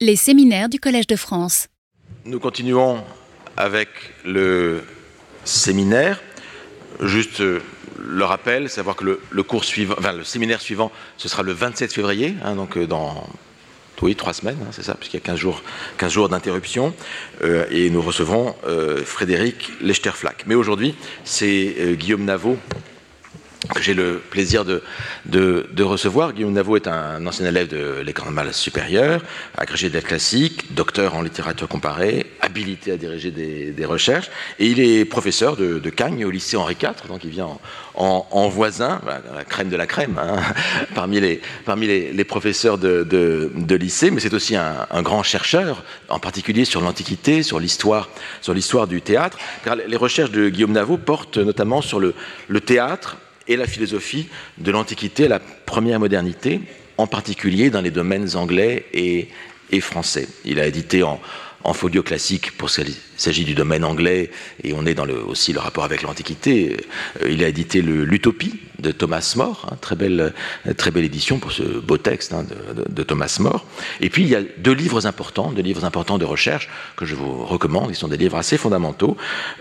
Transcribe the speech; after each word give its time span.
Les 0.00 0.14
séminaires 0.14 0.68
du 0.68 0.78
Collège 0.78 1.08
de 1.08 1.16
France. 1.16 1.66
Nous 2.24 2.38
continuons 2.38 3.02
avec 3.56 3.88
le 4.24 4.84
séminaire. 5.42 6.22
Juste 7.00 7.40
euh, 7.40 7.60
le 7.98 8.24
rappel, 8.24 8.70
savoir 8.70 8.94
que 8.94 9.18
le, 9.28 9.42
cours 9.42 9.64
suivant, 9.64 9.96
enfin, 9.98 10.12
le 10.12 10.22
séminaire 10.22 10.60
suivant, 10.60 10.92
ce 11.16 11.28
sera 11.28 11.42
le 11.42 11.50
27 11.50 11.92
février, 11.92 12.36
hein, 12.44 12.54
donc 12.54 12.76
euh, 12.76 12.86
dans 12.86 13.28
oui, 14.00 14.14
trois 14.14 14.34
semaines, 14.34 14.58
hein, 14.62 14.68
c'est 14.70 14.84
ça, 14.84 14.94
puisqu'il 14.94 15.16
y 15.16 15.20
a 15.20 15.26
15 15.26 15.36
jours, 15.36 15.64
15 15.96 16.12
jours 16.12 16.28
d'interruption, 16.28 16.94
euh, 17.42 17.66
et 17.72 17.90
nous 17.90 18.00
recevrons 18.00 18.54
Frédéric 19.04 19.72
Lechterflack. 19.80 20.44
Mais 20.46 20.54
aujourd'hui, 20.54 20.94
c'est 21.24 21.96
Guillaume 21.98 22.24
Navot 22.24 22.56
que 23.74 23.82
j'ai 23.82 23.94
le 23.94 24.20
plaisir 24.30 24.64
de, 24.64 24.82
recevoir. 25.82 26.32
Guillaume 26.32 26.52
Navot 26.52 26.76
est 26.76 26.86
un 26.86 27.26
ancien 27.26 27.46
élève 27.46 27.68
de 27.68 28.00
l'école 28.04 28.26
normale 28.26 28.52
supérieure, 28.52 29.22
agrégé 29.56 29.90
d'être 29.90 30.06
classique, 30.06 30.74
docteur 30.74 31.14
en 31.14 31.22
littérature 31.22 31.68
comparée, 31.68 32.26
habilité 32.40 32.92
à 32.92 32.96
diriger 32.96 33.30
des, 33.30 33.84
recherches, 33.84 34.30
et 34.58 34.66
il 34.66 34.80
est 34.80 35.04
professeur 35.04 35.56
de, 35.56 35.78
de, 35.78 36.24
au 36.24 36.30
lycée 36.30 36.56
Henri 36.56 36.76
IV, 36.80 37.08
donc 37.08 37.24
il 37.24 37.30
vient 37.30 37.48
en, 37.94 38.48
voisin, 38.48 39.00
la 39.34 39.44
crème 39.44 39.68
de 39.68 39.76
la 39.76 39.86
crème, 39.86 40.18
hein, 40.18 40.40
parmi, 40.94 41.20
les, 41.20 42.24
professeurs 42.24 42.78
de, 42.78 43.74
lycée, 43.74 44.10
mais 44.10 44.20
c'est 44.20 44.34
aussi 44.34 44.56
un, 44.56 45.02
grand 45.02 45.22
chercheur, 45.22 45.82
en 46.08 46.20
particulier 46.20 46.64
sur 46.64 46.80
l'Antiquité, 46.80 47.42
sur 47.42 47.58
l'histoire, 47.58 48.08
sur 48.40 48.54
l'histoire 48.54 48.86
du 48.86 49.02
théâtre, 49.02 49.38
car 49.64 49.74
les 49.74 49.96
recherches 49.96 50.30
de 50.30 50.48
Guillaume 50.48 50.72
Navot 50.72 50.98
portent 50.98 51.38
notamment 51.38 51.82
sur 51.82 51.98
le 51.98 52.60
théâtre, 52.60 53.16
et 53.48 53.56
la 53.56 53.66
philosophie 53.66 54.28
de 54.58 54.70
l'Antiquité 54.70 55.24
à 55.24 55.28
la 55.28 55.38
première 55.40 55.98
modernité, 55.98 56.60
en 56.96 57.06
particulier 57.06 57.70
dans 57.70 57.80
les 57.80 57.90
domaines 57.90 58.36
anglais 58.36 58.86
et, 58.92 59.28
français. 59.80 60.28
Il 60.44 60.60
a 60.60 60.66
édité 60.66 61.02
en, 61.02 61.20
folio 61.74 62.02
classique 62.02 62.56
pour 62.56 62.70
ce 62.70 62.80
qu'il 62.80 62.94
s'agit 63.18 63.44
du 63.44 63.54
domaine 63.54 63.84
anglais 63.84 64.30
et 64.64 64.72
on 64.72 64.86
est 64.86 64.94
dans 64.94 65.04
le, 65.04 65.22
aussi 65.22 65.52
le 65.52 65.60
rapport 65.60 65.84
avec 65.84 66.00
l'Antiquité. 66.00 66.78
Euh, 67.22 67.30
il 67.30 67.44
a 67.44 67.48
édité 67.48 67.82
l'Utopie 67.82 68.58
de 68.78 68.92
Thomas 68.92 69.34
More, 69.36 69.66
hein, 69.70 69.76
très, 69.80 69.96
belle, 69.96 70.32
très 70.76 70.90
belle 70.90 71.04
édition 71.04 71.38
pour 71.38 71.52
ce 71.52 71.62
beau 71.62 71.98
texte 71.98 72.32
hein, 72.32 72.44
de, 72.88 73.02
Thomas 73.02 73.36
More. 73.40 73.66
Et 74.00 74.08
puis 74.10 74.22
il 74.22 74.28
y 74.28 74.36
a 74.36 74.42
deux 74.58 74.72
livres 74.72 75.06
importants, 75.06 75.52
deux 75.52 75.62
livres 75.62 75.84
importants 75.84 76.18
de 76.18 76.24
recherche 76.24 76.68
que 76.96 77.04
je 77.04 77.14
vous 77.14 77.44
recommande, 77.44 77.90
ils 77.90 77.96
sont 77.96 78.08
des 78.08 78.16
livres 78.16 78.36
assez 78.36 78.56
fondamentaux. 78.56 79.16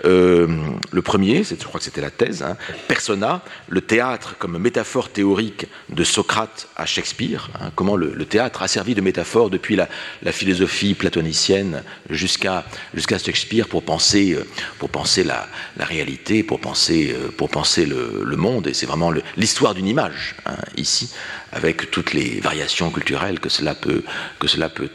Euh, 0.06 0.48
le 0.92 1.02
premier, 1.02 1.44
je 1.44 1.56
crois 1.56 1.80
que 1.80 1.86
c'était 1.86 2.02
la 2.02 2.12
thèse, 2.12 2.44
hein, 2.44 2.58
Persona, 2.88 3.42
le 3.70 3.82
théâtre 3.82 4.36
comme 4.38 4.58
métaphore 4.58 5.10
théorique 5.10 5.66
de 5.90 6.04
Socrate 6.04 6.68
à 6.76 6.86
Shakespeare, 6.86 7.50
comment 7.76 7.96
le, 7.96 8.26
théâtre 8.26 8.62
a 8.62 8.68
servi 8.68 8.94
de 8.94 9.02
métaphore 9.02 9.50
depuis 9.50 9.76
la, 9.76 9.88
philosophie 10.32 10.94
platonicienne 10.94 11.84
jusqu'à 12.10 12.66
jusqu'à 12.94 13.18
Shakespeare 13.18 13.68
pour 13.68 13.84
penser, 13.84 14.34
euh, 14.34 14.46
pour 14.78 14.90
penser 14.90 15.24
la, 15.24 15.48
la 15.78 15.86
réalité, 15.86 16.44
pour 16.44 16.60
penser, 16.60 17.16
euh, 17.16 17.30
pour 17.36 17.50
penser 17.50 17.86
le, 17.86 18.22
le 18.24 18.36
monde. 18.36 18.68
Et 18.68 18.74
c'est 18.74 18.86
vraiment 18.86 19.07
l'histoire 19.36 19.74
d'une 19.74 19.88
image, 19.88 20.36
hein, 20.46 20.56
ici, 20.76 21.14
avec 21.52 21.92
toutes 21.92 22.14
les 22.14 22.40
variations 22.40 22.90
culturelles 22.92 23.40
que 23.40 23.50
cela 23.50 23.76
peut, 23.76 24.04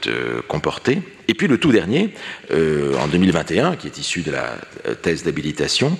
euh, 0.07 0.43
comporter. 0.49 1.03
Et 1.29 1.35
puis 1.35 1.47
le 1.47 1.59
tout 1.59 1.73
dernier, 1.73 2.15
en 2.51 3.07
2021, 3.07 3.77
qui 3.77 3.87
est 3.87 3.97
issu 3.97 4.23
de 4.23 4.33
la 4.33 4.57
thèse 5.01 5.23
d'habilitation, 5.23 5.97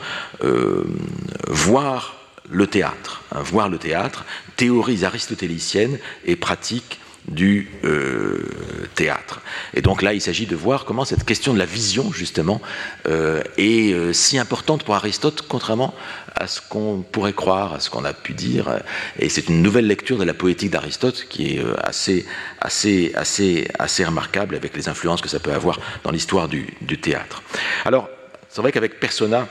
voir 1.49 2.23
le 2.51 2.67
théâtre, 2.67 3.23
hein, 3.33 3.41
voir 3.43 3.69
le 3.69 3.79
théâtre, 3.79 4.25
théories 4.57 5.05
aristotéliciennes 5.05 5.99
et 6.25 6.37
pratiques 6.37 6.99
du 7.29 7.71
euh, 7.85 8.45
théâtre. 8.95 9.41
Et 9.75 9.81
donc 9.81 10.03
là, 10.03 10.13
il 10.13 10.21
s'agit 10.21 10.47
de 10.47 10.57
voir 10.57 10.85
comment 10.85 11.05
cette 11.05 11.25
question 11.25 11.55
de 11.55 11.59
la 11.59 11.65
vision, 11.65 12.13
justement, 12.13 12.61
euh, 13.07 13.43
est 13.57 13.93
euh, 13.93 14.13
si 14.13 14.39
importante 14.39 14.83
pour 14.83 14.95
Aristote, 14.95 15.43
contrairement 15.49 15.95
à 16.35 16.47
ce 16.47 16.61
qu'on 16.61 17.03
pourrait 17.03 17.33
croire, 17.33 17.75
à 17.75 17.81
ce 17.81 17.91
qu'on 17.91 18.05
a 18.05 18.13
pu 18.13 18.33
dire. 18.33 18.81
Et 19.19 19.29
c'est 19.29 19.49
une 19.49 19.63
nouvelle 19.63 19.87
lecture 19.87 20.19
de 20.19 20.25
la 20.25 20.35
poétique 20.35 20.71
d'Aristote 20.71 21.27
qui 21.29 21.57
est 21.57 21.65
assez, 21.83 22.27
assez, 22.61 23.13
assez, 23.15 23.69
assez 23.79 24.05
remarquable 24.05 24.57
avec 24.57 24.77
les 24.77 24.89
influences 24.89 25.21
que 25.21 25.29
ça 25.29 25.39
peut 25.39 25.53
avoir 25.53 25.79
dans 26.05 26.11
l'histoire 26.11 26.49
du, 26.49 26.67
théâtre. 27.01 27.43
Alors, 27.85 28.09
c'est 28.49 28.63
vrai 28.63 28.73
qu'avec 28.73 28.99
Persona, 28.99 29.47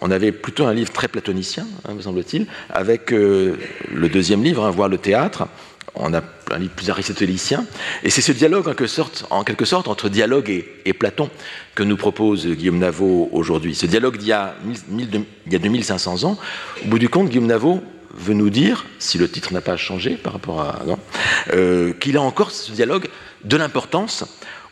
on 0.00 0.10
avait 0.10 0.30
plutôt 0.30 0.66
un 0.66 0.74
livre 0.74 0.92
très 0.92 1.08
platonicien, 1.08 1.66
hein, 1.88 1.94
me 1.94 2.02
semble-t-il, 2.02 2.46
avec 2.70 3.10
le 3.10 3.58
deuxième 4.12 4.44
livre, 4.44 4.64
hein, 4.64 4.70
Voir 4.70 4.88
le 4.88 4.98
théâtre, 4.98 5.48
on 5.96 6.14
a 6.14 6.22
un 6.50 6.58
livre 6.58 6.72
plus 6.74 6.90
aristotélicien, 6.90 7.66
et 8.02 8.10
c'est 8.10 8.20
ce 8.20 8.32
dialogue 8.32 8.68
en 8.68 8.74
quelque, 9.44 9.64
sorte, 9.64 9.88
entre 9.88 10.08
dialogue 10.08 10.50
et, 10.84 10.92
Platon 10.92 11.28
que 11.74 11.82
nous 11.82 11.96
propose 11.96 12.46
Guillaume 12.46 12.78
Navot 12.78 13.28
aujourd'hui. 13.32 13.74
Ce 13.74 13.86
dialogue 13.86 14.16
d'il 14.16 14.28
y, 14.28 14.32
a, 14.32 14.54
il 14.90 15.52
y 15.52 15.56
a 15.56 15.58
2500 15.58 16.24
ans, 16.24 16.38
au 16.84 16.88
bout 16.88 16.98
du 16.98 17.08
compte, 17.08 17.28
Guillaume 17.28 17.46
Navot 17.46 17.82
veut 18.14 18.34
nous 18.34 18.50
dire, 18.50 18.86
si 18.98 19.18
le 19.18 19.28
titre 19.28 19.52
n'a 19.52 19.60
pas 19.60 19.76
changé 19.76 20.12
par 20.12 20.32
rapport 20.32 20.60
à... 20.60 20.82
Euh, 21.52 21.92
qu'il 21.92 22.16
a 22.16 22.22
encore 22.22 22.50
ce 22.50 22.72
dialogue 22.72 23.08
de 23.44 23.56
l'importance 23.56 24.24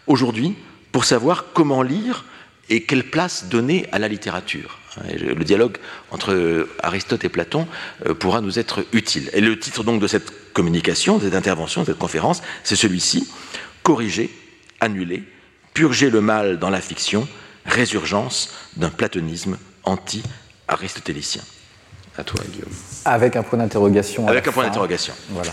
aujourd'hui 0.07 0.55
pour 0.93 1.05
savoir 1.05 1.47
comment 1.53 1.83
lire 1.83 2.25
et 2.71 2.85
quelle 2.85 3.05
place 3.11 3.47
donner 3.47 3.87
à 3.93 3.99
la 3.99 4.09
littérature. 4.09 4.79
Le 5.11 5.45
dialogue 5.45 5.79
entre 6.11 6.69
Aristote 6.81 7.25
et 7.25 7.29
Platon 7.29 7.67
euh, 8.07 8.15
pourra 8.15 8.41
nous 8.41 8.59
être 8.59 8.87
utile. 8.93 9.29
Et 9.33 9.41
le 9.41 9.59
titre 9.59 9.83
donc 9.83 10.01
de 10.01 10.07
cette 10.07 10.53
communication, 10.53 11.19
de 11.19 11.25
cette 11.25 11.35
intervention, 11.35 11.81
de 11.83 11.87
cette 11.87 11.99
conférence, 11.99 12.43
c'est 12.63 12.77
celui-ci 12.77 13.29
corriger, 13.83 14.31
annuler, 14.81 15.25
purger 15.75 16.11
le 16.11 16.21
mal 16.21 16.59
dans 16.59 16.71
la 16.71 16.81
fiction, 16.81 17.27
résurgence 17.67 18.51
d'un 18.77 18.91
platonisme 18.91 19.59
anti-aristotélicien. 19.83 21.43
À 22.17 22.25
toi, 22.25 22.41
Guillaume. 22.51 22.71
Avec 23.05 23.37
un 23.37 23.43
point 23.43 23.59
d'interrogation. 23.59 24.27
Avec 24.29 24.47
un 24.47 24.53
point 24.53 24.65
d'interrogation. 24.65 25.15
Voilà. 25.31 25.51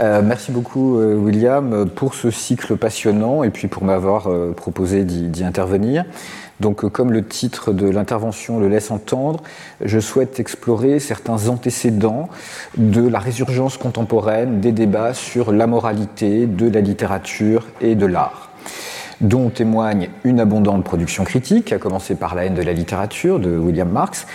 Euh, 0.00 0.22
merci 0.24 0.50
beaucoup, 0.50 0.98
euh, 0.98 1.14
William, 1.14 1.88
pour 1.90 2.14
ce 2.14 2.30
cycle 2.30 2.76
passionnant 2.76 3.42
et 3.42 3.50
puis 3.50 3.68
pour 3.68 3.84
m'avoir 3.84 4.28
proposé 4.56 5.04
d'y 5.04 5.44
intervenir. 5.44 6.04
Donc, 6.62 6.84
euh, 6.84 6.88
comme 6.88 7.12
le 7.12 7.24
titre 7.24 7.72
de 7.72 7.88
l'intervention 7.88 8.60
le 8.60 8.68
laisse 8.68 8.92
entendre, 8.92 9.42
je 9.84 9.98
souhaite 9.98 10.38
explorer 10.38 11.00
certains 11.00 11.48
antécédents 11.48 12.28
de 12.76 13.06
la 13.06 13.18
résurgence 13.18 13.76
contemporaine 13.76 14.60
des 14.60 14.70
débats 14.70 15.12
sur 15.12 15.50
la 15.50 15.66
moralité 15.66 16.46
de 16.46 16.70
la 16.70 16.80
littérature 16.80 17.66
et 17.80 17.96
de 17.96 18.06
l'art 18.06 18.50
dont 19.22 19.48
témoigne 19.48 20.08
une 20.24 20.40
abondante 20.40 20.84
production 20.84 21.24
critique, 21.24 21.72
à 21.72 21.78
commencer 21.78 22.14
par 22.14 22.34
La 22.34 22.44
haine 22.44 22.54
de 22.54 22.62
la 22.62 22.72
littérature 22.72 23.38
de 23.38 23.56
William 23.56 23.88
Marx, 23.88 24.26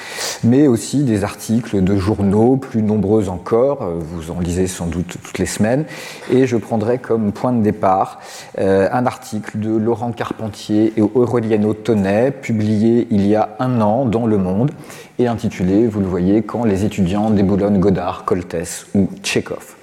mais 0.43 0.67
aussi 0.67 1.03
des 1.03 1.23
articles 1.23 1.83
de 1.83 1.95
journaux 1.97 2.57
plus 2.57 2.81
nombreux 2.81 3.29
encore, 3.29 3.83
euh, 3.83 3.99
vous 3.99 4.31
en 4.31 4.39
lisez 4.39 4.67
sans 4.67 4.87
doute 4.87 5.17
toutes 5.23 5.39
les 5.39 5.45
semaines, 5.45 5.85
et 6.31 6.47
je 6.47 6.57
prendrai 6.57 6.97
comme 6.97 7.31
point 7.31 7.53
de 7.53 7.61
départ 7.61 8.19
euh, 8.59 8.87
un 8.91 9.05
article 9.05 9.59
de 9.59 9.75
Laurent 9.75 10.11
Carpentier 10.11 10.93
et 10.97 11.01
Aureliano 11.01 11.73
Tonnet, 11.73 12.31
publié 12.31 13.07
il 13.11 13.27
y 13.27 13.35
a 13.35 13.55
un 13.59 13.81
an 13.81 14.05
dans 14.05 14.25
Le 14.25 14.37
Monde, 14.37 14.71
et 15.19 15.27
intitulé, 15.27 15.87
vous 15.87 15.99
le 15.99 16.07
voyez, 16.07 16.43
Quand 16.43 16.63
les 16.63 16.85
étudiants 16.85 17.29
déboulonnent 17.29 17.79
Godard, 17.79 18.23
Coltès 18.25 18.87
ou 18.93 19.09
Tchekhov. 19.23 19.76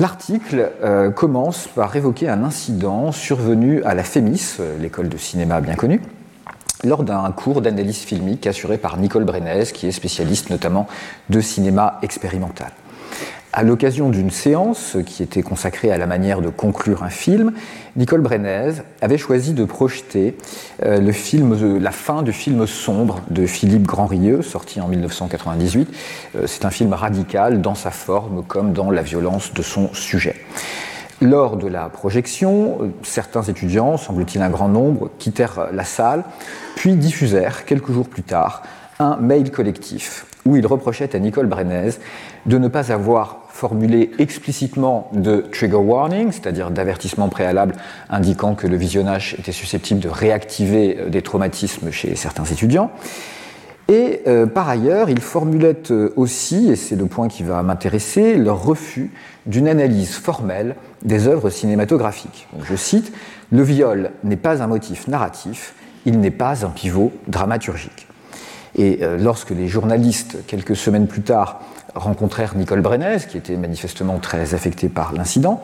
L'article 0.00 0.72
euh, 0.82 1.10
commence 1.10 1.68
par 1.68 1.94
évoquer 1.94 2.28
un 2.28 2.42
incident 2.42 3.12
survenu 3.12 3.82
à 3.84 3.94
la 3.94 4.02
FEMIS, 4.02 4.56
euh, 4.58 4.76
l'école 4.78 5.08
de 5.08 5.16
cinéma 5.16 5.60
bien 5.60 5.76
connue, 5.76 6.02
lors 6.82 7.04
d'un 7.04 7.30
cours 7.30 7.60
d'analyse 7.60 7.98
filmique 7.98 8.46
assuré 8.48 8.76
par 8.76 8.96
Nicole 8.96 9.24
Brenez, 9.24 9.66
qui 9.72 9.86
est 9.86 9.92
spécialiste 9.92 10.50
notamment 10.50 10.88
de 11.30 11.40
cinéma 11.40 12.00
expérimental. 12.02 12.72
À 13.56 13.62
l'occasion 13.62 14.08
d'une 14.10 14.32
séance 14.32 14.96
qui 15.06 15.22
était 15.22 15.44
consacrée 15.44 15.92
à 15.92 15.96
la 15.96 16.06
manière 16.06 16.40
de 16.40 16.48
conclure 16.48 17.04
un 17.04 17.08
film, 17.08 17.52
Nicole 17.94 18.20
Brenez 18.20 18.72
avait 19.00 19.16
choisi 19.16 19.52
de 19.52 19.64
projeter 19.64 20.36
euh, 20.82 20.98
le 20.98 21.12
film, 21.12 21.78
la 21.78 21.92
fin 21.92 22.24
du 22.24 22.32
film 22.32 22.66
Sombre 22.66 23.20
de 23.30 23.46
Philippe 23.46 23.86
Grandrieux, 23.86 24.42
sorti 24.42 24.80
en 24.80 24.88
1998. 24.88 25.88
Euh, 26.34 26.48
c'est 26.48 26.64
un 26.64 26.70
film 26.70 26.94
radical 26.94 27.62
dans 27.62 27.76
sa 27.76 27.92
forme 27.92 28.42
comme 28.42 28.72
dans 28.72 28.90
la 28.90 29.02
violence 29.02 29.54
de 29.54 29.62
son 29.62 29.94
sujet. 29.94 30.34
Lors 31.22 31.56
de 31.56 31.68
la 31.68 31.88
projection, 31.90 32.78
euh, 32.80 32.88
certains 33.04 33.44
étudiants, 33.44 33.98
semble-t-il 33.98 34.42
un 34.42 34.50
grand 34.50 34.68
nombre, 34.68 35.12
quittèrent 35.20 35.68
la 35.72 35.84
salle, 35.84 36.24
puis 36.74 36.96
diffusèrent 36.96 37.64
quelques 37.66 37.92
jours 37.92 38.08
plus 38.08 38.24
tard 38.24 38.64
un 38.98 39.16
mail 39.16 39.50
collectif 39.50 40.26
où 40.44 40.56
ils 40.56 40.66
reprochaient 40.66 41.14
à 41.16 41.18
Nicole 41.18 41.46
Brenez 41.46 41.90
de 42.46 42.58
ne 42.58 42.68
pas 42.68 42.92
avoir 42.92 43.43
formulé 43.54 44.10
explicitement 44.18 45.08
de 45.12 45.36
trigger 45.36 45.76
warning, 45.76 46.32
c'est-à-dire 46.32 46.72
d'avertissement 46.72 47.28
préalable 47.28 47.76
indiquant 48.10 48.56
que 48.56 48.66
le 48.66 48.76
visionnage 48.76 49.36
était 49.38 49.52
susceptible 49.52 50.00
de 50.00 50.08
réactiver 50.08 50.98
euh, 50.98 51.08
des 51.08 51.22
traumatismes 51.22 51.92
chez 51.92 52.16
certains 52.16 52.44
étudiants, 52.44 52.90
Et 53.88 54.22
euh, 54.26 54.46
par 54.46 54.68
ailleurs, 54.68 55.08
ils 55.08 55.20
formulaient 55.20 55.92
euh, 55.92 56.12
aussi, 56.16 56.72
et 56.72 56.74
c'est 56.74 56.96
le 56.96 57.06
point 57.06 57.28
qui 57.28 57.44
va 57.44 57.62
m'intéresser, 57.62 58.38
leur 58.38 58.60
refus 58.60 59.12
d'une 59.46 59.68
analyse 59.68 60.16
formelle 60.16 60.74
des 61.04 61.28
œuvres 61.28 61.48
cinématographiques. 61.48 62.48
je 62.60 62.74
cite 62.74 63.12
Le 63.52 63.62
viol 63.62 64.10
n'est 64.24 64.36
pas 64.36 64.64
un 64.64 64.66
motif 64.66 65.06
narratif, 65.06 65.74
il 66.06 66.18
n'est 66.18 66.32
pas 66.32 66.66
un 66.66 66.70
pivot 66.70 67.12
dramaturgique. 67.28 68.08
Et 68.76 68.98
lorsque 69.20 69.50
les 69.50 69.68
journalistes, 69.68 70.38
quelques 70.48 70.74
semaines 70.74 71.06
plus 71.06 71.22
tard, 71.22 71.60
rencontrèrent 71.94 72.56
Nicole 72.56 72.80
Brenez, 72.80 73.18
qui 73.28 73.36
était 73.36 73.56
manifestement 73.56 74.18
très 74.18 74.54
affectée 74.54 74.88
par 74.88 75.12
l'incident, 75.12 75.60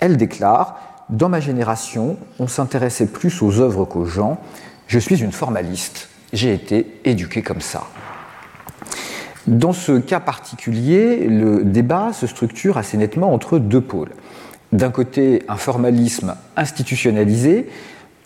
elle 0.00 0.16
déclare 0.16 0.78
Dans 1.08 1.28
ma 1.28 1.40
génération, 1.40 2.16
on 2.38 2.46
s'intéressait 2.46 3.06
plus 3.06 3.42
aux 3.42 3.60
œuvres 3.60 3.84
qu'aux 3.84 4.04
gens. 4.04 4.38
Je 4.86 4.98
suis 4.98 5.22
une 5.22 5.32
formaliste 5.32 6.08
j'ai 6.32 6.52
été 6.52 7.00
éduqué 7.04 7.42
comme 7.42 7.60
ça. 7.60 7.84
Dans 9.46 9.72
ce 9.72 9.92
cas 9.98 10.20
particulier, 10.20 11.26
le 11.26 11.64
débat 11.64 12.12
se 12.12 12.26
structure 12.26 12.76
assez 12.76 12.96
nettement 12.96 13.32
entre 13.32 13.58
deux 13.58 13.80
pôles. 13.80 14.10
D'un 14.72 14.90
côté, 14.90 15.42
un 15.48 15.56
formalisme 15.56 16.34
institutionnalisé, 16.56 17.68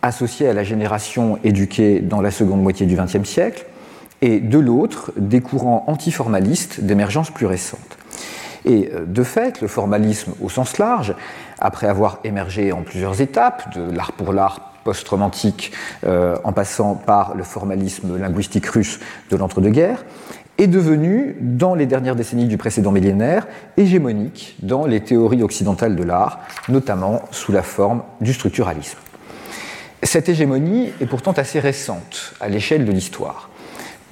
associé 0.02 0.48
à 0.48 0.52
la 0.52 0.64
génération 0.64 1.38
éduquée 1.44 2.00
dans 2.00 2.20
la 2.20 2.32
seconde 2.32 2.62
moitié 2.62 2.86
du 2.86 2.96
XXe 2.96 3.28
siècle, 3.28 3.66
et 4.22 4.40
de 4.40 4.58
l'autre, 4.58 5.12
des 5.16 5.40
courants 5.40 5.84
antiformalistes 5.88 6.80
d'émergence 6.80 7.30
plus 7.30 7.46
récente. 7.46 7.98
Et 8.64 8.90
euh, 8.94 9.04
de 9.04 9.22
fait, 9.22 9.60
le 9.60 9.68
formalisme 9.68 10.32
au 10.40 10.48
sens 10.48 10.78
large, 10.78 11.14
après 11.58 11.88
avoir 11.88 12.20
émergé 12.24 12.72
en 12.72 12.82
plusieurs 12.82 13.20
étapes, 13.20 13.76
de 13.76 13.94
l'art 13.94 14.12
pour 14.12 14.32
l'art 14.32 14.72
post-romantique, 14.84 15.72
euh, 16.06 16.36
en 16.44 16.52
passant 16.52 16.94
par 16.94 17.34
le 17.34 17.42
formalisme 17.42 18.16
linguistique 18.18 18.66
russe 18.66 19.00
de 19.30 19.36
l'entre-deux-guerres, 19.36 20.04
est 20.58 20.66
devenu, 20.66 21.36
dans 21.40 21.74
les 21.74 21.86
dernières 21.86 22.14
décennies 22.14 22.46
du 22.46 22.58
précédent 22.58 22.92
millénaire, 22.92 23.48
hégémonique 23.76 24.56
dans 24.62 24.86
les 24.86 25.00
théories 25.00 25.42
occidentales 25.42 25.96
de 25.96 26.02
l'art, 26.04 26.40
notamment 26.68 27.22
sous 27.30 27.52
la 27.52 27.62
forme 27.62 28.02
du 28.20 28.32
structuralisme. 28.32 28.98
Cette 30.02 30.28
hégémonie 30.28 30.92
est 31.00 31.06
pourtant 31.06 31.32
assez 31.32 31.58
récente 31.58 32.34
à 32.40 32.48
l'échelle 32.48 32.84
de 32.84 32.92
l'histoire. 32.92 33.51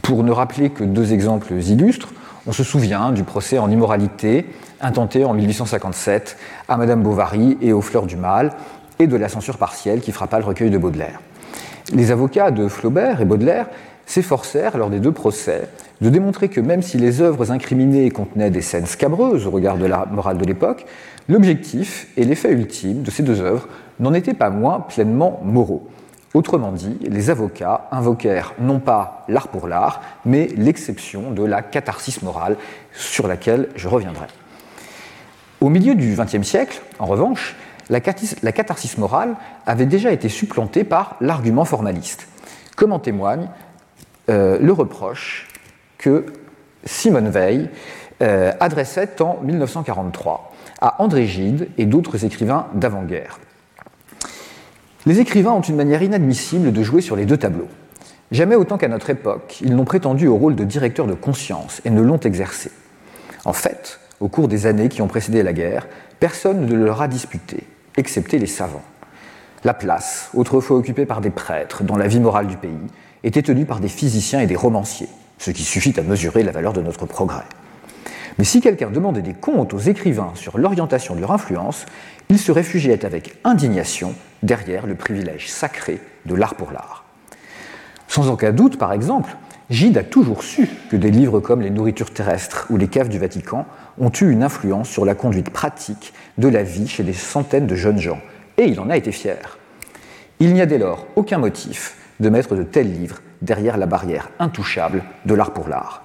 Pour 0.03 0.25
ne 0.25 0.33
rappeler 0.33 0.71
que 0.71 0.85
deux 0.85 1.13
exemples 1.13 1.53
illustres, 1.53 2.09
on 2.47 2.53
se 2.53 2.65
souvient 2.65 3.13
du 3.13 3.25
procès 3.25 3.59
en 3.59 3.71
immoralité 3.71 4.47
intenté 4.81 5.25
en 5.25 5.35
1857 5.35 6.37
à 6.69 6.77
Madame 6.77 7.03
Bovary 7.03 7.59
et 7.61 7.73
aux 7.73 7.83
Fleurs 7.83 8.07
du 8.07 8.17
Mal, 8.17 8.53
et 8.99 9.07
de 9.07 9.17
la 9.17 9.29
censure 9.29 9.57
partielle 9.57 10.01
qui 10.01 10.13
frappa 10.13 10.39
le 10.39 10.45
recueil 10.45 10.71
de 10.71 10.79
Baudelaire. 10.79 11.21
Les 11.95 12.11
avocats 12.11 12.51
de 12.51 12.69
Flaubert 12.69 13.21
et 13.21 13.25
Baudelaire 13.25 13.67
s'efforcèrent, 14.07 14.77
lors 14.77 14.91
des 14.91 15.01
deux 15.01 15.13
procès, 15.13 15.69
de 16.01 16.11
démontrer 16.11 16.49
que 16.49 16.61
même 16.61 16.83
si 16.83 16.99
les 16.99 17.21
œuvres 17.21 17.51
incriminées 17.51 18.11
contenaient 18.11 18.51
des 18.51 18.61
scènes 18.61 18.87
scabreuses 18.87 19.47
au 19.47 19.51
regard 19.51 19.79
de 19.79 19.87
la 19.87 20.07
morale 20.07 20.39
de 20.39 20.45
l'époque, 20.45 20.85
l'objectif 21.29 22.09
et 22.17 22.25
l'effet 22.25 22.53
ultime 22.53 23.03
de 23.03 23.11
ces 23.11 23.23
deux 23.23 23.41
œuvres 23.41 23.69
n'en 24.01 24.13
étaient 24.13 24.35
pas 24.35 24.51
moins 24.51 24.81
pleinement 24.81 25.41
moraux. 25.45 25.89
Autrement 26.33 26.71
dit, 26.71 26.97
les 27.03 27.31
avocats 27.31 27.89
invoquèrent 27.91 28.55
non 28.61 28.79
pas 28.79 29.25
l'art 29.29 29.49
pour 29.49 29.67
l'art, 29.67 30.01
mais 30.25 30.47
l'exception 30.57 31.33
de 31.33 31.43
la 31.43 31.61
catharsis 31.61 32.23
morale 32.23 32.57
sur 32.93 33.27
laquelle 33.27 33.69
je 33.75 33.89
reviendrai. 33.89 34.27
Au 35.61 35.69
milieu 35.69 35.97
du 35.97 36.15
XXe 36.15 36.47
siècle, 36.47 36.81
en 37.01 37.07
revanche, 37.07 37.57
la, 37.89 38.01
catharsis 38.01 38.97
morale 38.97 39.35
avait 39.67 39.87
déjà 39.87 40.13
été 40.13 40.29
supplantée 40.29 40.85
par 40.85 41.17
l'argument 41.21 41.65
formaliste, 41.65 42.29
comme 42.77 42.93
en 42.93 43.01
témoigne 43.01 43.49
euh, 44.29 44.59
le 44.61 44.73
reproche 44.73 45.49
que 45.99 46.27
Simone 46.85 47.29
Veil 47.29 47.69
euh, 48.23 48.53
adressait 48.61 49.21
en 49.21 49.41
1943 49.43 50.53
à 50.81 51.03
André 51.03 51.27
Gide 51.27 51.69
et 51.77 51.87
d'autres 51.87 52.25
écrivains 52.25 52.69
d'avant-guerre. 52.75 53.41
Les 55.07 55.19
écrivains 55.19 55.53
ont 55.53 55.63
une 55.63 55.77
manière 55.77 56.03
inadmissible 56.03 56.73
de 56.73 56.83
jouer 56.83 57.01
sur 57.01 57.17
les 57.17 57.25
deux 57.25 57.39
tableaux. 57.39 57.69
Jamais 58.33 58.55
autant 58.55 58.77
qu'à 58.77 58.89
notre 58.89 59.11
époque, 59.11 59.59
ils 59.63 59.75
n'ont 59.75 59.85
prétendu 59.85 60.29
au 60.29 60.37
rôle 60.37 60.55
de 60.55 60.65
directeur 60.65 61.07
de 61.07 61.15
conscience 61.15 61.81
et 61.85 61.91
ne 61.91 62.03
l'ont 62.03 62.21
exercé. 62.21 62.71
En 63.45 63.53
fait, 63.53 63.99
au 64.21 64.29
cours 64.29 64.47
des 64.47 64.67
années 64.67 64.89
qui 64.89 65.03
ont 65.03 65.09
précédé 65.09 65.43
la 65.43 65.53
guerre, 65.55 65.89
personne 66.21 66.67
ne 66.67 66.75
leur 66.75 67.01
a 67.01 67.09
disputé 67.09 67.65
excepté 67.97 68.39
les 68.39 68.47
savants. 68.47 68.83
La 69.65 69.75
place, 69.75 70.31
autrefois 70.35 70.77
occupée 70.77 71.07
par 71.07 71.21
des 71.21 71.31
prêtres 71.31 71.83
dans 71.83 71.97
la 71.97 72.09
vie 72.09 72.21
morale 72.21 72.47
du 72.47 72.57
pays, 72.57 72.71
était 73.25 73.43
tenue 73.43 73.67
par 73.67 73.81
des 73.81 73.89
physiciens 73.89 74.41
et 74.41 74.47
des 74.47 74.57
romanciers, 74.57 75.09
ce 75.39 75.51
qui 75.51 75.63
suffit 75.63 75.99
à 75.99 76.03
mesurer 76.03 76.43
la 76.43 76.53
valeur 76.53 76.73
de 76.73 76.81
notre 76.81 77.07
progrès. 77.07 77.45
Mais 78.39 78.45
si 78.45 78.61
quelqu'un 78.61 78.91
demandait 78.91 79.23
des 79.23 79.35
comptes 79.35 79.75
aux 79.75 79.79
écrivains 79.79 80.33
sur 80.35 80.59
l'orientation 80.59 81.15
de 81.15 81.21
leur 81.21 81.33
influence, 81.33 81.87
ils 82.29 82.39
se 82.39 82.53
réfugiaient 82.53 83.05
avec 83.05 83.37
indignation 83.45 84.15
derrière 84.43 84.87
le 84.87 84.95
privilège 84.95 85.51
sacré 85.51 86.01
de 86.27 86.35
l'art 86.35 86.55
pour 86.55 86.73
l'art. 86.73 87.05
Sans 88.09 88.29
aucun 88.31 88.53
doute, 88.53 88.79
par 88.79 88.93
exemple, 88.93 89.37
Gide 89.71 89.99
a 89.99 90.03
toujours 90.03 90.43
su 90.43 90.69
que 90.91 90.97
des 90.97 91.13
livres 91.13 91.39
comme 91.39 91.61
Les 91.61 91.71
nourritures 91.71 92.13
terrestres 92.13 92.67
ou 92.71 92.77
Les 92.77 92.89
caves 92.89 93.09
du 93.09 93.21
Vatican 93.21 93.67
ont 93.99 94.11
eu 94.11 94.31
une 94.31 94.43
influence 94.43 94.89
sur 94.89 95.05
la 95.05 95.15
conduite 95.15 95.51
pratique 95.51 96.13
de 96.39 96.49
la 96.49 96.65
vie 96.65 96.89
chez 96.89 97.05
des 97.05 97.13
centaines 97.13 97.69
de 97.69 97.77
jeunes 97.77 98.01
gens, 98.01 98.19
et 98.59 98.65
il 98.65 98.81
en 98.81 98.91
a 98.91 98.97
été 98.97 99.13
fier. 99.13 99.59
Il 100.41 100.55
n'y 100.55 100.61
a 100.61 100.67
dès 100.67 100.79
lors 100.79 101.07
aucun 101.15 101.39
motif 101.39 101.97
de 102.19 102.29
mettre 102.29 102.57
de 102.57 102.65
tels 102.65 102.93
livres 102.93 103.21
derrière 103.43 103.77
la 103.77 103.87
barrière 103.87 104.31
intouchable 104.41 105.05
de 105.25 105.35
l'art 105.35 105.53
pour 105.53 105.69
l'art. 105.69 106.03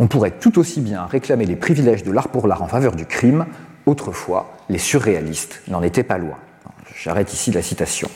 On 0.00 0.06
pourrait 0.06 0.32
tout 0.32 0.58
aussi 0.58 0.80
bien 0.80 1.04
réclamer 1.04 1.44
les 1.44 1.56
privilèges 1.56 2.04
de 2.04 2.10
l'art 2.10 2.28
pour 2.28 2.48
l'art 2.48 2.62
en 2.62 2.68
faveur 2.68 2.96
du 2.96 3.04
crime, 3.04 3.44
autrefois 3.84 4.56
les 4.70 4.78
surréalistes 4.78 5.60
n'en 5.68 5.82
étaient 5.82 6.02
pas 6.02 6.16
loin. 6.16 6.38
J'arrête 6.96 7.34
ici 7.34 7.52
la 7.52 7.60
citation. 7.60 8.08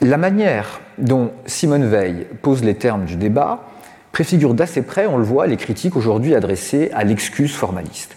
La 0.00 0.16
manière 0.16 0.80
dont 0.98 1.30
Simone 1.46 1.88
Veil 1.88 2.26
pose 2.42 2.64
les 2.64 2.74
termes 2.74 3.04
du 3.04 3.14
débat 3.14 3.68
préfigure 4.10 4.54
d'assez 4.54 4.82
près, 4.82 5.06
on 5.06 5.16
le 5.16 5.24
voit, 5.24 5.46
les 5.46 5.56
critiques 5.56 5.94
aujourd'hui 5.94 6.34
adressées 6.34 6.90
à 6.92 7.04
l'excuse 7.04 7.54
formaliste. 7.54 8.16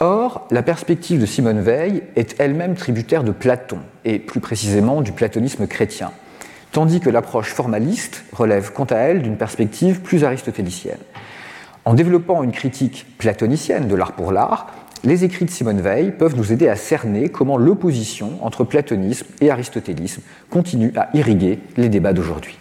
Or, 0.00 0.46
la 0.50 0.62
perspective 0.62 1.20
de 1.20 1.26
Simone 1.26 1.60
Veil 1.60 2.02
est 2.16 2.34
elle-même 2.38 2.74
tributaire 2.74 3.24
de 3.24 3.30
Platon, 3.30 3.78
et 4.04 4.18
plus 4.18 4.40
précisément 4.40 5.00
du 5.00 5.12
platonisme 5.12 5.66
chrétien, 5.68 6.10
tandis 6.74 6.98
que 6.98 7.08
l'approche 7.08 7.54
formaliste 7.54 8.24
relève 8.32 8.72
quant 8.72 8.84
à 8.84 8.96
elle 8.96 9.22
d'une 9.22 9.36
perspective 9.36 10.00
plus 10.00 10.24
aristotélicienne. 10.24 10.98
En 11.84 11.94
développant 11.94 12.42
une 12.42 12.50
critique 12.50 13.06
platonicienne 13.16 13.86
de 13.86 13.94
l'art 13.94 14.12
pour 14.12 14.32
l'art, 14.32 14.66
les 15.04 15.22
écrits 15.22 15.44
de 15.44 15.50
Simone 15.50 15.80
Veil 15.80 16.10
peuvent 16.10 16.36
nous 16.36 16.52
aider 16.52 16.68
à 16.68 16.74
cerner 16.74 17.28
comment 17.28 17.58
l'opposition 17.58 18.38
entre 18.42 18.64
platonisme 18.64 19.26
et 19.40 19.52
aristotélisme 19.52 20.22
continue 20.50 20.92
à 20.96 21.10
irriguer 21.14 21.60
les 21.76 21.88
débats 21.88 22.12
d'aujourd'hui. 22.12 22.58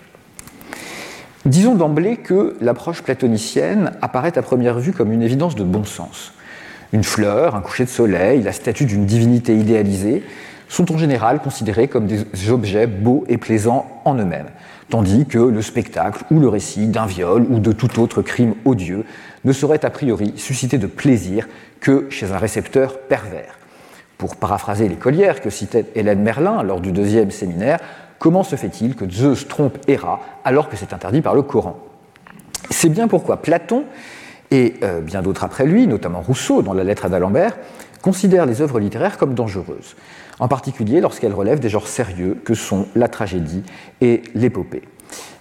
Disons 1.45 1.73
d'emblée 1.73 2.17
que 2.17 2.55
l'approche 2.61 3.01
platonicienne 3.01 3.93
apparaît 4.03 4.37
à 4.37 4.43
première 4.43 4.77
vue 4.77 4.93
comme 4.93 5.11
une 5.11 5.23
évidence 5.23 5.55
de 5.55 5.63
bon 5.63 5.85
sens. 5.85 6.33
Une 6.91 7.03
fleur, 7.03 7.55
un 7.55 7.61
coucher 7.61 7.85
de 7.85 7.89
soleil, 7.89 8.43
la 8.43 8.51
statue 8.51 8.85
d'une 8.85 9.07
divinité 9.07 9.57
idéalisée 9.57 10.21
sont 10.73 10.91
en 10.91 10.97
général 10.97 11.39
considérés 11.39 11.87
comme 11.87 12.07
des 12.07 12.25
objets 12.49 12.87
beaux 12.87 13.23
et 13.27 13.37
plaisants 13.37 14.01
en 14.05 14.15
eux-mêmes, 14.15 14.49
tandis 14.89 15.25
que 15.25 15.37
le 15.37 15.61
spectacle 15.61 16.23
ou 16.31 16.39
le 16.39 16.47
récit 16.47 16.87
d'un 16.87 17.05
viol 17.05 17.45
ou 17.49 17.59
de 17.59 17.71
tout 17.71 17.99
autre 17.99 18.21
crime 18.21 18.55
odieux 18.65 19.05
ne 19.45 19.53
saurait 19.53 19.85
a 19.85 19.89
priori 19.89 20.33
susciter 20.35 20.77
de 20.77 20.87
plaisir 20.87 21.47
que 21.79 22.07
chez 22.09 22.31
un 22.31 22.37
récepteur 22.37 22.99
pervers. 22.99 23.57
Pour 24.17 24.35
paraphraser 24.35 24.87
l'écolière 24.87 25.41
que 25.41 25.49
citait 25.49 25.85
Hélène 25.95 26.21
Merlin 26.21 26.63
lors 26.63 26.81
du 26.81 26.91
deuxième 26.91 27.31
séminaire, 27.31 27.79
Comment 28.23 28.43
se 28.43 28.55
fait-il 28.55 28.95
que 28.95 29.03
Zeus 29.09 29.49
trompe 29.49 29.77
Héra 29.85 30.21
alors 30.45 30.69
que 30.69 30.77
c'est 30.77 30.93
interdit 30.93 31.19
par 31.19 31.35
le 31.35 31.41
Coran? 31.41 31.77
C'est 32.69 32.87
bien 32.87 33.09
pourquoi 33.09 33.41
Platon 33.41 33.83
et 34.49 34.75
euh, 34.81 35.01
bien 35.01 35.21
d'autres 35.21 35.43
après 35.43 35.65
lui, 35.65 35.87
notamment 35.87 36.21
Rousseau 36.21 36.61
dans 36.61 36.71
la 36.71 36.85
lettre 36.85 37.03
à 37.03 37.09
d'Alembert, 37.09 37.57
considèrent 38.03 38.45
les 38.45 38.61
œuvres 38.61 38.79
littéraires 38.79 39.17
comme 39.17 39.33
dangereuses, 39.33 39.95
en 40.37 40.47
particulier 40.47 41.01
lorsqu'elles 41.01 41.33
relèvent 41.33 41.61
des 41.61 41.69
genres 41.69 41.87
sérieux 41.87 42.37
que 42.45 42.53
sont 42.53 42.85
la 42.95 43.07
tragédie 43.07 43.63
et 44.01 44.21
l'épopée. 44.35 44.83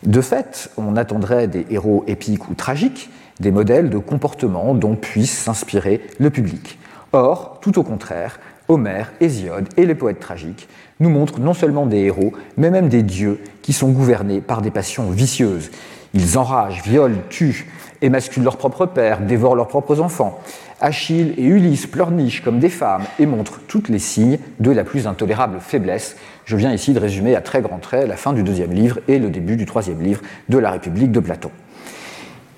De 0.05 0.21
fait, 0.21 0.71
on 0.79 0.97
attendrait 0.97 1.49
des 1.49 1.67
héros 1.69 2.05
épiques 2.07 2.49
ou 2.49 2.55
tragiques 2.55 3.11
des 3.41 3.51
modèles 3.51 3.91
de 3.91 3.99
comportement 3.99 4.75
dont 4.75 4.95
puisse 4.95 5.37
s'inspirer 5.37 6.01
le 6.19 6.31
public. 6.31 6.79
Or, 7.13 7.59
tout 7.61 7.79
au 7.79 7.83
contraire, 7.83 8.39
Homère, 8.69 9.13
Hésiode 9.21 9.69
et 9.77 9.85
les 9.85 9.95
poètes 9.95 10.21
tragiques 10.21 10.69
nous 11.01 11.11
montrent 11.11 11.41
non 11.41 11.55
seulement 11.55 11.87
des 11.87 11.99
héros, 11.99 12.33
mais 12.57 12.71
même 12.71 12.89
des 12.89 13.03
dieux 13.03 13.41
qui 13.63 13.73
sont 13.73 13.91
gouvernés 13.91 14.41
par 14.41 14.63
des 14.63 14.71
passions 14.71 15.11
vicieuses. 15.11 15.71
Ils 16.15 16.39
enragent, 16.39 16.83
violent, 16.83 17.23
tuent, 17.31 17.67
émasculent 18.03 18.45
leurs 18.45 18.59
propres 18.59 18.87
pères, 18.87 19.21
dévorent 19.21 19.57
leurs 19.57 19.69
propres 19.69 20.01
enfants. 20.01 20.41
Achille 20.81 21.35
et 21.39 21.45
Ulysse 21.45 21.87
pleurnichent 21.87 22.43
comme 22.43 22.59
des 22.59 22.69
femmes 22.69 23.05
et 23.19 23.27
montrent 23.27 23.61
tous 23.69 23.85
les 23.89 24.01
signes 24.01 24.39
de 24.59 24.71
la 24.73 24.85
plus 24.85 25.07
intolérable 25.07 25.59
faiblesse. 25.61 26.17
Je 26.45 26.57
viens 26.57 26.73
ici 26.73 26.93
de 26.93 26.99
résumer 26.99 27.37
à 27.37 27.41
très 27.41 27.63
grands 27.63 27.79
traits 27.79 28.09
la 28.09 28.17
fin 28.17 28.33
du 28.33 28.43
deuxième 28.43 28.73
livre 28.73 28.99
et 29.07 29.19
le 29.19 29.31
début 29.31 29.57
du 29.57 29.65
troisième 29.65 30.03
livre 30.03 30.23
de 30.49 30.59
la 30.59 30.73
République 30.73 31.13
de 31.13 31.21
Platon. 31.21 31.51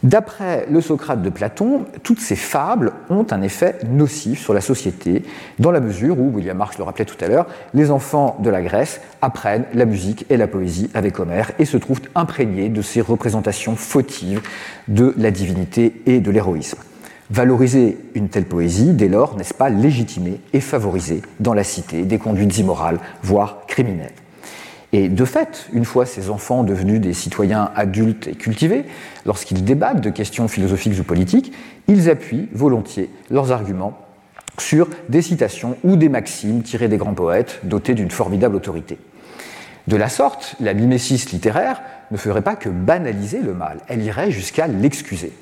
D'après 0.04 0.66
le 0.70 0.82
Socrate 0.82 1.22
de 1.22 1.30
Platon, 1.30 1.86
toutes 2.02 2.20
ces 2.20 2.36
fables 2.36 2.92
ont 3.08 3.26
un 3.30 3.40
effet 3.40 3.78
nocif 3.88 4.38
sur 4.38 4.52
la 4.52 4.60
société, 4.60 5.22
dans 5.58 5.70
la 5.70 5.80
mesure 5.80 6.20
où, 6.20 6.30
William 6.30 6.58
Marx 6.58 6.76
le 6.76 6.84
rappelait 6.84 7.06
tout 7.06 7.16
à 7.24 7.26
l'heure, 7.26 7.46
les 7.72 7.90
enfants 7.90 8.36
de 8.40 8.50
la 8.50 8.60
Grèce 8.60 9.00
apprennent 9.22 9.64
la 9.72 9.86
musique 9.86 10.26
et 10.28 10.36
la 10.36 10.46
poésie 10.46 10.90
avec 10.92 11.18
Homère 11.18 11.52
et 11.58 11.64
se 11.64 11.78
trouvent 11.78 12.02
imprégnés 12.14 12.68
de 12.68 12.82
ces 12.82 13.00
représentations 13.00 13.76
fautives 13.76 14.42
de 14.88 15.14
la 15.16 15.30
divinité 15.30 16.02
et 16.04 16.20
de 16.20 16.30
l'héroïsme. 16.30 16.78
Valoriser 17.30 17.96
une 18.14 18.28
telle 18.28 18.44
poésie, 18.44 18.92
dès 18.92 19.08
lors, 19.08 19.38
n'est-ce 19.38 19.54
pas 19.54 19.70
légitimer 19.70 20.38
et 20.52 20.60
favoriser 20.60 21.22
dans 21.40 21.54
la 21.54 21.64
cité 21.64 22.02
des 22.02 22.18
conduites 22.18 22.58
immorales, 22.58 22.98
voire 23.22 23.64
criminelles? 23.66 24.12
Et 24.96 25.08
de 25.08 25.24
fait, 25.24 25.66
une 25.72 25.84
fois 25.84 26.06
ces 26.06 26.30
enfants 26.30 26.62
devenus 26.62 27.00
des 27.00 27.14
citoyens 27.14 27.72
adultes 27.74 28.28
et 28.28 28.36
cultivés, 28.36 28.84
lorsqu'ils 29.26 29.64
débattent 29.64 30.00
de 30.00 30.08
questions 30.08 30.46
philosophiques 30.46 31.00
ou 31.00 31.02
politiques, 31.02 31.52
ils 31.88 32.08
appuient 32.08 32.48
volontiers 32.52 33.10
leurs 33.28 33.50
arguments 33.50 33.98
sur 34.56 34.88
des 35.08 35.20
citations 35.20 35.76
ou 35.82 35.96
des 35.96 36.08
maximes 36.08 36.62
tirées 36.62 36.86
des 36.86 36.96
grands 36.96 37.12
poètes 37.12 37.58
dotés 37.64 37.94
d'une 37.94 38.12
formidable 38.12 38.54
autorité. 38.54 38.98
De 39.88 39.96
la 39.96 40.08
sorte, 40.08 40.54
la 40.60 40.74
mimésis 40.74 41.32
littéraire 41.32 41.82
ne 42.12 42.16
ferait 42.16 42.42
pas 42.42 42.54
que 42.54 42.68
banaliser 42.68 43.40
le 43.40 43.52
mal, 43.52 43.78
elle 43.88 44.00
irait 44.00 44.30
jusqu'à 44.30 44.68
l'excuser. 44.68 45.32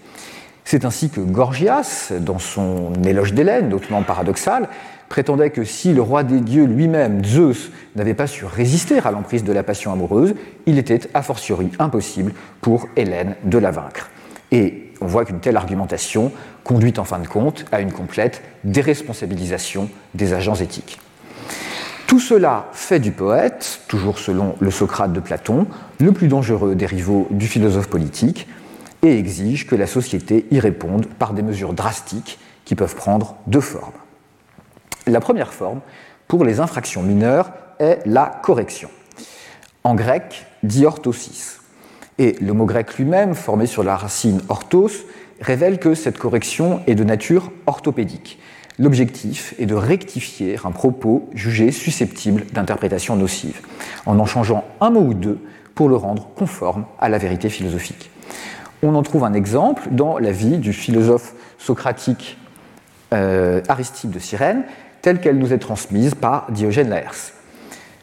C'est 0.72 0.86
ainsi 0.86 1.10
que 1.10 1.20
Gorgias, 1.20 2.14
dans 2.18 2.38
son 2.38 2.94
éloge 3.04 3.34
d'Hélène, 3.34 3.74
hautement 3.74 4.02
paradoxal, 4.02 4.70
prétendait 5.10 5.50
que 5.50 5.64
si 5.64 5.92
le 5.92 6.00
roi 6.00 6.22
des 6.22 6.40
dieux 6.40 6.64
lui-même, 6.64 7.22
Zeus, 7.22 7.70
n'avait 7.94 8.14
pas 8.14 8.26
su 8.26 8.46
résister 8.46 8.98
à 9.04 9.10
l'emprise 9.10 9.44
de 9.44 9.52
la 9.52 9.64
passion 9.64 9.92
amoureuse, 9.92 10.34
il 10.64 10.78
était 10.78 11.00
a 11.12 11.20
fortiori 11.20 11.70
impossible 11.78 12.32
pour 12.62 12.88
Hélène 12.96 13.36
de 13.44 13.58
la 13.58 13.70
vaincre. 13.70 14.08
Et 14.50 14.94
on 15.02 15.06
voit 15.06 15.26
qu'une 15.26 15.40
telle 15.40 15.58
argumentation 15.58 16.32
conduit 16.64 16.94
en 16.96 17.04
fin 17.04 17.18
de 17.18 17.28
compte 17.28 17.66
à 17.70 17.82
une 17.82 17.92
complète 17.92 18.40
déresponsabilisation 18.64 19.90
des 20.14 20.32
agents 20.32 20.54
éthiques. 20.54 20.98
Tout 22.06 22.18
cela 22.18 22.64
fait 22.72 22.98
du 22.98 23.12
poète, 23.12 23.82
toujours 23.88 24.18
selon 24.18 24.54
le 24.58 24.70
Socrate 24.70 25.12
de 25.12 25.20
Platon, 25.20 25.66
le 26.00 26.12
plus 26.12 26.28
dangereux 26.28 26.74
des 26.74 26.86
rivaux 26.86 27.28
du 27.30 27.46
philosophe 27.46 27.88
politique, 27.88 28.48
et 29.02 29.18
exige 29.18 29.66
que 29.66 29.74
la 29.74 29.86
société 29.86 30.46
y 30.50 30.60
réponde 30.60 31.06
par 31.06 31.34
des 31.34 31.42
mesures 31.42 31.72
drastiques 31.72 32.38
qui 32.64 32.74
peuvent 32.74 32.94
prendre 32.94 33.36
deux 33.46 33.60
formes. 33.60 33.92
La 35.06 35.20
première 35.20 35.52
forme, 35.52 35.80
pour 36.28 36.44
les 36.44 36.60
infractions 36.60 37.02
mineures, 37.02 37.50
est 37.80 38.00
la 38.06 38.26
correction. 38.42 38.88
En 39.84 39.94
grec, 39.94 40.46
diorthosis. 40.62 41.60
Et 42.18 42.36
le 42.40 42.52
mot 42.52 42.66
grec 42.66 42.96
lui-même, 42.98 43.34
formé 43.34 43.66
sur 43.66 43.82
la 43.82 43.96
racine 43.96 44.40
orthos, 44.48 45.04
révèle 45.40 45.78
que 45.78 45.94
cette 45.94 46.18
correction 46.18 46.80
est 46.86 46.94
de 46.94 47.02
nature 47.02 47.50
orthopédique. 47.66 48.38
L'objectif 48.78 49.54
est 49.58 49.66
de 49.66 49.74
rectifier 49.74 50.56
un 50.64 50.70
propos 50.70 51.28
jugé 51.34 51.72
susceptible 51.72 52.44
d'interprétation 52.52 53.16
nocive, 53.16 53.60
en 54.06 54.18
en 54.18 54.24
changeant 54.24 54.64
un 54.80 54.90
mot 54.90 55.00
ou 55.00 55.14
deux 55.14 55.40
pour 55.74 55.88
le 55.88 55.96
rendre 55.96 56.28
conforme 56.36 56.86
à 57.00 57.08
la 57.08 57.18
vérité 57.18 57.48
philosophique. 57.48 58.10
On 58.84 58.96
en 58.96 59.02
trouve 59.04 59.22
un 59.22 59.32
exemple 59.32 59.88
dans 59.92 60.18
la 60.18 60.32
vie 60.32 60.58
du 60.58 60.72
philosophe 60.72 61.34
socratique 61.56 62.36
euh, 63.14 63.60
Aristippe 63.68 64.10
de 64.10 64.18
Cyrène, 64.18 64.64
telle 65.02 65.20
qu'elle 65.20 65.38
nous 65.38 65.52
est 65.52 65.58
transmise 65.58 66.16
par 66.16 66.50
Diogène 66.50 66.88
Laërce. 66.88 67.32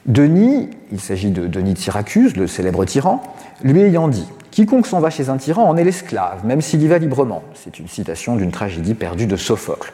Denis, 0.06 0.70
il 0.94 1.02
s'agit 1.02 1.32
de 1.32 1.48
Denis 1.48 1.74
de 1.74 1.78
Syracuse, 1.78 2.38
le 2.38 2.48
célèbre 2.48 2.86
tyran, 2.86 3.22
lui 3.62 3.82
ayant 3.82 4.08
dit 4.08 4.26
Quiconque 4.52 4.88
s'en 4.88 5.02
va 5.02 5.10
chez 5.10 5.28
un 5.28 5.36
tyran 5.36 5.68
en 5.68 5.76
est 5.76 5.84
l'esclave, 5.84 6.46
même 6.46 6.62
s'il 6.62 6.82
y 6.82 6.88
va 6.88 6.98
librement. 6.98 7.44
C'est 7.56 7.80
une 7.80 7.90
citation 7.90 8.38
d'une 8.38 8.52
tragédie 8.52 8.94
perdue 8.94 9.28
de 9.28 9.36
Sophocle. 9.36 9.92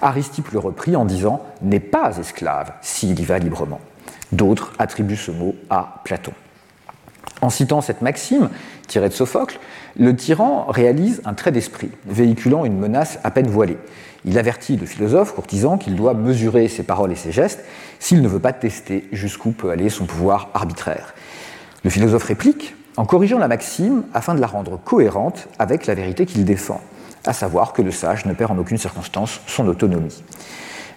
Aristippe 0.00 0.52
le 0.52 0.60
reprit 0.60 0.94
en 0.94 1.04
disant 1.04 1.40
N'est 1.60 1.80
pas 1.80 2.18
esclave 2.18 2.72
s'il 2.82 3.18
y 3.18 3.24
va 3.24 3.40
librement. 3.40 3.80
D'autres 4.30 4.72
attribuent 4.78 5.16
ce 5.16 5.32
mot 5.32 5.56
à 5.70 6.00
Platon. 6.04 6.32
En 7.40 7.50
citant 7.50 7.80
cette 7.80 8.00
maxime, 8.00 8.48
tirée 8.86 9.08
de 9.08 9.14
Sophocle, 9.14 9.58
le 9.98 10.14
tyran 10.14 10.66
réalise 10.68 11.22
un 11.24 11.34
trait 11.34 11.52
d'esprit, 11.52 11.90
véhiculant 12.06 12.64
une 12.64 12.78
menace 12.78 13.18
à 13.24 13.30
peine 13.30 13.48
voilée. 13.48 13.78
Il 14.24 14.38
avertit 14.38 14.76
le 14.76 14.86
philosophe 14.86 15.34
courtisan 15.34 15.76
qu'il 15.76 15.96
doit 15.96 16.14
mesurer 16.14 16.68
ses 16.68 16.82
paroles 16.82 17.12
et 17.12 17.16
ses 17.16 17.32
gestes 17.32 17.64
s'il 17.98 18.22
ne 18.22 18.28
veut 18.28 18.38
pas 18.38 18.52
tester 18.52 19.06
jusqu'où 19.12 19.50
peut 19.50 19.70
aller 19.70 19.90
son 19.90 20.06
pouvoir 20.06 20.48
arbitraire. 20.54 21.14
Le 21.84 21.90
philosophe 21.90 22.24
réplique 22.24 22.74
en 22.96 23.04
corrigeant 23.04 23.38
la 23.38 23.48
maxime 23.48 24.04
afin 24.14 24.34
de 24.34 24.40
la 24.40 24.46
rendre 24.46 24.78
cohérente 24.78 25.48
avec 25.58 25.86
la 25.86 25.94
vérité 25.94 26.26
qu'il 26.26 26.44
défend, 26.44 26.80
à 27.26 27.32
savoir 27.32 27.72
que 27.72 27.82
le 27.82 27.90
sage 27.90 28.24
ne 28.24 28.32
perd 28.32 28.52
en 28.52 28.58
aucune 28.58 28.78
circonstance 28.78 29.40
son 29.46 29.66
autonomie. 29.68 30.22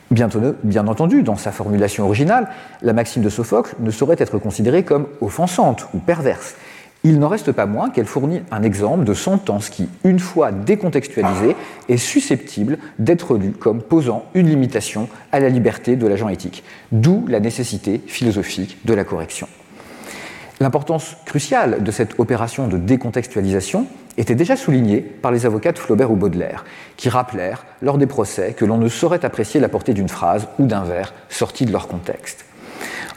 Bien, 0.10 0.30
bien, 0.64 0.88
entendu, 0.88 1.22
dans 1.22 1.36
sa 1.36 1.52
formulation 1.52 2.06
originale, 2.06 2.48
la 2.82 2.94
maxime 2.94 3.24
de 3.24 3.30
Sophocle 3.30 3.76
ne 3.80 3.92
saurait 3.92 4.16
être 4.20 4.40
considérée 4.40 4.84
comme 4.84 5.08
offensante 5.20 5.88
ou 5.94 5.98
perverse, 5.98 6.56
il 7.04 7.20
n'en 7.20 7.28
reste 7.28 7.52
pas 7.52 7.66
moins 7.66 7.90
qu'elle 7.90 8.06
fournit 8.06 8.42
un 8.52 8.64
exemple 8.64 9.04
de 9.04 9.14
sentence 9.14 9.70
qui, 9.70 9.88
une 10.04 10.20
fois 10.20 10.52
décontextualisée, 10.52 11.56
est 11.90 11.98
susceptible 11.98 12.78
d'être 13.00 13.38
lue 13.38 13.52
comme 13.52 13.82
posant 13.82 14.26
une 14.34 14.48
limitation 14.48 15.08
à 15.32 15.40
la 15.40 15.50
liberté 15.50 15.96
de 15.96 16.08
l'agent 16.08 16.30
éthique, 16.30 16.64
d'où 16.92 17.26
la 17.28 17.40
nécessité 17.40 18.02
philosophique 18.08 18.80
de 18.86 18.94
la 18.94 19.04
correction. 19.04 19.48
L'importance 20.60 21.16
cruciale 21.26 21.84
de 21.84 21.92
cette 21.92 22.20
opération 22.20 22.68
de 22.68 22.78
décontextualisation 22.78 23.86
était 24.18 24.34
déjà 24.34 24.56
soulignée 24.56 25.02
par 25.02 25.32
les 25.32 25.46
avocats 25.46 25.72
de 25.72 25.78
Flaubert 25.78 26.12
ou 26.12 26.16
Baudelaire, 26.16 26.66
qui 26.98 27.10
rappelèrent 27.10 27.66
lors 27.84 28.00
des 28.00 28.08
procès 28.08 28.54
que 28.54 28.66
l'on 28.66 28.80
ne 28.80 28.90
saurait 28.90 29.24
apprécier 29.24 29.60
la 29.60 29.70
portée 29.70 29.94
d'une 29.94 30.10
phrase 30.10 30.48
ou 30.58 30.66
d'un 30.66 30.84
vers 30.84 31.14
sorti 31.30 31.66
de 31.66 31.72
leur 31.72 31.88
contexte. 31.88 32.47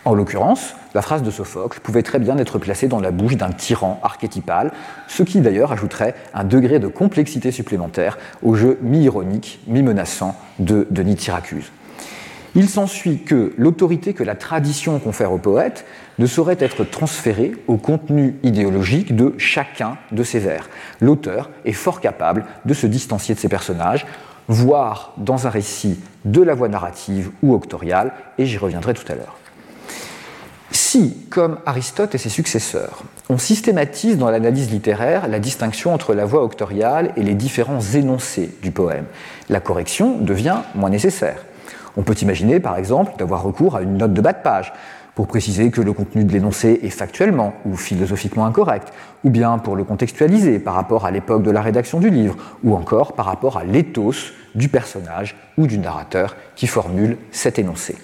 En 0.07 0.15
l'occurrence, 0.15 0.75
la 0.95 1.03
phrase 1.03 1.23
de 1.23 1.31
Sophocle 1.31 1.81
pouvait 1.81 2.03
très 2.03 2.19
bien 2.19 2.39
être 2.39 2.59
placée 2.59 2.89
dans 2.89 3.01
la 3.01 3.11
bouche 3.11 3.37
d'un 3.37 3.51
tyran 3.51 4.01
archétypal, 4.03 4.73
ce 5.09 5.23
qui 5.23 5.41
d'ailleurs 5.41 5.73
ajouterait 5.73 6.15
un 6.33 6.45
degré 6.45 6.79
de 6.79 6.89
complexité 6.89 7.53
supplémentaire 7.53 8.17
au 8.43 8.55
jeu 8.55 8.79
mi-ironique, 8.81 9.61
mi-menaçant 9.67 10.37
de 10.59 10.87
Denis 10.91 11.17
de 11.17 11.21
Syracuse. 11.21 11.71
Il 12.55 12.69
s'ensuit 12.69 13.23
que 13.23 13.53
l'autorité 13.59 14.15
que 14.15 14.25
la 14.25 14.35
tradition 14.35 14.99
confère 14.99 15.33
au 15.33 15.39
poète 15.39 15.85
ne 16.19 16.27
saurait 16.27 16.57
être 16.59 16.83
transférée 16.83 17.53
au 17.69 17.77
contenu 17.77 18.37
idéologique 18.43 19.15
de 19.15 19.35
chacun 19.39 19.99
de 20.13 20.23
ses 20.25 20.41
vers. 20.41 20.69
L'auteur 21.01 21.51
est 21.65 21.73
fort 21.73 22.01
capable 22.01 22.47
de 22.65 22.75
se 22.75 22.87
distancier 22.87 23.35
de 23.35 23.41
ses 23.41 23.49
personnages, 23.49 24.07
voire 24.49 25.13
dans 25.19 25.47
un 25.47 25.51
récit 25.51 26.01
de 26.25 26.43
la 26.43 26.55
voix 26.55 26.69
narrative 26.69 27.31
ou 27.43 27.55
octoriale, 27.55 28.13
et 28.39 28.47
j'y 28.47 28.59
reviendrai 28.59 28.95
tout 28.95 29.11
à 29.13 29.15
l'heure. 29.15 29.40
Si, 30.93 31.17
comme 31.31 31.59
Aristote 31.67 32.17
et 32.17 32.19
ses 32.19 32.31
successeurs, 32.31 33.05
on 33.29 33.39
systématise 33.39 34.19
dans 34.19 34.29
l'analyse 34.29 34.73
littéraire 34.73 35.29
la 35.29 35.39
distinction 35.39 35.95
entre 35.95 36.15
la 36.15 36.25
voix 36.25 36.43
octoriale 36.43 37.13
et 37.15 37.23
les 37.23 37.35
différents 37.35 37.81
énoncés 37.81 38.57
du 38.61 38.73
poème, 38.73 39.05
la 39.49 39.61
correction 39.61 40.19
devient 40.19 40.57
moins 40.75 40.91
nécessaire. 40.91 41.45
On 41.97 42.03
peut 42.03 42.17
imaginer, 42.21 42.59
par 42.59 42.77
exemple, 42.77 43.13
d'avoir 43.19 43.45
recours 43.45 43.77
à 43.77 43.83
une 43.83 43.99
note 43.99 44.15
de 44.15 44.21
bas 44.21 44.33
de 44.33 44.43
page 44.43 44.73
pour 45.15 45.29
préciser 45.29 45.71
que 45.71 45.81
le 45.81 45.93
contenu 45.93 46.25
de 46.25 46.33
l'énoncé 46.33 46.81
est 46.83 46.91
factuellement 46.91 47.55
ou 47.65 47.77
philosophiquement 47.77 48.47
incorrect, 48.47 48.93
ou 49.23 49.31
bien 49.31 49.59
pour 49.59 49.77
le 49.77 49.85
contextualiser 49.85 50.59
par 50.59 50.75
rapport 50.75 51.07
à 51.07 51.13
l'époque 51.13 51.45
de 51.45 51.53
la 51.53 51.63
rédaction 51.63 52.01
du 52.01 52.11
livre, 52.11 52.37
ou 52.65 52.75
encore 52.75 53.13
par 53.13 53.27
rapport 53.27 53.59
à 53.59 53.63
l'éthos 53.63 54.33
du 54.57 54.69
personnage 54.69 55.37
ou 55.57 55.69
du 55.69 55.79
narrateur 55.79 56.35
qui 56.57 56.67
formule 56.67 57.17
cet 57.31 57.61
énoncé 57.61 57.95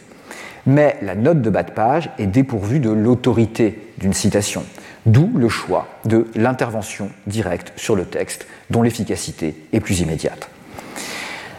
mais 0.67 0.97
la 1.03 1.15
note 1.15 1.43
de 1.43 1.51
bas 1.51 1.63
de 1.63 1.71
page 1.71 2.11
est 2.19 2.27
dépourvue 2.27 2.81
de 2.81 2.91
l'autorité 2.91 3.93
d'une 3.99 4.13
citation, 4.13 4.65
d'où 5.07 5.31
le 5.35 5.49
choix 5.49 5.87
de 6.05 6.27
l'intervention 6.35 7.11
directe 7.27 7.73
sur 7.77 7.97
le 7.97 8.05
texte 8.05 8.47
dont 8.71 8.83
l'efficacité 8.83 9.55
est 9.73 9.81
plus 9.81 10.01
immédiate. 10.01 10.51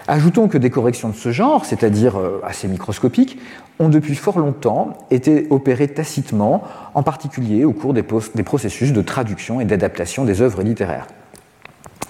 Ajoutons 0.10 0.48
que 0.48 0.58
des 0.58 0.70
corrections 0.70 1.10
de 1.10 1.16
ce 1.16 1.32
genre, 1.32 1.66
c'est-à-dire 1.66 2.18
euh, 2.18 2.42
assez 2.46 2.70
microscopiques, 2.70 3.40
ont 3.80 3.90
depuis 3.90 4.16
fort 4.16 4.40
longtemps 4.40 4.94
été 5.12 5.48
opérées 5.50 5.90
tacitement, 5.90 6.64
en 6.94 7.04
particulier 7.04 7.66
au 7.66 7.74
cours 7.74 7.94
des, 7.94 8.04
processus 8.04 8.94
de 8.94 9.02
traduction 9.02 9.60
et 9.60 9.66
d'adaptation 9.66 10.24
des 10.24 10.42
œuvres 10.42 10.64
littéraires. 10.64 11.08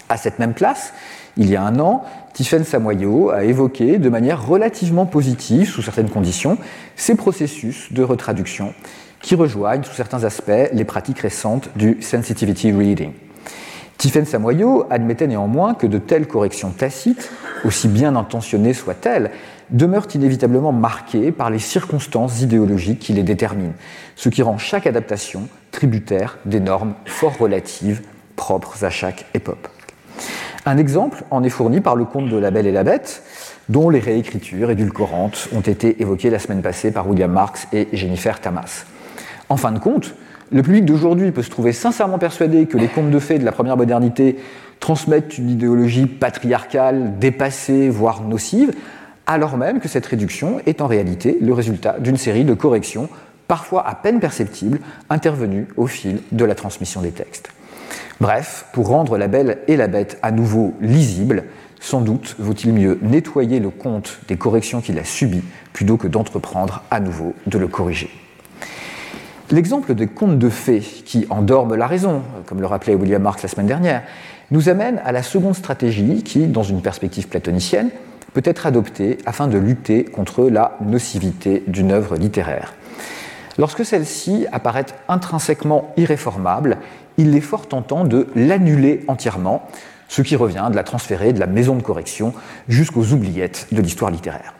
À 0.09 0.17
cette 0.17 0.37
même 0.37 0.53
place, 0.53 0.93
il 1.37 1.49
y 1.49 1.55
a 1.55 1.63
un 1.63 1.79
an, 1.79 2.03
Tiffaine 2.37 2.65
Samoyo 2.65 3.31
a 3.31 3.45
évoqué 3.45 3.97
de 3.97 4.09
manière 4.09 4.45
relativement 4.45 5.07
positive, 5.07 5.67
sous 5.67 5.81
certaines 5.81 6.11
conditions, 6.11 6.59
ces 6.95 7.15
processus 7.15 7.91
de 7.91 8.03
retraduction 8.03 8.75
qui 9.23 9.33
rejoignent 9.33 9.81
sous 9.81 9.95
certains 9.95 10.23
aspects 10.23 10.69
les 10.71 10.85
pratiques 10.85 11.17
récentes 11.17 11.67
du 11.75 11.99
sensitivity 11.99 12.71
reading. 12.71 13.13
Tiphaine 13.97 14.27
Samoyau 14.27 14.85
admettait 14.91 15.25
néanmoins 15.25 15.73
que 15.73 15.87
de 15.87 15.97
telles 15.97 16.27
corrections 16.27 16.69
tacites, 16.69 17.31
aussi 17.65 17.87
bien 17.87 18.15
intentionnées 18.15 18.75
soient-elles, 18.75 19.31
demeurent 19.71 20.05
inévitablement 20.13 20.71
marquées 20.71 21.31
par 21.31 21.49
les 21.49 21.57
circonstances 21.57 22.41
idéologiques 22.41 22.99
qui 22.99 23.13
les 23.13 23.23
déterminent, 23.23 23.73
ce 24.15 24.29
qui 24.29 24.43
rend 24.43 24.59
chaque 24.59 24.85
adaptation 24.85 25.47
tributaire 25.71 26.37
des 26.45 26.59
normes 26.59 26.93
fort 27.07 27.35
relatives 27.35 28.03
propres 28.35 28.83
à 28.83 28.91
chaque 28.91 29.25
époque. 29.33 29.69
Un 30.67 30.77
exemple 30.77 31.23
en 31.31 31.43
est 31.43 31.49
fourni 31.49 31.79
par 31.79 31.95
le 31.95 32.03
conte 32.03 32.27
de 32.27 32.35
La 32.35 32.51
Belle 32.51 32.67
et 32.67 32.73
la 32.73 32.83
Bête, 32.83 33.23
dont 33.69 33.89
les 33.89 33.99
réécritures 33.99 34.69
édulcorantes 34.69 35.47
ont 35.55 35.61
été 35.61 36.01
évoquées 36.01 36.29
la 36.29 36.39
semaine 36.39 36.61
passée 36.61 36.91
par 36.91 37.07
William 37.07 37.31
Marx 37.31 37.69
et 37.71 37.87
Jennifer 37.93 38.41
Tamas. 38.41 38.83
En 39.47 39.55
fin 39.55 39.71
de 39.71 39.79
compte, 39.79 40.13
le 40.51 40.61
public 40.61 40.83
d'aujourd'hui 40.83 41.31
peut 41.31 41.41
se 41.41 41.49
trouver 41.49 41.71
sincèrement 41.71 42.19
persuadé 42.19 42.65
que 42.65 42.77
les 42.77 42.89
contes 42.89 43.11
de 43.11 43.19
fées 43.19 43.39
de 43.39 43.45
la 43.45 43.53
première 43.53 43.77
modernité 43.77 44.39
transmettent 44.81 45.37
une 45.37 45.49
idéologie 45.49 46.05
patriarcale, 46.05 47.17
dépassée, 47.17 47.87
voire 47.87 48.21
nocive, 48.23 48.73
alors 49.25 49.55
même 49.55 49.79
que 49.79 49.87
cette 49.87 50.05
réduction 50.05 50.59
est 50.65 50.81
en 50.81 50.87
réalité 50.87 51.37
le 51.39 51.53
résultat 51.53 51.95
d'une 51.99 52.17
série 52.17 52.43
de 52.43 52.53
corrections, 52.53 53.07
parfois 53.47 53.87
à 53.87 53.95
peine 53.95 54.19
perceptibles, 54.19 54.79
intervenues 55.09 55.67
au 55.77 55.87
fil 55.87 56.19
de 56.33 56.43
la 56.43 56.55
transmission 56.55 56.99
des 56.99 57.11
textes. 57.11 57.53
Bref, 58.19 58.65
pour 58.73 58.87
rendre 58.87 59.17
la 59.17 59.27
belle 59.27 59.59
et 59.67 59.75
la 59.75 59.87
bête 59.87 60.17
à 60.21 60.31
nouveau 60.31 60.73
lisibles, 60.81 61.45
sans 61.79 62.01
doute 62.01 62.35
vaut-il 62.39 62.73
mieux 62.73 62.99
nettoyer 63.01 63.59
le 63.59 63.69
compte 63.69 64.19
des 64.27 64.37
corrections 64.37 64.81
qu'il 64.81 64.97
a 64.99 65.03
subies 65.03 65.43
plutôt 65.73 65.97
que 65.97 66.07
d'entreprendre 66.07 66.83
à 66.89 66.99
nouveau 66.99 67.33
de 67.45 67.57
le 67.57 67.67
corriger. 67.67 68.09
L'exemple 69.51 69.95
des 69.95 70.07
contes 70.07 70.39
de 70.39 70.49
fées 70.49 70.81
qui 70.81 71.25
endorment 71.29 71.75
la 71.75 71.87
raison, 71.87 72.21
comme 72.47 72.59
le 72.59 72.67
rappelait 72.67 72.95
William 72.95 73.21
Marx 73.21 73.43
la 73.43 73.49
semaine 73.49 73.67
dernière, 73.67 74.03
nous 74.51 74.67
amène 74.67 74.99
à 75.05 75.11
la 75.11 75.23
seconde 75.23 75.55
stratégie 75.55 76.23
qui, 76.23 76.47
dans 76.47 76.63
une 76.63 76.81
perspective 76.81 77.27
platonicienne, 77.27 77.89
peut 78.33 78.41
être 78.43 78.65
adoptée 78.65 79.17
afin 79.25 79.47
de 79.47 79.57
lutter 79.57 80.03
contre 80.03 80.49
la 80.49 80.77
nocivité 80.81 81.63
d'une 81.67 81.91
œuvre 81.91 82.17
littéraire. 82.17 82.73
Lorsque 83.57 83.85
celle-ci 83.85 84.45
apparaît 84.51 84.85
intrinsèquement 85.07 85.91
irréformable, 85.97 86.77
il 87.17 87.35
est 87.35 87.41
fort 87.41 87.67
tentant 87.67 88.03
de 88.03 88.27
l'annuler 88.35 89.03
entièrement, 89.07 89.67
ce 90.07 90.21
qui 90.21 90.35
revient 90.35 90.67
de 90.69 90.75
la 90.75 90.83
transférer 90.83 91.33
de 91.33 91.39
la 91.39 91.47
maison 91.47 91.75
de 91.75 91.81
correction 91.81 92.33
jusqu'aux 92.67 93.05
oubliettes 93.05 93.67
de 93.71 93.81
l'histoire 93.81 94.11
littéraire. 94.11 94.53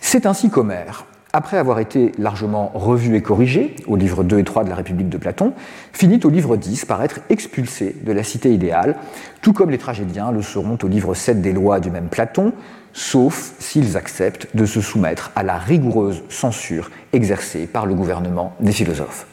C'est 0.00 0.24
ainsi 0.24 0.48
qu'Homère, 0.48 1.04
après 1.34 1.58
avoir 1.58 1.78
été 1.78 2.12
largement 2.18 2.70
revu 2.74 3.16
et 3.16 3.22
corrigé 3.22 3.76
au 3.86 3.96
livre 3.96 4.24
2 4.24 4.38
et 4.38 4.44
3 4.44 4.64
de 4.64 4.70
la 4.70 4.76
République 4.76 5.10
de 5.10 5.18
Platon, 5.18 5.52
finit 5.92 6.20
au 6.24 6.30
livre 6.30 6.56
10 6.56 6.86
par 6.86 7.02
être 7.02 7.20
expulsé 7.28 7.94
de 8.02 8.12
la 8.12 8.22
cité 8.22 8.54
idéale, 8.54 8.96
tout 9.42 9.52
comme 9.52 9.70
les 9.70 9.76
tragédiens 9.76 10.32
le 10.32 10.40
seront 10.40 10.78
au 10.82 10.88
livre 10.88 11.12
7 11.12 11.42
des 11.42 11.52
lois 11.52 11.80
du 11.80 11.90
même 11.90 12.08
Platon, 12.08 12.52
sauf 12.96 13.52
s'ils 13.58 13.96
acceptent 13.98 14.48
de 14.54 14.64
se 14.64 14.80
soumettre 14.80 15.30
à 15.36 15.42
la 15.42 15.58
rigoureuse 15.58 16.22
censure 16.30 16.90
exercée 17.12 17.66
par 17.66 17.84
le 17.84 17.94
gouvernement 17.94 18.54
des 18.58 18.72
philosophes. 18.72 19.26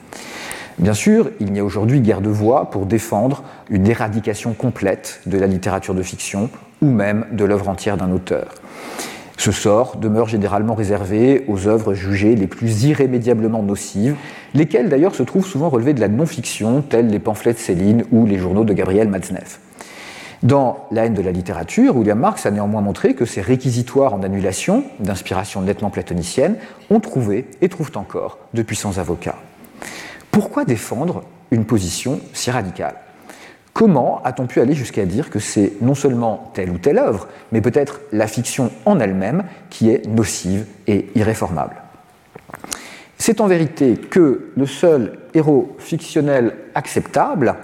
Bien 0.78 0.94
sûr, 0.94 1.30
il 1.40 1.54
n'y 1.54 1.60
a 1.60 1.64
aujourd'hui 1.64 2.02
guère 2.02 2.20
de 2.20 2.30
voix 2.30 2.70
pour 2.70 2.86
défendre 2.86 3.44
une 3.70 3.88
éradication 3.88 4.54
complète 4.54 5.22
de 5.26 5.38
la 5.38 5.48
littérature 5.48 5.96
de 5.96 6.04
fiction 6.04 6.50
ou 6.82 6.88
même 6.88 7.26
de 7.32 7.46
l'œuvre 7.46 7.70
entière 7.70 7.96
d'un 7.96 8.12
auteur. 8.12 8.56
Ce 9.38 9.52
sort 9.52 9.96
demeure 9.96 10.28
généralement 10.28 10.76
réservé 10.76 11.46
aux 11.48 11.68
œuvres 11.68 11.94
jugées 11.94 12.36
les 12.36 12.48
plus 12.48 12.84
irrémédiablement 12.84 13.64
nocives, 13.64 14.16
lesquelles 14.54 14.90
d'ailleurs 14.90 15.16
se 15.16 15.24
trouvent 15.24 15.46
souvent 15.46 15.70
relevées 15.70 15.94
de 15.94 16.02
la 16.02 16.10
non-fiction, 16.10 16.82
telles 16.82 17.08
les 17.08 17.20
pamphlets 17.20 17.54
de 17.54 17.60
Céline 17.60 18.04
ou 18.12 18.26
les 18.26 18.38
journaux 18.38 18.66
de 18.66 18.74
Gabriel 18.74 19.08
Matzneff. 19.08 19.60
Dans 20.44 20.88
La 20.92 21.06
haine 21.06 21.14
de 21.14 21.22
la 21.22 21.32
littérature, 21.32 21.96
William 21.96 22.20
Marx 22.20 22.46
a 22.46 22.52
néanmoins 22.52 22.82
montré 22.82 23.16
que 23.16 23.24
ces 23.24 23.40
réquisitoires 23.40 24.14
en 24.14 24.24
annulation, 24.24 24.84
d'inspiration 25.00 25.62
nettement 25.62 25.90
platonicienne, 25.90 26.58
ont 26.90 27.00
trouvé 27.00 27.48
et 27.62 27.70
trouvent 27.70 27.94
encore 27.96 28.40
de 28.54 28.62
puissants 28.62 28.98
avocats. 28.98 29.38
Pourquoi 30.32 30.66
défendre 30.66 31.24
une 31.52 31.64
position 31.64 32.20
si 32.34 32.52
radicale? 32.52 32.96
Comment 33.72 34.22
a-t-on 34.26 34.46
pu 34.46 34.60
aller 34.60 34.74
jusqu'à 34.74 35.06
dire 35.06 35.30
que 35.30 35.40
c'est 35.40 35.74
non 35.80 35.96
seulement 35.96 36.52
telle 36.54 36.72
ou 36.72 36.78
telle 36.78 36.98
œuvre, 36.98 37.30
mais 37.54 37.62
peut-être 37.62 38.02
la 38.12 38.28
fiction 38.28 38.70
en 38.86 39.00
elle-même 39.00 39.46
qui 39.70 39.90
est 39.92 40.06
nocive 40.08 40.66
et 40.88 41.08
irréformable? 41.16 41.78
C'est 43.18 43.40
en 43.40 43.48
vérité 43.48 43.96
que 43.96 44.52
le 44.58 44.66
seul 44.66 45.20
héros 45.34 45.78
fictionnel 45.80 46.54
acceptable, 46.76 47.56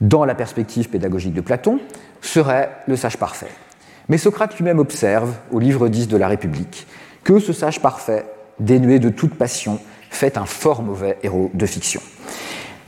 dans 0.00 0.24
la 0.24 0.34
perspective 0.34 0.88
pédagogique 0.88 1.34
de 1.34 1.40
Platon, 1.40 1.80
serait 2.20 2.70
le 2.86 2.96
sage 2.96 3.16
parfait. 3.16 3.50
Mais 4.08 4.18
Socrate 4.18 4.56
lui-même 4.56 4.78
observe, 4.78 5.34
au 5.52 5.58
livre 5.58 5.88
10 5.88 6.08
de 6.08 6.16
la 6.16 6.28
République, 6.28 6.86
que 7.24 7.38
ce 7.38 7.52
sage 7.52 7.80
parfait, 7.80 8.24
dénué 8.58 8.98
de 8.98 9.10
toute 9.10 9.34
passion, 9.34 9.78
fait 10.10 10.38
un 10.38 10.46
fort 10.46 10.82
mauvais 10.82 11.18
héros 11.22 11.50
de 11.54 11.66
fiction. 11.66 12.00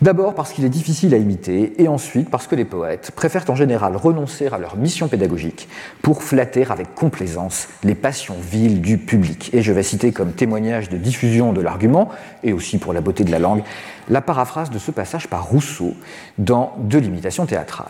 D'abord 0.02 0.34
parce 0.34 0.52
qu'il 0.52 0.64
est 0.64 0.70
difficile 0.70 1.12
à 1.12 1.18
imiter, 1.18 1.74
et 1.76 1.86
ensuite 1.86 2.30
parce 2.30 2.46
que 2.46 2.54
les 2.54 2.64
poètes 2.64 3.10
préfèrent 3.10 3.44
en 3.50 3.54
général 3.54 3.96
renoncer 3.96 4.46
à 4.46 4.56
leur 4.56 4.76
mission 4.76 5.08
pédagogique 5.08 5.68
pour 6.00 6.22
flatter 6.22 6.64
avec 6.70 6.94
complaisance 6.94 7.68
les 7.84 7.94
passions 7.94 8.36
viles 8.40 8.80
du 8.80 8.96
public. 8.96 9.50
Et 9.52 9.60
je 9.60 9.72
vais 9.74 9.82
citer 9.82 10.10
comme 10.10 10.32
témoignage 10.32 10.88
de 10.88 10.96
diffusion 10.96 11.52
de 11.52 11.60
l'argument, 11.60 12.08
et 12.42 12.54
aussi 12.54 12.78
pour 12.78 12.94
la 12.94 13.02
beauté 13.02 13.24
de 13.24 13.30
la 13.30 13.38
langue, 13.38 13.62
la 14.08 14.22
paraphrase 14.22 14.70
de 14.70 14.78
ce 14.78 14.90
passage 14.90 15.28
par 15.28 15.46
Rousseau 15.46 15.92
dans 16.38 16.72
De 16.78 16.96
l'imitation 16.96 17.44
théâtrale. 17.44 17.88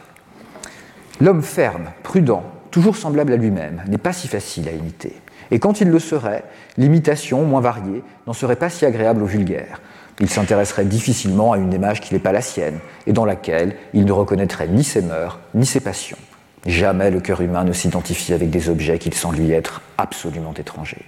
L'homme 1.20 1.42
ferme, 1.42 1.90
prudent, 2.02 2.44
toujours 2.70 2.96
semblable 2.96 3.33
à 3.33 3.37
lui-même, 3.37 3.83
n'est 3.88 3.98
pas 3.98 4.12
si 4.12 4.28
facile 4.28 4.68
à 4.68 4.72
imiter. 4.72 5.14
Et 5.50 5.59
quand 5.59 5.80
il 5.80 5.88
le 5.88 5.98
serait, 5.98 6.44
l'imitation, 6.78 7.44
moins 7.44 7.61
variée, 7.61 8.02
n'en 8.26 8.33
serait 8.33 8.56
pas 8.56 8.70
si 8.70 8.87
agréable 8.87 9.22
au 9.22 9.26
vulgaire 9.26 9.80
il 10.20 10.28
s'intéresserait 10.28 10.85
difficilement 10.85 11.52
à 11.52 11.59
une 11.59 11.72
image 11.72 12.00
qui 12.00 12.14
n'est 12.14 12.20
pas 12.20 12.33
la 12.33 12.42
sienne 12.42 12.78
et 13.06 13.12
dans 13.12 13.24
laquelle 13.24 13.74
il 13.94 14.04
ne 14.04 14.12
reconnaîtrait 14.12 14.68
ni 14.68 14.85
ses 14.85 15.02
mœurs 15.02 15.40
ni 15.54 15.66
ses 15.66 15.80
passions. 15.80 16.18
Jamais 16.66 17.11
le 17.11 17.20
cœur 17.20 17.40
humain 17.40 17.64
ne 17.64 17.72
s'identifie 17.72 18.35
avec 18.35 18.50
des 18.50 18.68
objets 18.68 18.98
qu'il 18.98 19.14
sent 19.14 19.28
lui 19.35 19.50
être 19.50 19.80
absolument 19.96 20.52
étrangers. 20.52 21.06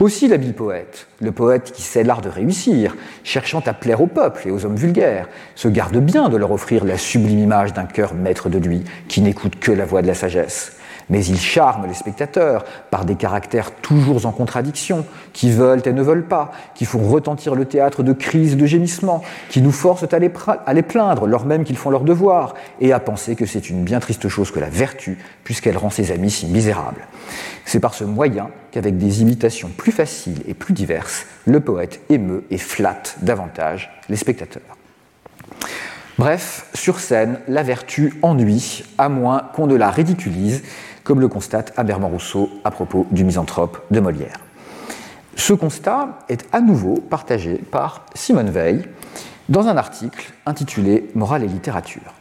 Aussi 0.00 0.28
l'habile 0.28 0.54
poète, 0.54 1.06
le 1.20 1.30
poète 1.30 1.72
qui 1.72 1.82
sait 1.82 2.04
l'art 2.04 2.22
de 2.22 2.30
réussir, 2.30 2.96
cherchant 3.22 3.62
à 3.66 3.74
plaire 3.74 4.00
au 4.00 4.06
peuple 4.06 4.48
et 4.48 4.50
aux 4.50 4.64
hommes 4.64 4.76
vulgaires, 4.76 5.28
se 5.54 5.68
garde 5.68 5.98
bien 5.98 6.30
de 6.30 6.38
leur 6.38 6.52
offrir 6.52 6.84
la 6.84 6.96
sublime 6.96 7.38
image 7.38 7.74
d'un 7.74 7.84
cœur 7.84 8.14
maître 8.14 8.48
de 8.48 8.58
lui, 8.58 8.82
qui 9.08 9.20
n'écoute 9.20 9.58
que 9.60 9.72
la 9.72 9.84
voix 9.84 10.00
de 10.00 10.06
la 10.06 10.14
sagesse 10.14 10.79
mais 11.10 11.24
il 11.24 11.38
charme 11.38 11.86
les 11.86 11.94
spectateurs 11.94 12.64
par 12.90 13.04
des 13.04 13.16
caractères 13.16 13.72
toujours 13.72 14.24
en 14.24 14.32
contradiction, 14.32 15.04
qui 15.32 15.50
veulent 15.50 15.82
et 15.84 15.92
ne 15.92 16.02
veulent 16.02 16.26
pas, 16.26 16.52
qui 16.74 16.84
font 16.84 17.00
retentir 17.00 17.54
le 17.54 17.64
théâtre 17.64 18.02
de 18.02 18.12
crises, 18.12 18.56
de 18.56 18.64
gémissements, 18.64 19.22
qui 19.50 19.60
nous 19.60 19.72
forcent 19.72 20.12
à 20.12 20.18
les, 20.18 20.30
à 20.66 20.72
les 20.72 20.82
plaindre, 20.82 21.26
lors 21.26 21.44
même 21.44 21.64
qu'ils 21.64 21.76
font 21.76 21.90
leur 21.90 22.02
devoir, 22.02 22.54
et 22.80 22.92
à 22.92 23.00
penser 23.00 23.36
que 23.36 23.44
c'est 23.44 23.68
une 23.68 23.82
bien 23.82 24.00
triste 24.00 24.28
chose 24.28 24.50
que 24.50 24.60
la 24.60 24.70
vertu, 24.70 25.18
puisqu'elle 25.44 25.76
rend 25.76 25.90
ses 25.90 26.12
amis 26.12 26.30
si 26.30 26.46
misérables. 26.46 27.06
C'est 27.64 27.80
par 27.80 27.94
ce 27.94 28.04
moyen 28.04 28.48
qu'avec 28.70 28.96
des 28.96 29.22
imitations 29.22 29.70
plus 29.76 29.92
faciles 29.92 30.42
et 30.46 30.54
plus 30.54 30.74
diverses, 30.74 31.26
le 31.44 31.60
poète 31.60 32.00
émeut 32.08 32.44
et 32.50 32.58
flatte 32.58 33.16
davantage 33.22 33.90
les 34.08 34.16
spectateurs. 34.16 34.62
Bref, 36.18 36.66
sur 36.74 37.00
scène, 37.00 37.38
la 37.48 37.62
vertu 37.62 38.18
ennuie, 38.20 38.84
à 38.98 39.08
moins 39.08 39.48
qu'on 39.54 39.66
ne 39.66 39.74
la 39.74 39.90
ridiculise, 39.90 40.62
comme 41.04 41.20
le 41.20 41.28
constate 41.28 41.72
Abermont 41.76 42.08
Rousseau 42.08 42.50
à 42.64 42.70
propos 42.70 43.06
du 43.10 43.24
misanthrope 43.24 43.84
de 43.90 44.00
Molière. 44.00 44.38
Ce 45.36 45.52
constat 45.52 46.18
est 46.28 46.46
à 46.52 46.60
nouveau 46.60 46.94
partagé 46.94 47.54
par 47.54 48.04
Simone 48.14 48.50
Veil 48.50 48.84
dans 49.48 49.66
un 49.66 49.76
article 49.76 50.32
intitulé 50.46 51.10
Morale 51.14 51.44
et 51.44 51.48
littérature. 51.48 52.14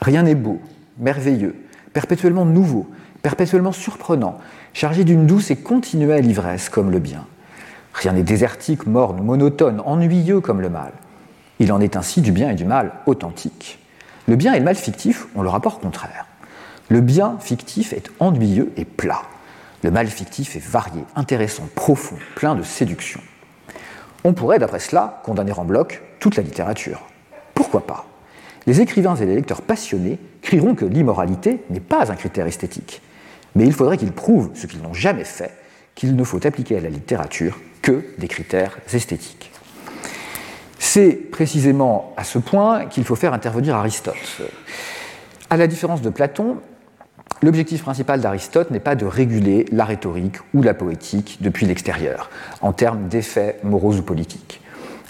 Rien 0.00 0.22
n'est 0.22 0.34
beau, 0.34 0.60
merveilleux, 0.98 1.54
perpétuellement 1.92 2.44
nouveau, 2.44 2.88
perpétuellement 3.22 3.72
surprenant, 3.72 4.38
chargé 4.72 5.04
d'une 5.04 5.26
douce 5.26 5.50
et 5.50 5.56
continuelle 5.56 6.26
ivresse 6.26 6.68
comme 6.68 6.90
le 6.90 6.98
bien. 6.98 7.24
Rien 7.94 8.12
n'est 8.12 8.22
désertique, 8.22 8.86
morne, 8.86 9.22
monotone, 9.22 9.80
ennuyeux 9.84 10.40
comme 10.40 10.60
le 10.60 10.68
mal. 10.68 10.92
Il 11.60 11.72
en 11.72 11.80
est 11.80 11.96
ainsi 11.96 12.20
du 12.20 12.32
bien 12.32 12.50
et 12.50 12.54
du 12.54 12.64
mal 12.64 12.92
authentique. 13.06 13.78
Le 14.26 14.36
bien 14.36 14.52
et 14.52 14.58
le 14.58 14.64
mal 14.64 14.74
fictif 14.74 15.26
ont 15.36 15.42
le 15.42 15.48
rapport 15.48 15.78
contraire. 15.78 16.26
Le 16.88 17.00
bien 17.00 17.38
fictif 17.40 17.92
est 17.92 18.10
ennuyeux 18.20 18.72
et 18.76 18.84
plat. 18.84 19.22
Le 19.82 19.90
mal 19.90 20.06
fictif 20.06 20.56
est 20.56 20.64
varié, 20.64 21.02
intéressant, 21.16 21.68
profond, 21.74 22.16
plein 22.34 22.54
de 22.54 22.62
séduction. 22.62 23.20
On 24.24 24.32
pourrait, 24.32 24.58
d'après 24.58 24.80
cela, 24.80 25.20
condamner 25.24 25.52
en 25.52 25.64
bloc 25.64 26.02
toute 26.20 26.36
la 26.36 26.42
littérature. 26.42 27.02
Pourquoi 27.54 27.86
pas? 27.86 28.06
Les 28.66 28.80
écrivains 28.80 29.16
et 29.16 29.26
les 29.26 29.34
lecteurs 29.34 29.60
passionnés 29.60 30.18
crieront 30.40 30.74
que 30.74 30.86
l'immoralité 30.86 31.62
n'est 31.68 31.80
pas 31.80 32.10
un 32.10 32.16
critère 32.16 32.46
esthétique. 32.46 33.02
Mais 33.54 33.66
il 33.66 33.72
faudrait 33.72 33.98
qu'ils 33.98 34.12
prouvent, 34.12 34.50
ce 34.54 34.66
qu'ils 34.66 34.80
n'ont 34.80 34.94
jamais 34.94 35.24
fait, 35.24 35.52
qu'il 35.94 36.16
ne 36.16 36.24
faut 36.24 36.46
appliquer 36.46 36.78
à 36.78 36.80
la 36.80 36.88
littérature 36.88 37.58
que 37.82 38.04
des 38.18 38.28
critères 38.28 38.78
esthétiques. 38.92 39.50
C'est 40.78 41.12
précisément 41.12 42.14
à 42.16 42.24
ce 42.24 42.38
point 42.38 42.86
qu'il 42.86 43.04
faut 43.04 43.16
faire 43.16 43.34
intervenir 43.34 43.76
Aristote. 43.76 44.40
À 45.50 45.56
la 45.56 45.66
différence 45.66 46.00
de 46.02 46.10
Platon, 46.10 46.58
l'objectif 47.42 47.82
principal 47.82 48.20
d'Aristote 48.20 48.70
n'est 48.70 48.80
pas 48.80 48.94
de 48.94 49.04
réguler 49.04 49.66
la 49.70 49.84
rhétorique 49.84 50.36
ou 50.54 50.62
la 50.62 50.74
poétique 50.74 51.38
depuis 51.40 51.66
l'extérieur, 51.66 52.30
en 52.62 52.72
termes 52.72 53.08
d'effets 53.08 53.58
moraux 53.62 53.94
ou 53.94 54.02
politiques. 54.02 54.60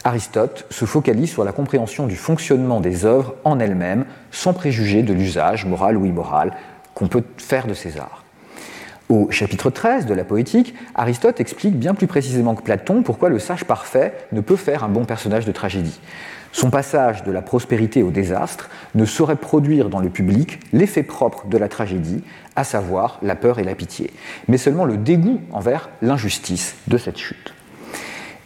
Aristote 0.05 0.66
se 0.68 0.85
focalise 0.85 1.31
sur 1.31 1.44
la 1.44 1.53
compréhension 1.53 2.07
du 2.07 2.16
fonctionnement 2.16 2.81
des 2.81 3.07
œuvres 3.07 3.35
en 3.44 3.59
elles-mêmes, 3.59 4.05
sans 4.31 4.53
préjuger 4.53 5.03
de 5.03 5.14
l'usage 5.14 5.64
moral 5.64 5.96
ou 5.96 6.05
immoral 6.05 6.53
qu'on 6.94 7.09
peut 7.09 7.22
faire 7.38 7.66
de 7.66 7.74
ces 7.74 7.98
arts. 7.98 8.22
Au 9.09 9.31
chapitre 9.31 9.70
13 9.70 10.07
de 10.07 10.14
la 10.14 10.24
poétique, 10.24 10.74
Aristote 10.94 11.40
explique 11.40 11.79
bien 11.79 11.94
plus 11.94 12.07
précisément 12.07 12.55
que 12.55 12.62
Platon 12.62 13.03
pourquoi 13.03 13.29
le 13.29 13.38
sage 13.38 13.64
parfait 13.64 14.14
ne 14.33 14.40
peut 14.40 14.57
faire 14.57 14.83
un 14.83 14.88
bon 14.88 15.05
personnage 15.05 15.44
de 15.44 15.53
tragédie. 15.53 16.00
Son 16.54 16.70
passage 16.70 17.24
de 17.24 17.32
la 17.32 17.42
prospérité 17.42 18.04
au 18.04 18.12
désastre 18.12 18.70
ne 18.94 19.04
saurait 19.04 19.34
produire 19.34 19.88
dans 19.88 19.98
le 19.98 20.08
public 20.08 20.60
l'effet 20.72 21.02
propre 21.02 21.48
de 21.48 21.58
la 21.58 21.68
tragédie, 21.68 22.22
à 22.54 22.62
savoir 22.62 23.18
la 23.22 23.34
peur 23.34 23.58
et 23.58 23.64
la 23.64 23.74
pitié, 23.74 24.12
mais 24.46 24.56
seulement 24.56 24.84
le 24.84 24.96
dégoût 24.96 25.40
envers 25.50 25.90
l'injustice 26.00 26.76
de 26.86 26.96
cette 26.96 27.18
chute. 27.18 27.52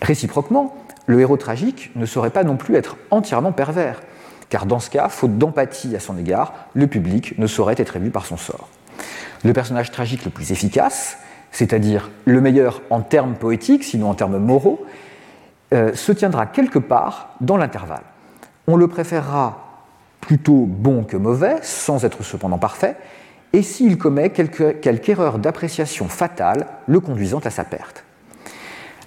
Réciproquement, 0.01 0.75
le 1.05 1.21
héros 1.21 1.37
tragique 1.37 1.91
ne 1.97 2.07
saurait 2.07 2.31
pas 2.31 2.45
non 2.45 2.57
plus 2.57 2.77
être 2.77 2.97
entièrement 3.11 3.53
pervers, 3.53 4.01
car 4.49 4.65
dans 4.65 4.81
ce 4.81 4.89
cas, 4.89 5.11
faute 5.11 5.37
d'empathie 5.37 5.95
à 5.95 6.01
son 6.01 6.17
égard, 6.17 6.55
le 6.73 6.87
public 6.87 7.39
ne 7.39 7.47
saurait 7.47 7.77
être 7.77 7.97
ému 7.97 8.09
par 8.09 8.25
son 8.25 8.39
sort. 8.39 8.71
Le 9.45 9.53
personnage 9.53 9.91
tragique 9.91 10.25
le 10.25 10.31
plus 10.31 10.51
efficace, 10.51 11.19
c'est-à-dire 11.53 12.11
le 12.25 12.41
meilleur 12.41 12.81
en 12.89 13.03
termes 13.03 13.35
poétiques, 13.35 13.85
sinon 13.85 14.09
en 14.09 14.15
termes 14.15 14.39
moraux, 14.39 14.87
euh, 15.73 15.95
se 15.95 16.13
tiendra 16.13 16.47
quelque 16.47 16.79
part 16.79 17.31
dans 17.41 17.57
l'intervalle. 17.57 18.05
On 18.67 18.77
le 18.77 18.89
préférera 18.89 19.85
plutôt 20.21 20.67
bon 20.67 21.05
que 21.05 21.17
mauvais, 21.17 21.57
sans 21.63 22.05
être 22.05 22.23
cependant 22.23 22.59
parfait, 22.59 22.97
et 23.53 23.63
s'il 23.63 23.97
commet 23.97 24.31
quelque, 24.31 24.77
erreur 25.11 25.39
d'appréciation 25.39 26.09
fatale 26.09 26.67
le 26.87 27.01
conduisant 27.01 27.41
à 27.45 27.51
sa 27.51 27.65
perte. 27.65 28.05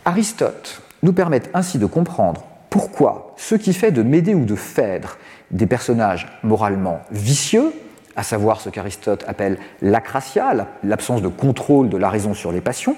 Aristote 0.06 0.82
nous 1.04 1.14
permet 1.14 1.42
ainsi 1.54 1.78
de 1.78 1.86
comprendre 1.86 2.44
pourquoi 2.70 3.34
ce 3.38 3.56
qui 3.56 3.74
fait 3.74 3.92
de 3.92 4.02
Médée 4.02 4.34
ou 4.34 4.46
de 4.46 4.56
Phèdre 4.56 5.18
des 5.52 5.68
personnages 5.68 6.28
moralement 6.44 7.02
vicieux 7.12 7.74
à 8.16 8.24
savoir 8.24 8.62
ce 8.62 8.70
qu'Aristote 8.70 9.24
appelle 9.28 9.58
l'acratia, 9.82 10.68
l'absence 10.84 11.22
de 11.22 11.28
contrôle 11.28 11.90
de 11.90 11.98
la 11.98 12.10
raison 12.10 12.34
sur 12.34 12.52
les 12.52 12.62
passions, 12.62 12.96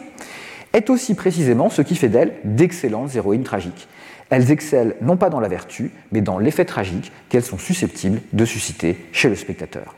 est 0.74 0.90
aussi 0.90 1.16
précisément 1.16 1.70
ce 1.70 1.82
qui 1.82 1.96
fait 1.96 2.10
d'elles 2.10 2.34
d'excellentes 2.44 3.16
héroïnes 3.16 3.44
tragiques. 3.44 3.88
Elles 4.30 4.52
excellent 4.52 4.94
non 5.02 5.18
pas 5.18 5.30
dans 5.30 5.40
la 5.40 5.48
vertu, 5.48 5.92
mais 6.12 6.22
dans 6.22 6.40
l'effet 6.40 6.66
tragique 6.66 7.12
qu'elles 7.30 7.44
sont 7.44 7.60
susceptibles 7.60 8.22
de 8.34 8.46
susciter 8.46 8.98
chez 9.12 9.30
le 9.30 9.36
spectateur. 9.36 9.96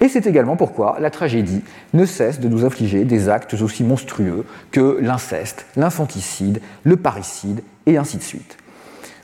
Et 0.00 0.08
c'est 0.08 0.26
également 0.26 0.56
pourquoi 0.56 0.98
la 1.00 1.10
tragédie 1.10 1.62
ne 1.92 2.04
cesse 2.04 2.40
de 2.40 2.48
nous 2.48 2.64
infliger 2.64 3.04
des 3.04 3.28
actes 3.28 3.54
aussi 3.54 3.84
monstrueux 3.84 4.44
que 4.70 4.98
l'inceste, 5.00 5.66
l'infanticide, 5.76 6.60
le 6.82 6.96
parricide, 6.96 7.62
et 7.86 7.96
ainsi 7.96 8.16
de 8.16 8.22
suite. 8.22 8.56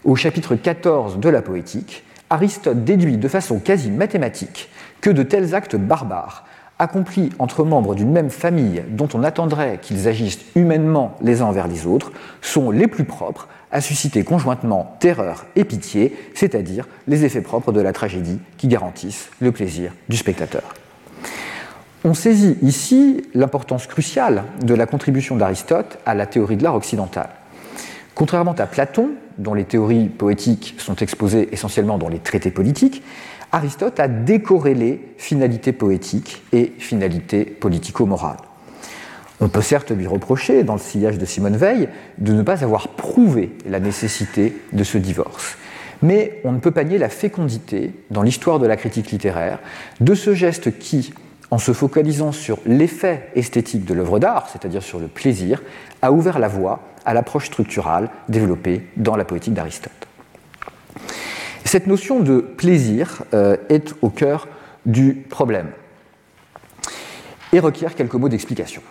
Au 0.05 0.17
chapitre 0.17 0.55
14 0.55 1.19
de 1.19 1.29
la 1.29 1.43
poétique, 1.43 2.05
Aristote 2.31 2.85
déduit 2.85 3.19
de 3.19 3.29
façon 3.29 3.59
quasi 3.59 3.91
mathématique 3.91 4.71
que 5.01 5.11
de 5.11 5.23
tels 5.23 5.55
actes 5.55 5.77
barbares, 5.77 6.45
accomplis 6.81 7.31
entre 7.39 7.63
membres 7.63 7.95
d'une 7.95 8.11
même 8.11 8.31
famille 8.31 8.83
dont 8.89 9.09
on 9.15 9.23
attendrait 9.23 9.79
qu'ils 9.81 10.09
agissent 10.09 10.41
humainement 10.57 11.15
les 11.23 11.43
uns 11.43 11.47
envers 11.47 11.69
les 11.69 11.87
autres, 11.87 12.11
sont 12.41 12.71
les 12.71 12.89
plus 12.89 13.05
propres 13.05 13.49
à 13.71 13.81
susciter 13.81 14.25
conjointement 14.25 14.97
terreur 14.99 15.45
et 15.55 15.65
pitié, 15.65 16.17
c'est-à-dire 16.35 16.89
les 17.07 17.25
effets 17.25 17.43
propres 17.43 17.71
de 17.71 17.81
la 17.81 17.93
tragédie 17.93 18.41
qui 18.57 18.67
garantissent 18.67 19.29
le 19.41 19.53
plaisir 19.53 19.93
du 20.09 20.17
spectateur. 20.17 20.75
On 22.03 22.15
saisit 22.15 22.57
ici 22.63 23.23
l'importance 23.35 23.87
cruciale 23.87 24.45
de 24.63 24.75
la 24.75 24.87
contribution 24.87 25.37
d'Aristote 25.37 25.99
à 26.07 26.15
la 26.15 26.25
théorie 26.25 26.57
de 26.57 26.65
l'art 26.65 26.75
occidental. 26.75 27.29
Contrairement 28.15 28.55
à 28.59 28.67
Platon, 28.67 29.11
dont 29.37 29.55
les 29.55 29.65
théories 29.65 30.09
poétiques 30.09 30.75
sont 30.79 30.97
exposées 30.97 31.51
essentiellement 31.53 31.99
dans 31.99 32.09
les 32.09 32.19
traités 32.19 32.51
politiques, 32.51 33.03
Aristote 33.53 33.99
a 33.99 34.09
décorrélé 34.09 35.01
finalité 35.17 35.73
poétique 35.73 36.43
et 36.53 36.73
finalité 36.79 37.45
politico-morale. 37.45 38.37
On 39.41 39.49
peut 39.49 39.63
certes 39.63 39.91
lui 39.91 40.07
reprocher, 40.07 40.63
dans 40.65 40.75
le 40.75 40.81
sillage 40.81 41.19
de 41.19 41.25
Simone 41.25 41.57
Veil, 41.57 41.89
de 42.19 42.33
ne 42.33 42.43
pas 42.43 42.63
avoir 42.63 42.89
prouvé 42.89 43.51
la 43.67 43.81
nécessité 43.81 44.55
de 44.73 44.85
ce 44.85 44.99
divorce. 44.99 45.57
Mais 46.03 46.41
on 46.45 46.53
ne 46.53 46.59
peut 46.59 46.71
pas 46.71 46.85
nier 46.85 46.99
la 46.99 47.09
fécondité, 47.09 47.93
dans 48.11 48.23
l'histoire 48.23 48.59
de 48.59 48.67
la 48.67 48.77
critique 48.77 49.11
littéraire, 49.11 49.59
de 50.01 50.15
ce 50.15 50.35
geste 50.35 50.79
qui, 50.79 51.13
en 51.51 51.59
se 51.59 51.73
focalisant 51.73 52.33
sur 52.33 52.59
l'effet 52.67 53.31
esthétique 53.35 53.85
de 53.85 53.95
l'œuvre 53.95 54.19
d'art, 54.19 54.49
c'est-à-dire 54.51 54.83
sur 54.83 54.99
le 54.99 55.09
plaisir, 55.09 55.63
a 56.03 56.13
ouvert 56.13 56.39
la 56.39 56.49
voie 56.49 56.81
à 57.05 57.15
l'approche 57.15 57.47
structurale 57.47 58.11
développée 58.29 58.87
dans 58.97 59.17
la 59.17 59.25
poétique 59.25 59.55
d'Aristote. 59.55 60.00
Cette 61.65 61.87
notion 61.87 62.21
de 62.21 62.41
plaisir 62.41 63.23
euh, 63.35 63.57
est 63.69 63.95
au 64.03 64.11
cœur 64.11 64.49
du 64.87 65.15
problème 65.15 65.71
et 67.53 67.61
requiert 67.61 67.95
quelques 67.95 68.15
mots 68.15 68.29
d'explication. 68.29 68.83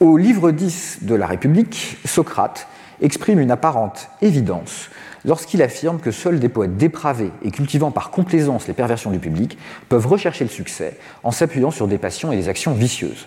Au 0.00 0.16
livre 0.16 0.50
10 0.50 0.98
de 1.02 1.14
la 1.14 1.26
République, 1.26 1.98
Socrate 2.04 2.68
exprime 3.00 3.40
une 3.40 3.50
apparente 3.50 4.08
évidence 4.22 4.90
lorsqu'il 5.24 5.62
affirme 5.62 6.00
que 6.00 6.10
seuls 6.10 6.38
des 6.38 6.48
poètes 6.48 6.76
dépravés 6.76 7.30
et 7.42 7.50
cultivant 7.50 7.90
par 7.90 8.10
complaisance 8.10 8.66
les 8.66 8.74
perversions 8.74 9.10
du 9.10 9.18
public 9.18 9.58
peuvent 9.88 10.06
rechercher 10.06 10.44
le 10.44 10.50
succès 10.50 10.96
en 11.22 11.30
s'appuyant 11.30 11.70
sur 11.70 11.88
des 11.88 11.98
passions 11.98 12.32
et 12.32 12.36
des 12.36 12.48
actions 12.48 12.72
vicieuses. 12.72 13.26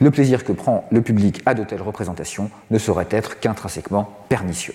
Le 0.00 0.10
plaisir 0.10 0.44
que 0.44 0.52
prend 0.52 0.86
le 0.90 1.02
public 1.02 1.42
à 1.46 1.54
de 1.54 1.64
telles 1.64 1.82
représentations 1.82 2.50
ne 2.70 2.78
saurait 2.78 3.08
être 3.10 3.40
qu'intrinsèquement 3.40 4.18
pernicieux. 4.28 4.74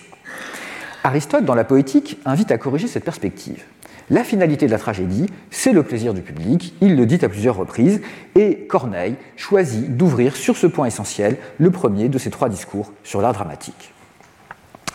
Aristote, 1.04 1.44
dans 1.44 1.54
la 1.54 1.64
poétique, 1.64 2.18
invite 2.24 2.50
à 2.50 2.58
corriger 2.58 2.88
cette 2.88 3.04
perspective. 3.04 3.64
La 4.08 4.22
finalité 4.22 4.66
de 4.66 4.70
la 4.70 4.78
tragédie, 4.78 5.26
c'est 5.50 5.72
le 5.72 5.82
plaisir 5.82 6.14
du 6.14 6.22
public, 6.22 6.74
il 6.80 6.96
le 6.96 7.06
dit 7.06 7.24
à 7.24 7.28
plusieurs 7.28 7.56
reprises, 7.56 8.00
et 8.36 8.66
Corneille 8.68 9.16
choisit 9.36 9.96
d'ouvrir 9.96 10.36
sur 10.36 10.56
ce 10.56 10.68
point 10.68 10.86
essentiel 10.86 11.36
le 11.58 11.70
premier 11.70 12.08
de 12.08 12.18
ses 12.18 12.30
trois 12.30 12.48
discours 12.48 12.92
sur 13.02 13.20
l'art 13.20 13.32
dramatique. 13.32 13.92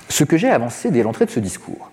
Ce 0.07 0.23
que 0.23 0.37
j'ai 0.37 0.49
avancé 0.49 0.91
dès 0.91 1.03
l'entrée 1.03 1.25
de 1.25 1.31
ce 1.31 1.41
discours, 1.41 1.91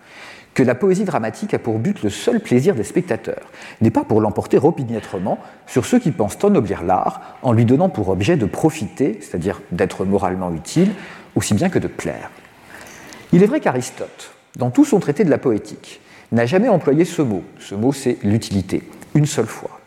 que 0.55 0.63
la 0.63 0.75
poésie 0.75 1.05
dramatique 1.05 1.55
a 1.55 1.59
pour 1.59 1.79
but 1.79 2.03
le 2.03 2.11
seul 2.11 2.41
plaisir 2.41 2.75
des 2.75 2.85
spectateurs, 2.85 3.47
n'est 3.81 3.91
pas 3.91 4.05
pour 4.05 4.21
l'emporter 4.21 4.59
opiniâtrement 4.59 5.39
sur 5.67 5.85
ceux 5.85 5.99
qui 5.99 6.11
pensent 6.13 6.39
ennoblir 6.43 6.83
l'art 6.83 7.37
en 7.43 7.53
lui 7.53 7.65
donnant 7.65 7.89
pour 7.89 8.09
objet 8.09 8.37
de 8.37 8.47
profiter, 8.47 9.19
c'est-à-dire 9.21 9.61
d'être 9.73 10.05
moralement 10.05 10.53
utile, 10.53 10.91
aussi 11.35 11.55
bien 11.55 11.69
que 11.69 11.79
de 11.79 11.89
plaire. 11.89 12.31
Il 13.33 13.43
est 13.43 13.47
vrai 13.47 13.61
qu'Aristote, 13.61 14.31
dans 14.57 14.71
tout 14.71 14.87
son 14.87 15.01
traité 15.01 15.23
de 15.23 15.31
la 15.31 15.37
poétique, 15.37 16.01
n'a 16.33 16.47
jamais 16.47 16.69
employé 16.69 17.05
ce 17.05 17.21
mot, 17.21 17.43
ce 17.59 17.75
mot 17.75 17.93
c'est 17.93 18.17
l'utilité, 18.23 18.83
une 19.15 19.27
seule 19.27 19.47
fois, 19.47 19.81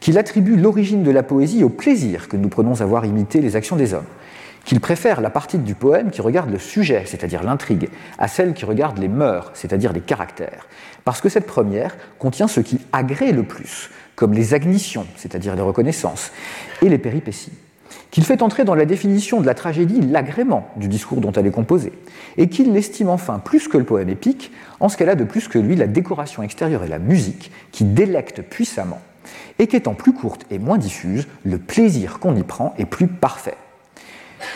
qu'il 0.00 0.16
attribue 0.16 0.56
l'origine 0.56 1.02
de 1.02 1.10
la 1.10 1.24
poésie 1.24 1.64
au 1.64 1.68
plaisir 1.68 2.28
que 2.28 2.36
nous 2.36 2.48
prenons 2.48 2.80
à 2.80 2.84
voir 2.84 3.04
imiter 3.04 3.40
les 3.40 3.56
actions 3.56 3.74
des 3.74 3.94
hommes, 3.94 4.06
qu'il 4.64 4.80
préfère 4.80 5.20
la 5.20 5.30
partie 5.30 5.58
du 5.58 5.74
poème 5.74 6.10
qui 6.10 6.20
regarde 6.20 6.50
le 6.50 6.58
sujet, 6.58 7.02
c'est-à-dire 7.06 7.42
l'intrigue, 7.42 7.88
à 8.18 8.28
celle 8.28 8.54
qui 8.54 8.64
regarde 8.64 8.98
les 8.98 9.08
mœurs, 9.08 9.50
c'est-à-dire 9.54 9.92
les 9.92 10.00
caractères, 10.00 10.68
parce 11.04 11.20
que 11.20 11.28
cette 11.28 11.46
première 11.46 11.96
contient 12.18 12.48
ce 12.48 12.60
qui 12.60 12.80
agrée 12.92 13.32
le 13.32 13.42
plus, 13.42 13.90
comme 14.14 14.32
les 14.32 14.54
agnitions, 14.54 15.06
c'est-à-dire 15.16 15.56
les 15.56 15.62
reconnaissances, 15.62 16.30
et 16.82 16.88
les 16.88 16.98
péripéties, 16.98 17.52
qu'il 18.10 18.24
fait 18.24 18.42
entrer 18.42 18.64
dans 18.64 18.74
la 18.74 18.84
définition 18.84 19.40
de 19.40 19.46
la 19.46 19.54
tragédie 19.54 20.00
l'agrément 20.00 20.68
du 20.76 20.88
discours 20.88 21.20
dont 21.20 21.32
elle 21.32 21.46
est 21.46 21.52
composée, 21.52 21.92
et 22.36 22.48
qu'il 22.48 22.72
l'estime 22.72 23.10
enfin 23.10 23.38
plus 23.38 23.68
que 23.68 23.78
le 23.78 23.84
poème 23.84 24.08
épique, 24.08 24.52
en 24.80 24.88
ce 24.88 24.96
qu'elle 24.96 25.10
a 25.10 25.14
de 25.14 25.24
plus 25.24 25.48
que 25.48 25.58
lui 25.58 25.76
la 25.76 25.86
décoration 25.86 26.42
extérieure 26.42 26.84
et 26.84 26.88
la 26.88 26.98
musique, 26.98 27.50
qui 27.72 27.84
délectent 27.84 28.42
puissamment, 28.42 29.00
et 29.58 29.66
qu'étant 29.66 29.94
plus 29.94 30.12
courte 30.12 30.46
et 30.50 30.58
moins 30.58 30.78
diffuse, 30.78 31.26
le 31.44 31.58
plaisir 31.58 32.18
qu'on 32.18 32.36
y 32.36 32.42
prend 32.42 32.74
est 32.78 32.86
plus 32.86 33.08
parfait. 33.08 33.56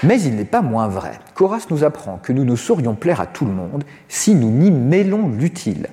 Mais 0.04 0.20
il 0.20 0.36
n'est 0.36 0.44
pas 0.44 0.62
moins 0.62 0.86
vrai 0.86 1.18
qu'Horace 1.34 1.68
nous 1.70 1.82
apprend 1.82 2.18
que 2.22 2.32
nous 2.32 2.44
ne 2.44 2.54
saurions 2.54 2.94
plaire 2.94 3.20
à 3.20 3.26
tout 3.26 3.44
le 3.44 3.52
monde 3.52 3.82
si 4.08 4.34
nous 4.34 4.50
n'y 4.50 4.70
mêlons 4.70 5.28
l'utile, 5.28 5.88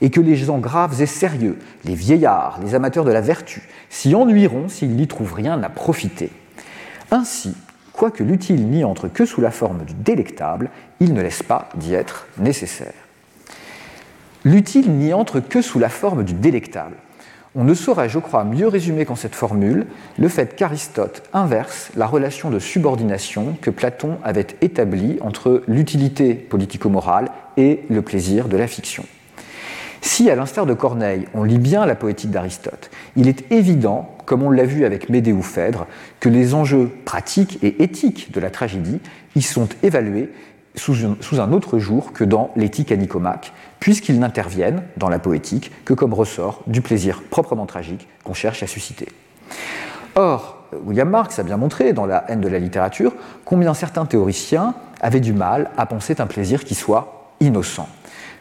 et 0.00 0.10
que 0.10 0.20
les 0.20 0.36
gens 0.36 0.58
graves 0.58 1.00
et 1.00 1.06
sérieux, 1.06 1.58
les 1.84 1.94
vieillards, 1.94 2.58
les 2.64 2.74
amateurs 2.74 3.04
de 3.04 3.12
la 3.12 3.20
vertu, 3.20 3.62
s'y 3.90 4.14
ennuieront 4.14 4.68
s'ils 4.68 4.96
n'y 4.96 5.06
trouvent 5.06 5.34
rien 5.34 5.62
à 5.62 5.68
profiter. 5.68 6.30
Ainsi, 7.14 7.54
quoique 7.92 8.24
l'utile 8.24 8.66
n'y 8.66 8.82
entre 8.82 9.06
que 9.06 9.24
sous 9.24 9.40
la 9.40 9.52
forme 9.52 9.84
du 9.84 9.94
délectable, 9.94 10.68
il 10.98 11.14
ne 11.14 11.22
laisse 11.22 11.44
pas 11.44 11.68
d'y 11.76 11.94
être 11.94 12.26
nécessaire. 12.38 12.92
L'utile 14.42 14.90
n'y 14.90 15.14
entre 15.14 15.38
que 15.38 15.62
sous 15.62 15.78
la 15.78 15.88
forme 15.88 16.24
du 16.24 16.32
délectable. 16.32 16.96
On 17.54 17.62
ne 17.62 17.74
saurait, 17.74 18.08
je 18.08 18.18
crois, 18.18 18.42
mieux 18.42 18.66
résumer 18.66 19.04
qu'en 19.04 19.14
cette 19.14 19.36
formule 19.36 19.86
le 20.18 20.26
fait 20.26 20.56
qu'Aristote 20.56 21.22
inverse 21.32 21.92
la 21.94 22.08
relation 22.08 22.50
de 22.50 22.58
subordination 22.58 23.56
que 23.60 23.70
Platon 23.70 24.18
avait 24.24 24.48
établie 24.60 25.18
entre 25.20 25.62
l'utilité 25.68 26.34
politico-morale 26.34 27.30
et 27.56 27.84
le 27.90 28.02
plaisir 28.02 28.48
de 28.48 28.56
la 28.56 28.66
fiction. 28.66 29.04
Si, 30.04 30.28
à 30.28 30.34
l'instar 30.34 30.66
de 30.66 30.74
Corneille, 30.74 31.26
on 31.32 31.44
lit 31.44 31.58
bien 31.58 31.86
la 31.86 31.94
poétique 31.94 32.30
d'Aristote, 32.30 32.90
il 33.16 33.26
est 33.26 33.50
évident, 33.50 34.10
comme 34.26 34.42
on 34.42 34.50
l'a 34.50 34.66
vu 34.66 34.84
avec 34.84 35.08
Médée 35.08 35.32
ou 35.32 35.40
Phèdre, 35.40 35.86
que 36.20 36.28
les 36.28 36.52
enjeux 36.52 36.90
pratiques 37.06 37.58
et 37.62 37.82
éthiques 37.82 38.30
de 38.30 38.38
la 38.38 38.50
tragédie 38.50 39.00
y 39.34 39.40
sont 39.40 39.66
évalués 39.82 40.30
sous, 40.74 40.94
un 41.40 41.52
autre 41.52 41.78
jour 41.78 42.12
que 42.12 42.22
dans 42.22 42.50
l'éthique 42.54 42.92
à 42.92 42.96
Nicomaque, 42.96 43.54
puisqu'ils 43.80 44.20
n'interviennent 44.20 44.82
dans 44.98 45.08
la 45.08 45.18
poétique 45.18 45.72
que 45.86 45.94
comme 45.94 46.12
ressort 46.12 46.62
du 46.66 46.82
plaisir 46.82 47.22
proprement 47.22 47.64
tragique 47.64 48.06
qu'on 48.24 48.34
cherche 48.34 48.62
à 48.62 48.66
susciter. 48.66 49.08
Or, 50.16 50.66
William 50.84 51.08
Marx 51.08 51.38
a 51.38 51.44
bien 51.44 51.56
montré 51.56 51.94
dans 51.94 52.04
La 52.04 52.26
haine 52.28 52.42
de 52.42 52.48
la 52.48 52.58
littérature 52.58 53.14
combien 53.46 53.72
certains 53.72 54.04
théoriciens 54.04 54.74
avaient 55.00 55.20
du 55.20 55.32
mal 55.32 55.70
à 55.78 55.86
penser 55.86 56.14
un 56.18 56.26
plaisir 56.26 56.62
qui 56.62 56.74
soit 56.74 57.30
innocent. 57.40 57.88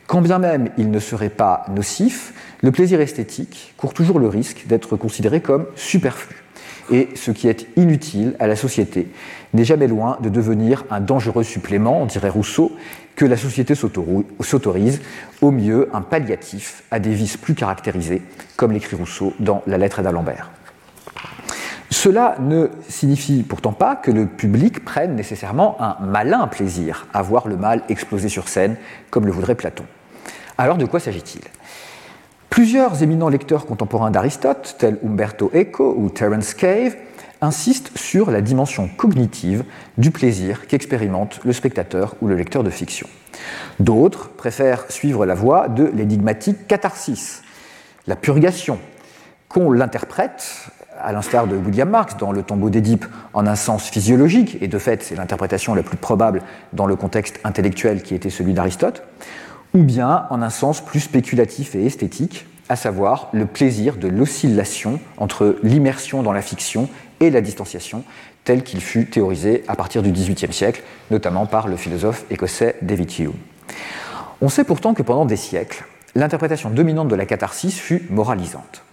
Quand 0.08 0.22
bien 0.22 0.40
même 0.40 0.70
il 0.78 0.92
ne 0.92 1.00
serait 1.00 1.30
pas 1.30 1.66
nocif, 1.70 2.34
le 2.62 2.72
plaisir 2.72 3.02
esthétique 3.02 3.74
court 3.78 3.94
toujours 3.94 4.20
le 4.20 4.28
risque 4.28 4.66
d'être 4.68 4.96
considéré 4.96 5.42
comme 5.42 5.66
superflu. 5.76 6.36
Et 6.92 7.10
ce 7.16 7.32
qui 7.32 7.48
est 7.48 7.68
inutile 7.78 8.36
à 8.40 8.48
la 8.48 8.56
société 8.56 9.08
n'est 9.54 9.64
jamais 9.64 9.88
loin 9.88 10.18
de 10.22 10.30
devenir 10.30 10.84
un 10.92 11.00
dangereux 11.00 11.44
supplément, 11.44 12.02
on 12.02 12.06
dirait 12.06 12.30
Rousseau, 12.30 12.74
que 13.16 13.26
la 13.26 13.38
société 13.38 13.74
s'autorise, 13.76 15.00
au 15.42 15.52
mieux 15.52 15.90
un 15.94 16.02
palliatif 16.02 16.84
à 16.92 17.00
des 17.00 17.14
vices 17.14 17.38
plus 17.38 17.56
caractérisés, 17.56 18.22
comme 18.58 18.72
l'écrit 18.72 18.96
Rousseau 18.96 19.34
dans 19.40 19.64
La 19.68 19.78
lettre 19.78 20.02
d'Alembert. 20.02 20.52
Cela 21.94 22.38
ne 22.40 22.70
signifie 22.90 23.44
pourtant 23.44 23.72
pas 23.72 23.96
que 23.96 24.10
le 24.10 24.26
public 24.26 24.84
prenne 24.84 25.16
nécessairement 25.16 25.80
un 25.80 25.96
malin 26.04 26.48
plaisir 26.48 27.06
à 27.14 27.22
voir 27.22 27.48
le 27.48 27.56
mal 27.56 27.84
exploser 27.88 28.30
sur 28.30 28.50
scène, 28.50 28.78
comme 29.12 29.28
le 29.28 29.32
voudrait 29.32 29.54
Platon. 29.54 29.86
Alors 30.58 30.78
de 30.78 30.86
quoi 30.86 31.00
s'agit-il? 31.00 31.42
Plusieurs 32.50 33.04
éminents 33.04 33.30
lecteurs 33.30 33.68
contemporains 33.68 34.10
d'Aristote, 34.10 34.76
tels 34.80 34.98
Umberto 35.06 35.52
Eco 35.54 35.94
ou 35.96 36.10
Terence 36.10 36.56
Cave, 36.56 36.96
insistent 37.42 37.96
sur 37.96 38.32
la 38.32 38.42
dimension 38.42 38.88
cognitive 38.88 39.64
du 40.00 40.10
plaisir 40.10 40.66
qu'expérimente 40.66 41.42
le 41.44 41.54
spectateur 41.54 42.16
ou 42.22 42.28
le 42.28 42.36
lecteur 42.36 42.64
de 42.64 42.72
fiction. 42.72 43.08
D'autres 43.80 44.30
préfèrent 44.30 44.92
suivre 44.92 45.28
la 45.28 45.36
voie 45.36 45.68
de 45.68 45.92
l'énigmatique 45.94 46.66
catharsis, 46.68 47.44
la 48.08 48.16
purgation, 48.16 48.80
qu'on 49.48 49.72
l'interprète, 49.72 50.72
à 51.04 51.12
l'instar 51.12 51.48
de 51.48 51.56
William 51.56 51.90
Marx, 51.90 52.18
dans 52.18 52.32
le 52.32 52.44
tombeau 52.44 52.70
d'Édipe, 52.70 53.06
en 53.34 53.46
un 53.46 53.56
sens 53.56 53.90
physiologique, 53.90 54.58
et 54.62 54.68
de 54.68 54.78
fait 54.78 55.04
c'est 55.04 55.16
l'interprétation 55.16 55.76
la 55.76 55.84
plus 55.84 55.98
probable 55.98 56.42
dans 56.72 56.86
le 56.86 56.96
contexte 56.96 57.40
intellectuel 57.44 58.02
qui 58.02 58.16
était 58.16 58.30
celui 58.30 58.54
d'Aristote, 58.54 59.04
ou 59.74 59.84
bien 59.84 60.26
en 60.30 60.42
un 60.42 60.50
sens 60.50 60.82
plus 60.82 61.02
spéculatif 61.02 61.76
et 61.76 61.86
esthétique, 61.86 62.46
à 62.70 62.76
savoir 62.76 63.30
le 63.34 63.46
plaisir 63.46 63.98
de 63.98 64.08
l'oscillation 64.08 65.00
entre 65.18 65.58
l'immersion 65.64 66.24
dans 66.24 66.32
la 66.32 66.42
fiction 66.42 66.90
et 67.20 67.30
la 67.30 67.42
distanciation, 67.42 68.04
tel 68.46 68.64
qu'il 68.64 68.82
fut 68.82 69.06
théorisé 69.06 69.64
à 69.68 69.76
partir 69.76 70.02
du 70.02 70.12
XVIIIe 70.12 70.54
siècle, 70.54 70.84
notamment 71.12 71.46
par 71.46 71.68
le 71.68 71.78
philosophe 71.78 72.26
écossais 72.30 72.76
David 72.82 73.20
Hume. 73.20 73.34
On 74.42 74.50
sait 74.50 74.64
pourtant 74.64 74.94
que 74.94 75.04
pendant 75.04 75.26
des 75.26 75.38
siècles, 75.38 75.86
l'interprétation 76.16 76.70
dominante 76.70 77.08
de 77.08 77.16
la 77.16 77.26
catharsis 77.26 77.78
fut 77.78 78.08
moralisante. 78.10 78.84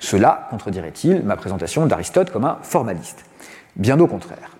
Cela 0.00 0.46
contredirait-il 0.50 1.22
ma 1.22 1.36
présentation 1.36 1.86
d'Aristote 1.86 2.30
comme 2.30 2.44
un 2.44 2.58
formaliste? 2.62 3.24
Bien 3.76 3.98
au 4.00 4.06
contraire. 4.06 4.56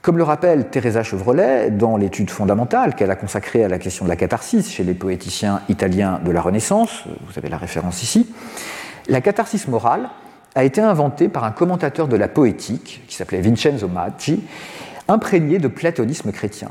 Comme 0.00 0.16
le 0.16 0.22
rappelle 0.22 0.70
Teresa 0.70 1.02
Chevrolet 1.02 1.70
dans 1.70 1.96
l'étude 1.96 2.30
fondamentale 2.30 2.94
qu'elle 2.94 3.10
a 3.10 3.16
consacrée 3.16 3.64
à 3.64 3.68
la 3.68 3.78
question 3.78 4.04
de 4.04 4.08
la 4.08 4.16
catharsis 4.16 4.70
chez 4.70 4.84
les 4.84 4.94
poéticiens 4.94 5.60
italiens 5.68 6.20
de 6.24 6.30
la 6.30 6.40
Renaissance, 6.40 7.04
vous 7.06 7.36
avez 7.36 7.48
la 7.48 7.58
référence 7.58 8.02
ici, 8.02 8.32
la 9.08 9.20
catharsis 9.20 9.68
morale 9.68 10.08
a 10.54 10.64
été 10.64 10.80
inventée 10.80 11.28
par 11.28 11.44
un 11.44 11.50
commentateur 11.50 12.08
de 12.08 12.16
la 12.16 12.28
poétique 12.28 13.02
qui 13.08 13.14
s'appelait 13.16 13.40
Vincenzo 13.40 13.88
Maggi, 13.88 14.42
imprégné 15.08 15.58
de 15.58 15.68
platonisme 15.68 16.32
chrétien, 16.32 16.70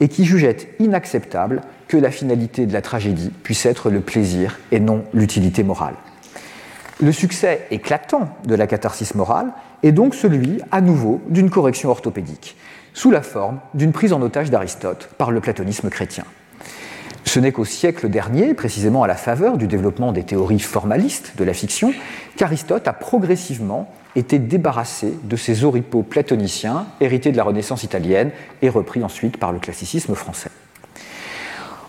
et 0.00 0.08
qui 0.08 0.24
jugeait 0.24 0.56
inacceptable 0.78 1.62
que 1.88 1.96
la 1.96 2.10
finalité 2.10 2.66
de 2.66 2.72
la 2.72 2.82
tragédie 2.82 3.30
puisse 3.42 3.66
être 3.66 3.90
le 3.90 4.00
plaisir 4.00 4.58
et 4.70 4.80
non 4.80 5.04
l'utilité 5.12 5.62
morale. 5.62 5.94
Le 7.00 7.12
succès 7.12 7.66
éclatant 7.70 8.28
de 8.44 8.56
la 8.56 8.66
catharsis 8.66 9.14
morale 9.14 9.52
est 9.84 9.92
donc 9.92 10.16
celui, 10.16 10.60
à 10.72 10.80
nouveau, 10.80 11.20
d'une 11.28 11.48
correction 11.48 11.90
orthopédique, 11.90 12.56
sous 12.92 13.12
la 13.12 13.22
forme 13.22 13.60
d'une 13.74 13.92
prise 13.92 14.12
en 14.12 14.20
otage 14.20 14.50
d'Aristote 14.50 15.08
par 15.16 15.30
le 15.30 15.40
platonisme 15.40 15.90
chrétien. 15.90 16.24
Ce 17.24 17.38
n'est 17.38 17.52
qu'au 17.52 17.64
siècle 17.64 18.08
dernier, 18.08 18.52
précisément 18.52 19.04
à 19.04 19.06
la 19.06 19.14
faveur 19.14 19.58
du 19.58 19.68
développement 19.68 20.10
des 20.10 20.24
théories 20.24 20.58
formalistes 20.58 21.34
de 21.36 21.44
la 21.44 21.52
fiction, 21.52 21.94
qu'Aristote 22.36 22.88
a 22.88 22.92
progressivement 22.92 23.88
été 24.16 24.40
débarrassé 24.40 25.14
de 25.22 25.36
ses 25.36 25.62
oripeaux 25.62 26.02
platoniciens 26.02 26.86
hérités 27.00 27.30
de 27.30 27.36
la 27.36 27.44
Renaissance 27.44 27.84
italienne 27.84 28.32
et 28.60 28.68
repris 28.68 29.04
ensuite 29.04 29.36
par 29.36 29.52
le 29.52 29.60
classicisme 29.60 30.16
français. 30.16 30.50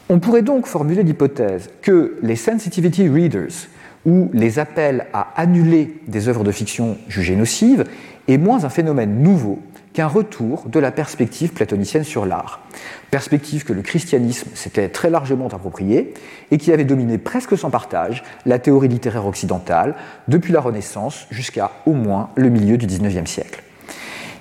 On 0.09 0.19
pourrait 0.19 0.43
donc 0.43 0.67
formuler 0.67 1.01
l'hypothèse 1.01 1.69
que 1.81 2.19
les 2.21 2.35
sensitivity 2.35 3.09
readers, 3.09 3.69
ou 4.05 4.29
les 4.33 4.59
appels 4.59 5.07
à 5.13 5.33
annuler 5.35 5.95
des 6.07 6.27
œuvres 6.27 6.43
de 6.43 6.51
fiction 6.51 6.97
jugées 7.07 7.35
nocives, 7.35 7.85
est 8.27 8.37
moins 8.37 8.63
un 8.63 8.69
phénomène 8.69 9.21
nouveau 9.21 9.59
qu'un 9.93 10.07
retour 10.07 10.67
de 10.67 10.79
la 10.79 10.91
perspective 10.91 11.51
platonicienne 11.51 12.03
sur 12.03 12.25
l'art. 12.25 12.61
Perspective 13.09 13.63
que 13.63 13.73
le 13.73 13.81
christianisme 13.81 14.49
s'était 14.53 14.89
très 14.89 15.09
largement 15.09 15.47
appropriée 15.47 16.13
et 16.51 16.57
qui 16.57 16.71
avait 16.71 16.85
dominé 16.85 17.17
presque 17.17 17.57
sans 17.57 17.71
partage 17.71 18.23
la 18.45 18.59
théorie 18.59 18.87
littéraire 18.87 19.25
occidentale 19.25 19.95
depuis 20.27 20.53
la 20.53 20.61
Renaissance 20.61 21.25
jusqu'à 21.31 21.71
au 21.85 21.93
moins 21.93 22.29
le 22.35 22.49
milieu 22.49 22.77
du 22.77 22.85
XIXe 22.85 23.29
siècle. 23.29 23.63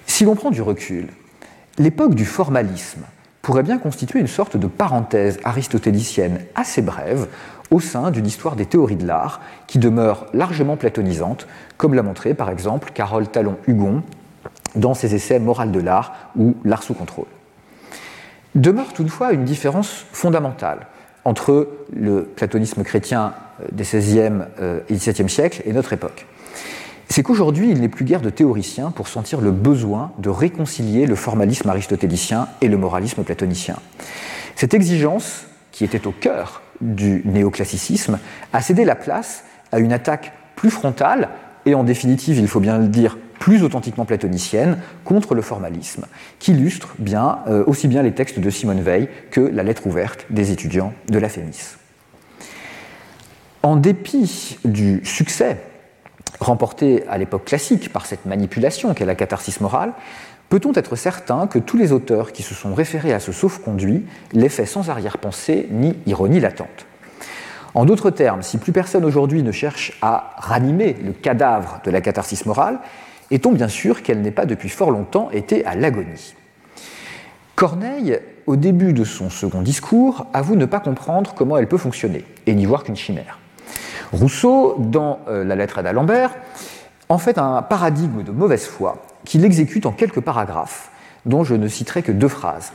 Si 0.07 0.25
l'on 0.25 0.35
prend 0.35 0.51
du 0.51 0.63
recul, 0.63 1.09
l'époque 1.79 2.15
du 2.15 2.27
formalisme 2.27 3.03
pourrait 3.49 3.63
bien 3.63 3.79
constituer 3.79 4.21
une 4.21 4.27
sorte 4.27 4.59
de 4.59 4.67
parenthèse 4.67 5.41
aristotélicienne 5.43 6.41
assez 6.55 6.83
brève 6.83 7.29
au 7.71 7.81
sein 7.81 8.11
d'une 8.11 8.27
histoire 8.27 8.57
des 8.57 8.67
théories 8.67 8.97
de 8.97 9.07
l'art 9.07 9.41
qui 9.67 9.79
demeure 9.79 10.27
largement 10.35 10.77
platonisante, 10.77 11.47
comme 11.79 11.95
l'a 11.95 12.03
montré 12.03 12.35
par 12.35 12.51
exemple 12.51 12.91
Carole 12.93 13.27
Talon-Hugon 13.27 14.03
dans 14.75 14.93
ses 14.93 15.15
essais 15.15 15.39
Morale 15.39 15.73
de 15.73 15.81
l'art 15.81 16.13
ou 16.37 16.57
L'art 16.63 16.83
sous 16.83 16.93
contrôle. 16.93 17.25
Demeure 18.55 18.93
toutefois 18.93 19.33
une 19.33 19.45
différence 19.45 20.05
fondamentale 20.13 20.87
entre 21.25 21.71
le 21.91 22.25
platonisme 22.25 22.83
chrétien 22.83 23.33
des 23.73 23.85
XVIe 23.85 24.43
euh, 24.61 24.81
et 24.91 24.95
XVIIe 24.95 25.31
siècles 25.31 25.63
et 25.65 25.73
notre 25.73 25.95
époque. 25.95 26.27
C'est 27.09 27.23
qu'aujourd'hui, 27.23 27.71
il 27.71 27.81
n'est 27.81 27.89
plus 27.89 28.05
guère 28.05 28.21
de 28.21 28.31
théoriciens 28.31 28.91
pour 28.91 29.09
sentir 29.09 29.41
le 29.41 29.51
besoin 29.51 30.13
de 30.19 30.29
réconcilier 30.29 31.07
le 31.07 31.15
formalisme 31.15 31.69
aristotélicien 31.69 32.49
et 32.61 32.69
le 32.69 32.77
moralisme 32.77 33.25
platonicien. 33.25 33.77
Cette 34.55 34.75
exigence, 34.75 35.47
qui 35.73 35.85
était 35.85 36.07
au 36.07 36.13
cœur 36.13 36.63
du 36.81 37.23
néoclassicisme, 37.25 38.19
a 38.53 38.61
cédé 38.61 38.85
la 38.85 38.95
place 38.95 39.45
à 39.73 39.79
une 39.79 39.93
attaque 39.93 40.33
plus 40.55 40.71
frontale 40.71 41.31
et 41.65 41.75
en 41.75 41.85
définitive, 41.85 42.39
il 42.39 42.49
faut 42.49 42.61
bien 42.61 42.79
le 42.79 42.89
dire, 42.89 43.19
plus 43.39 43.63
authentiquement 43.63 44.05
platonicienne 44.05 44.79
contre 45.05 45.35
le 45.35 45.43
formalisme, 45.43 46.07
qui 46.39 46.53
illustre 46.53 46.95
bien, 46.99 47.39
euh, 47.47 47.63
aussi 47.67 47.89
bien 47.89 48.03
les 48.03 48.13
textes 48.13 48.41
de 48.41 48.51
Simone 48.51 48.81
Veil 48.81 49.09
que 49.31 49.41
la 49.41 49.63
lettre 49.63 49.87
ouverte 49.87 50.27
des 50.31 50.51
étudiants 50.51 50.93
de 51.09 51.19
la 51.19 51.29
Fémis. 51.29 51.77
En 53.63 53.77
dépit 53.77 54.59
du 54.65 55.01
succès 55.05 55.59
remporté 56.41 57.05
à 57.09 57.19
l'époque 57.19 57.45
classique 57.45 57.93
par 57.93 58.07
cette 58.07 58.27
manipulation 58.27 58.95
qu'est 58.95 59.05
la 59.05 59.15
catharsis 59.15 59.61
morale, 59.61 59.93
peut-on 60.49 60.73
être 60.73 60.97
certain 60.97 61.47
que 61.47 61.59
tous 61.59 61.77
les 61.77 61.93
auteurs 61.93 62.33
qui 62.33 62.43
se 62.43 62.55
sont 62.55 62.75
référés 62.75 63.13
à 63.13 63.21
ce 63.21 63.33
sauf-conduit 63.33 64.07
l'aient 64.33 64.49
fait 64.49 64.67
sans 64.67 64.91
arrière-pensée 64.91 65.69
ni 65.71 65.97
ironie 66.07 66.41
latente? 66.41 66.87
En 67.75 67.85
d'autres 67.85 68.11
termes, 68.11 68.43
si 68.43 68.59
plus 68.59 68.73
personne 68.73 69.05
aujourd'hui 69.05 69.43
ne 69.43 69.53
cherche 69.53 69.99
à 70.01 70.35
ranimer 70.39 70.97
le 71.05 71.13
cadavre 71.13 71.81
de 71.85 71.91
la 71.91 72.01
catharsis 72.01 72.47
morale, 72.47 72.79
est-on 73.31 73.53
bien 73.53 73.69
sûr 73.69 74.03
qu'elle 74.03 74.23
n'ait 74.23 74.31
pas 74.31 74.47
depuis 74.47 74.71
fort 74.71 74.91
longtemps 74.91 75.31
été 75.31 75.65
à 75.67 75.75
l'agonie? 75.75 76.35
Corneille, 77.55 78.19
au 78.47 78.57
début 78.57 78.93
de 78.93 79.05
son 79.05 79.31
second 79.31 79.63
discours, 79.63 80.27
avoue 80.33 80.57
ne 80.57 80.65
pas 80.65 80.81
comprendre 80.81 81.35
comment 81.37 81.59
elle 81.59 81.69
peut 81.69 81.77
fonctionner 81.77 82.25
et 82.47 82.55
n'y 82.55 82.65
voir 82.65 82.85
qu'une 82.85 82.97
chimère. 82.97 83.39
Rousseau, 84.13 84.77
dans 84.79 85.21
euh, 85.29 85.45
la 85.45 85.57
lettre 85.57 85.79
à 85.79 85.83
d'Alembert, 85.83 86.35
en 87.09 87.19
fait 87.19 87.39
un 87.39 87.63
paradigme 87.63 88.23
de 88.23 88.33
mauvaise 88.33 88.67
foi 88.67 89.03
qu'il 89.25 89.45
exécute 89.45 89.87
en 89.87 89.93
quelques 89.93 90.21
paragraphes, 90.21 90.91
dont 91.27 91.45
je 91.45 91.55
ne 91.55 91.69
citerai 91.69 92.03
que 92.03 92.13
deux 92.13 92.29
phrases. 92.29 92.73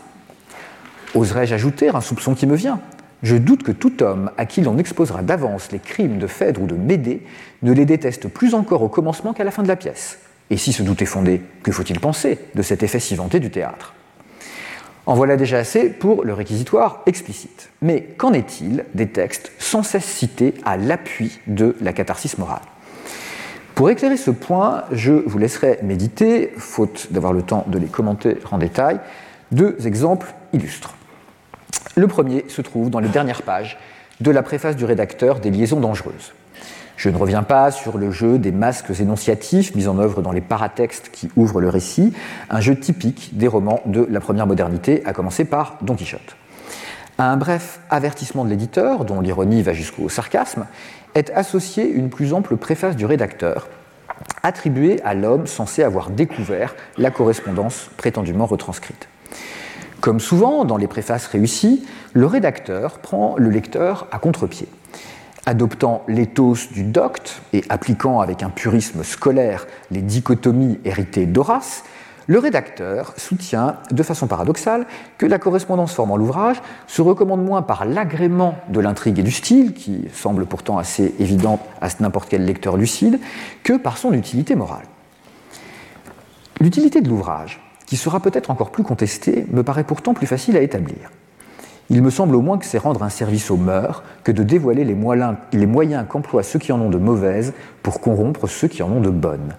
Oserais-je 1.16 1.54
ajouter 1.54 1.90
un 1.90 2.02
soupçon 2.02 2.36
qui 2.36 2.48
me 2.48 2.56
vient? 2.56 2.80
Je 3.22 3.38
doute 3.38 3.64
que 3.64 3.72
tout 3.72 4.04
homme 4.04 4.32
à 4.38 4.46
qui 4.46 4.62
l'on 4.62 4.78
exposera 4.78 5.22
d'avance 5.22 5.72
les 5.72 5.80
crimes 5.80 6.18
de 6.18 6.28
Phèdre 6.28 6.62
ou 6.62 6.68
de 6.68 6.76
Médée 6.76 7.26
ne 7.62 7.72
les 7.72 7.86
déteste 7.86 8.28
plus 8.28 8.54
encore 8.54 8.82
au 8.82 8.90
commencement 8.90 9.34
qu'à 9.34 9.44
la 9.44 9.52
fin 9.52 9.64
de 9.64 9.68
la 9.68 9.76
pièce. 9.76 10.20
Et 10.50 10.58
si 10.58 10.74
ce 10.74 10.84
doute 10.84 11.02
est 11.02 11.06
fondé, 11.06 11.42
que 11.64 11.72
faut-il 11.72 12.00
penser 12.00 12.38
de 12.54 12.62
cet 12.62 12.84
effet 12.84 13.00
si 13.00 13.16
vanté 13.16 13.40
du 13.40 13.50
théâtre? 13.50 13.94
En 15.06 15.16
voilà 15.16 15.36
déjà 15.36 15.58
assez 15.58 15.90
pour 15.90 16.24
le 16.24 16.34
réquisitoire 16.34 17.02
explicite. 17.06 17.70
Mais 17.82 18.02
qu'en 18.18 18.32
est-il 18.32 18.86
des 18.94 19.10
textes 19.10 19.52
sans 19.60 19.84
cesse 19.84 20.06
cités 20.06 20.54
à 20.64 20.78
l'appui 20.78 21.40
de 21.48 21.76
la 21.82 21.92
catharsis 21.92 22.38
morale? 22.38 22.62
Pour 23.76 23.90
éclairer 23.90 24.18
ce 24.18 24.32
point, 24.32 24.84
je 24.92 25.12
vous 25.12 25.38
laisserai 25.38 25.80
méditer, 25.82 26.54
faute 26.58 27.08
d'avoir 27.12 27.34
le 27.34 27.42
temps 27.42 27.66
de 27.68 27.80
les 27.80 27.88
commenter 27.88 28.38
en 28.52 28.60
détail, 28.60 29.00
deux 29.52 29.76
exemples 29.86 30.34
illustres. 30.54 30.96
Le 31.96 32.08
premier 32.08 32.46
se 32.48 32.62
trouve 32.62 32.90
dans 32.90 33.00
les 33.00 33.10
dernières 33.10 33.42
pages 33.42 33.78
de 34.22 34.32
la 34.32 34.44
préface 34.44 34.76
du 34.76 34.86
rédacteur 34.86 35.40
des 35.40 35.52
Liaisons 35.52 35.80
dangereuses. 35.80 36.34
Je 36.96 37.10
ne 37.10 37.18
reviens 37.18 37.44
pas 37.44 37.72
sur 37.72 37.98
le 37.98 38.12
jeu 38.12 38.38
des 38.38 38.52
masques 38.52 38.92
énonciatifs 39.00 39.76
mis 39.76 39.88
en 39.88 39.98
œuvre 40.00 40.22
dans 40.22 40.32
les 40.32 40.42
paratextes 40.42 41.10
qui 41.12 41.30
ouvrent 41.36 41.60
le 41.60 41.70
récit, 41.70 42.14
un 42.50 42.62
jeu 42.62 42.80
typique 42.80 43.38
des 43.38 43.48
romans 43.48 43.82
de 43.86 44.08
la 44.10 44.20
première 44.20 44.48
modernité, 44.48 45.04
à 45.06 45.14
commencer 45.14 45.46
par 45.46 45.78
Don 45.82 45.96
Quichotte. 45.96 46.36
un 47.18 47.38
bref 47.38 47.80
avertissement 47.90 48.46
de 48.46 48.50
l'éditeur, 48.50 49.06
dont 49.06 49.22
l'ironie 49.22 49.62
va 49.64 49.74
jusqu'au 49.74 50.10
sarcasme, 50.10 50.66
est 51.16 51.32
associée 51.32 51.88
une 51.88 52.10
plus 52.10 52.34
ample 52.34 52.58
préface 52.58 52.96
du 52.96 53.06
rédacteur, 53.06 53.68
attribuée 54.42 55.02
à 55.04 55.14
l'homme 55.14 55.48
censé 55.48 55.84
avoir 55.84 56.10
découvert 56.10 56.76
la 56.98 57.12
correspondance 57.12 57.90
prétendument 57.98 58.46
retranscrite. 58.46 59.08
Comme 60.02 60.20
souvent 60.20 60.66
dans 60.66 60.78
les 60.78 60.88
préfaces 60.88 61.28
réussies, 61.28 61.86
le 62.14 62.26
rédacteur 62.26 63.00
prend 63.00 63.36
le 63.38 63.50
lecteur 63.50 64.08
à 64.12 64.20
contre-pied. 64.20 64.68
Adoptant 65.46 66.04
l'éthos 66.08 66.72
du 66.72 66.84
docte 66.84 67.42
et 67.52 67.64
appliquant 67.68 68.22
avec 68.22 68.44
un 68.44 68.50
purisme 68.50 69.04
scolaire 69.04 69.68
les 69.92 70.02
dichotomies 70.02 70.80
héritées 70.86 71.26
d'Horace, 71.26 71.84
le 72.28 72.40
rédacteur 72.40 73.14
soutient 73.18 73.78
de 73.92 74.04
façon 74.04 74.28
paradoxale 74.28 74.86
que 75.18 75.26
la 75.26 75.40
correspondance 75.40 75.94
formant 75.94 76.16
l'ouvrage 76.16 76.62
se 76.88 77.02
recommande 77.02 77.44
moins 77.44 77.62
par 77.62 77.84
l'agrément 77.84 78.56
de 78.70 78.80
l'intrigue 78.80 79.20
et 79.20 79.24
du 79.24 79.32
style, 79.32 79.74
qui 79.74 80.08
semble 80.14 80.46
pourtant 80.46 80.78
assez 80.78 81.14
évident 81.20 81.60
à 81.82 81.90
n'importe 82.00 82.30
quel 82.30 82.46
lecteur 82.46 82.78
lucide, 82.78 83.20
que 83.64 83.74
par 83.74 83.98
son 83.98 84.14
utilité 84.14 84.56
morale. 84.56 84.86
L'utilité 86.62 87.02
de 87.02 87.10
l'ouvrage, 87.10 87.60
qui 87.86 87.98
sera 87.98 88.22
peut-être 88.22 88.50
encore 88.50 88.72
plus 88.72 88.84
contestée, 88.84 89.46
me 89.52 89.64
paraît 89.64 89.84
pourtant 89.84 90.14
plus 90.14 90.28
facile 90.28 90.56
à 90.56 90.62
établir. 90.62 91.12
Il 91.94 92.02
me 92.02 92.10
semble 92.10 92.34
au 92.36 92.42
moins 92.42 92.58
que 92.58 92.66
c'est 92.66 92.80
rendre 92.80 93.04
un 93.04 93.10
service 93.10 93.52
aux 93.52 93.56
mœurs 93.56 94.02
que 94.24 94.32
de 94.32 94.42
dévoiler 94.42 94.84
les 94.84 94.96
moyens, 94.96 96.06
qu'emploient 96.10 96.42
ceux 96.42 96.58
qui 96.58 96.72
en 96.72 96.82
ont 96.82 96.90
de 96.90 96.98
mauvaises 96.98 97.54
pour 97.84 98.02
corrompre 98.02 98.48
ceux 98.48 98.68
qui 98.68 98.82
en 98.82 98.92
ont 98.92 99.00
de 99.00 99.12
bonnes. 99.12 99.54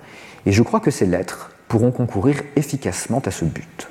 Et 0.44 0.50
je 0.50 0.64
crois 0.64 0.80
que 0.80 0.90
ces 0.90 1.06
lettres, 1.06 1.52
pourront 1.68 1.92
concourir 1.92 2.42
efficacement 2.56 3.22
à 3.24 3.30
ce 3.30 3.44
but. 3.44 3.86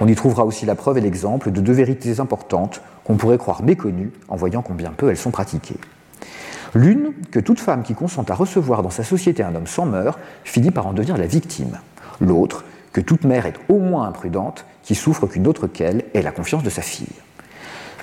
On 0.00 0.08
y 0.08 0.14
trouvera 0.14 0.46
aussi 0.46 0.64
la 0.64 0.74
preuve 0.74 0.96
et 0.96 1.02
l'exemple 1.02 1.50
de 1.50 1.60
deux 1.60 1.74
vérités 1.74 2.18
importantes 2.18 2.80
qu'on 3.04 3.18
pourrait 3.18 3.36
croire 3.36 3.62
méconnues 3.62 4.10
en 4.28 4.36
voyant 4.36 4.62
combien 4.62 4.90
peu 4.92 5.10
elles 5.10 5.18
sont 5.18 5.30
pratiquées. 5.30 5.76
L'une, 6.74 7.12
que 7.30 7.40
toute 7.40 7.60
femme 7.60 7.82
qui 7.82 7.92
consent 7.92 8.24
à 8.26 8.34
recevoir 8.34 8.82
dans 8.82 8.88
sa 8.88 9.04
société 9.04 9.42
un 9.42 9.54
homme 9.54 9.66
sans 9.66 9.84
mœurs 9.84 10.18
finit 10.44 10.70
par 10.70 10.86
en 10.86 10.94
devenir 10.94 11.18
la 11.18 11.26
victime. 11.26 11.78
L'autre, 12.20 12.64
que 12.94 13.02
toute 13.02 13.24
mère 13.24 13.44
est 13.44 13.60
au 13.68 13.80
moins 13.80 14.08
imprudente 14.08 14.64
qui 14.82 14.94
souffre 14.94 15.26
qu'une 15.26 15.46
autre 15.46 15.66
qu'elle 15.66 16.06
ait 16.14 16.22
la 16.22 16.32
confiance 16.32 16.62
de 16.62 16.70
sa 16.70 16.80
fille. 16.80 17.06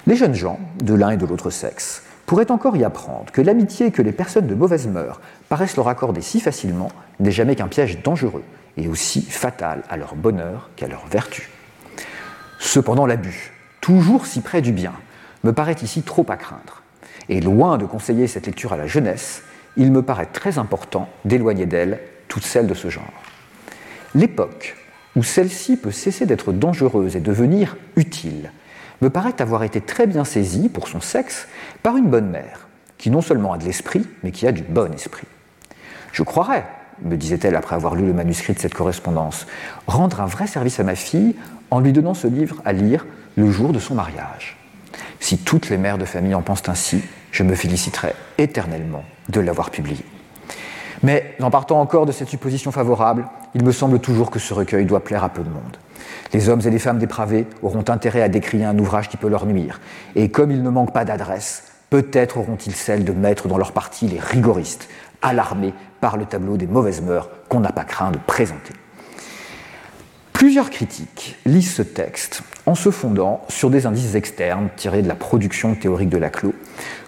Les 0.07 0.15
jeunes 0.15 0.33
gens, 0.33 0.57
de 0.81 0.93
l'un 0.93 1.09
et 1.09 1.17
de 1.17 1.25
l'autre 1.25 1.49
sexe, 1.49 2.01
pourraient 2.25 2.49
encore 2.49 2.77
y 2.77 2.85
apprendre 2.85 3.29
que 3.33 3.41
l'amitié 3.41 3.91
que 3.91 4.01
les 4.01 4.13
personnes 4.13 4.47
de 4.47 4.55
mauvaise 4.55 4.87
mœurs 4.87 5.19
paraissent 5.49 5.75
leur 5.75 5.89
accorder 5.89 6.21
si 6.21 6.39
facilement 6.39 6.89
n'est 7.19 7.29
jamais 7.29 7.57
qu'un 7.57 7.67
piège 7.67 8.01
dangereux 8.01 8.43
et 8.77 8.87
aussi 8.87 9.21
fatal 9.21 9.83
à 9.89 9.97
leur 9.97 10.15
bonheur 10.15 10.69
qu'à 10.77 10.87
leur 10.87 11.05
vertu. 11.07 11.49
Cependant, 12.57 13.05
l'abus, 13.05 13.51
toujours 13.81 14.27
si 14.27 14.39
près 14.39 14.61
du 14.61 14.71
bien, 14.71 14.93
me 15.43 15.51
paraît 15.51 15.75
ici 15.81 16.03
trop 16.03 16.25
à 16.29 16.37
craindre. 16.37 16.83
Et 17.27 17.41
loin 17.41 17.77
de 17.77 17.85
conseiller 17.85 18.27
cette 18.27 18.45
lecture 18.45 18.71
à 18.71 18.77
la 18.77 18.87
jeunesse, 18.87 19.43
il 19.75 19.91
me 19.91 20.03
paraît 20.03 20.27
très 20.27 20.57
important 20.57 21.09
d'éloigner 21.25 21.65
d'elle 21.65 21.99
toutes 22.29 22.45
celles 22.45 22.67
de 22.67 22.73
ce 22.73 22.89
genre. 22.89 23.03
L'époque 24.15 24.77
où 25.17 25.23
celle-ci 25.23 25.75
peut 25.75 25.91
cesser 25.91 26.25
d'être 26.25 26.53
dangereuse 26.53 27.17
et 27.17 27.19
devenir 27.19 27.75
utile 27.97 28.53
me 29.01 29.09
paraît 29.09 29.41
avoir 29.41 29.63
été 29.63 29.81
très 29.81 30.07
bien 30.07 30.23
saisie 30.23 30.69
pour 30.69 30.87
son 30.87 31.01
sexe 31.01 31.47
par 31.83 31.97
une 31.97 32.09
bonne 32.09 32.29
mère, 32.29 32.67
qui 32.97 33.11
non 33.11 33.21
seulement 33.21 33.53
a 33.53 33.57
de 33.57 33.63
l'esprit, 33.65 34.05
mais 34.23 34.31
qui 34.31 34.47
a 34.47 34.51
du 34.51 34.63
bon 34.63 34.93
esprit. 34.93 35.27
Je 36.11 36.23
croirais 36.23 36.65
me 37.01 37.15
disait-elle 37.15 37.55
après 37.55 37.75
avoir 37.75 37.95
lu 37.95 38.05
le 38.05 38.13
manuscrit 38.13 38.53
de 38.53 38.59
cette 38.59 38.73
correspondance, 38.73 39.47
rendre 39.87 40.21
un 40.21 40.25
vrai 40.25 40.47
service 40.47 40.79
à 40.79 40.83
ma 40.83 40.95
fille 40.95 41.35
en 41.71 41.79
lui 41.79 41.93
donnant 41.93 42.13
ce 42.13 42.27
livre 42.27 42.61
à 42.65 42.73
lire 42.73 43.05
le 43.35 43.51
jour 43.51 43.73
de 43.73 43.79
son 43.79 43.95
mariage. 43.95 44.57
Si 45.19 45.37
toutes 45.37 45.69
les 45.69 45.77
mères 45.77 45.97
de 45.97 46.05
famille 46.05 46.35
en 46.35 46.41
pensent 46.41 46.67
ainsi, 46.69 47.01
je 47.31 47.43
me 47.43 47.55
féliciterai 47.55 48.13
éternellement 48.37 49.03
de 49.29 49.39
l'avoir 49.39 49.69
publié. 49.69 50.03
Mais 51.03 51.35
en 51.41 51.51
partant 51.51 51.79
encore 51.79 52.05
de 52.05 52.11
cette 52.11 52.29
supposition 52.29 52.71
favorable, 52.71 53.27
il 53.53 53.63
me 53.63 53.71
semble 53.71 53.99
toujours 53.99 54.31
que 54.31 54.39
ce 54.39 54.53
recueil 54.53 54.85
doit 54.85 55.03
plaire 55.03 55.23
à 55.23 55.29
peu 55.29 55.43
de 55.43 55.49
monde. 55.49 55.77
Les 56.33 56.49
hommes 56.49 56.61
et 56.65 56.69
les 56.69 56.79
femmes 56.79 56.99
dépravés 56.99 57.47
auront 57.61 57.85
intérêt 57.87 58.21
à 58.21 58.29
décrire 58.29 58.69
un 58.69 58.77
ouvrage 58.77 59.09
qui 59.09 59.17
peut 59.17 59.29
leur 59.29 59.45
nuire, 59.45 59.79
et 60.15 60.29
comme 60.29 60.51
il 60.51 60.63
ne 60.63 60.69
manque 60.69 60.93
pas 60.93 61.05
d'adresse, 61.05 61.63
peut-être 61.89 62.37
auront-ils 62.37 62.75
celle 62.75 63.03
de 63.03 63.11
mettre 63.11 63.47
dans 63.47 63.57
leur 63.57 63.71
parti 63.71 64.07
les 64.07 64.19
rigoristes, 64.19 64.89
alarmés 65.21 65.73
par 66.01 66.17
le 66.17 66.25
tableau 66.25 66.57
des 66.57 66.67
mauvaises 66.67 67.01
mœurs 67.01 67.29
qu'on 67.49 67.59
n'a 67.59 67.71
pas 67.71 67.83
craint 67.83 68.11
de 68.11 68.17
présenter. 68.17 68.73
Plusieurs 70.33 70.69
critiques 70.69 71.37
lisent 71.45 71.73
ce 71.73 71.81
texte 71.81 72.43
en 72.67 72.75
se 72.75 72.91
fondant 72.91 73.41
sur 73.47 73.69
des 73.69 73.85
indices 73.85 74.13
externes 74.13 74.69
tirés 74.75 75.01
de 75.01 75.07
la 75.07 75.15
production 75.15 75.73
théorique 75.73 76.09
de 76.09 76.17
Laclos, 76.17 76.53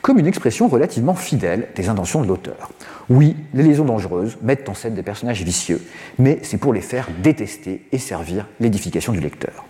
comme 0.02 0.18
une 0.18 0.26
expression 0.26 0.70
relativement 0.70 1.14
fidèle 1.14 1.68
des 1.76 1.90
intentions 1.90 2.22
de 2.22 2.28
l'auteur. 2.28 2.72
Oui, 3.10 3.36
les 3.54 3.64
liaisons 3.64 3.84
dangereuses 3.86 4.38
mettent 4.42 4.70
en 4.70 4.74
scène 4.74 4.96
des 4.96 5.04
personnages 5.04 5.44
vicieux, 5.44 5.86
mais 6.18 6.40
c'est 6.44 6.58
pour 6.58 6.74
les 6.74 6.82
faire 6.82 7.10
détester 7.22 7.86
et 7.92 7.98
servir 7.98 8.48
l'édification 8.62 9.12
du 9.12 9.20
lecteur. 9.20 9.66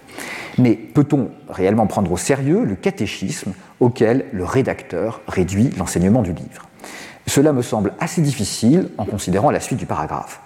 Mais 0.59 0.73
peut-on 0.75 1.31
réellement 1.49 1.87
prendre 1.87 2.11
au 2.11 2.17
sérieux 2.17 2.65
le 2.65 2.75
catéchisme 2.75 3.53
auquel 3.79 4.25
le 4.31 4.43
rédacteur 4.43 5.21
réduit 5.27 5.71
l'enseignement 5.77 6.21
du 6.21 6.33
livre? 6.33 6.69
Cela 7.25 7.51
me 7.51 7.63
semble 7.63 7.93
assez 7.99 8.21
difficile 8.21 8.89
en 8.97 9.05
considérant 9.05 9.49
la 9.49 9.59
suite 9.59 9.79
du 9.79 9.85
paragraphe. 9.85 10.41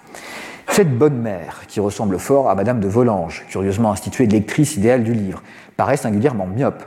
Cette 0.68 0.96
bonne 0.96 1.18
mère, 1.18 1.62
qui 1.68 1.78
ressemble 1.80 2.18
fort 2.18 2.50
à 2.50 2.54
Madame 2.54 2.80
de 2.80 2.88
Volanges, 2.88 3.44
curieusement 3.48 3.92
instituée 3.92 4.26
lectrice 4.26 4.76
idéale 4.76 5.04
du 5.04 5.12
livre, 5.12 5.42
paraît 5.76 5.96
singulièrement 5.96 6.46
myope. 6.46 6.82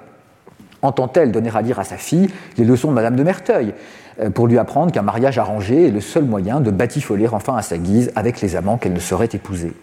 Entend-elle 0.82 1.32
donner 1.32 1.50
à 1.54 1.62
lire 1.62 1.80
à 1.80 1.84
sa 1.84 1.98
fille 1.98 2.30
les 2.58 2.66
leçons 2.66 2.90
de 2.90 2.94
Madame 2.94 3.16
de 3.16 3.24
Merteuil 3.24 3.74
euh, 4.20 4.30
pour 4.30 4.48
lui 4.48 4.58
apprendre 4.58 4.92
qu'un 4.92 5.02
mariage 5.02 5.38
arrangé 5.38 5.88
est 5.88 5.92
le 5.92 6.02
seul 6.02 6.26
moyen 6.26 6.60
de 6.60 6.70
batifoler 6.70 7.28
enfin 7.28 7.56
à 7.56 7.62
sa 7.62 7.78
guise 7.78 8.12
avec 8.16 8.42
les 8.42 8.56
amants 8.56 8.78
qu'elle 8.78 8.94
ne 8.94 9.00
saurait 9.00 9.30
épouser? 9.32 9.74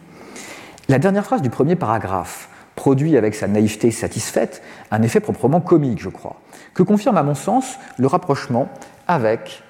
La 0.89 0.99
dernière 0.99 1.25
phrase 1.25 1.43
du 1.43 1.51
premier 1.51 1.77
paragraphe 1.77 2.49
produit 2.77 3.17
avec 3.17 3.35
sa 3.35 3.49
naïveté 3.49 3.91
satisfaite 3.91 4.63
un 4.91 5.03
effet 5.03 5.21
proprement 5.21 5.61
comique, 5.61 6.03
je 6.03 6.09
crois, 6.09 6.37
que 6.75 6.83
confirme 6.83 7.17
à 7.17 7.23
mon 7.23 7.35
sens 7.35 7.79
le 7.97 8.07
rapprochement 8.07 8.69
avec 9.09 9.63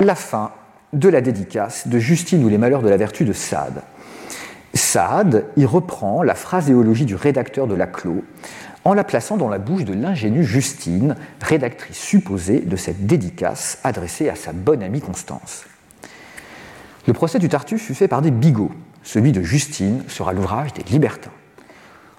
la 0.00 0.14
fin 0.14 0.50
de 0.96 1.08
la 1.08 1.20
dédicace 1.20 1.88
de 1.88 1.98
Justine 1.98 2.42
ou 2.42 2.48
les 2.48 2.58
malheurs 2.58 2.82
de 2.82 2.88
la 2.88 2.96
vertu 2.96 3.24
de 3.24 3.32
Sade. 3.32 3.82
Sade 4.74 5.44
y 5.56 5.64
reprend 5.64 6.22
la 6.22 6.34
phraséologie 6.34 7.04
du 7.04 7.14
rédacteur 7.14 7.66
de 7.66 7.74
Laclos 7.74 8.24
en 8.84 8.94
la 8.94 9.04
plaçant 9.04 9.36
dans 9.36 9.48
la 9.48 9.58
bouche 9.58 9.84
de 9.84 9.92
l'ingénue 9.92 10.44
Justine, 10.44 11.16
rédactrice 11.40 11.98
supposée 11.98 12.60
de 12.60 12.76
cette 12.76 13.06
dédicace 13.06 13.78
adressée 13.84 14.28
à 14.28 14.36
sa 14.36 14.52
bonne 14.52 14.82
amie 14.82 15.00
Constance. 15.00 15.64
Le 17.06 17.12
procès 17.12 17.38
du 17.38 17.48
Tartuffe 17.48 17.82
fut 17.82 17.94
fait 17.94 18.08
par 18.08 18.22
des 18.22 18.30
bigots. 18.30 18.72
Celui 19.02 19.32
de 19.32 19.42
Justine 19.42 20.02
sera 20.08 20.32
l'ouvrage 20.32 20.72
des 20.72 20.82
libertins. 20.84 21.30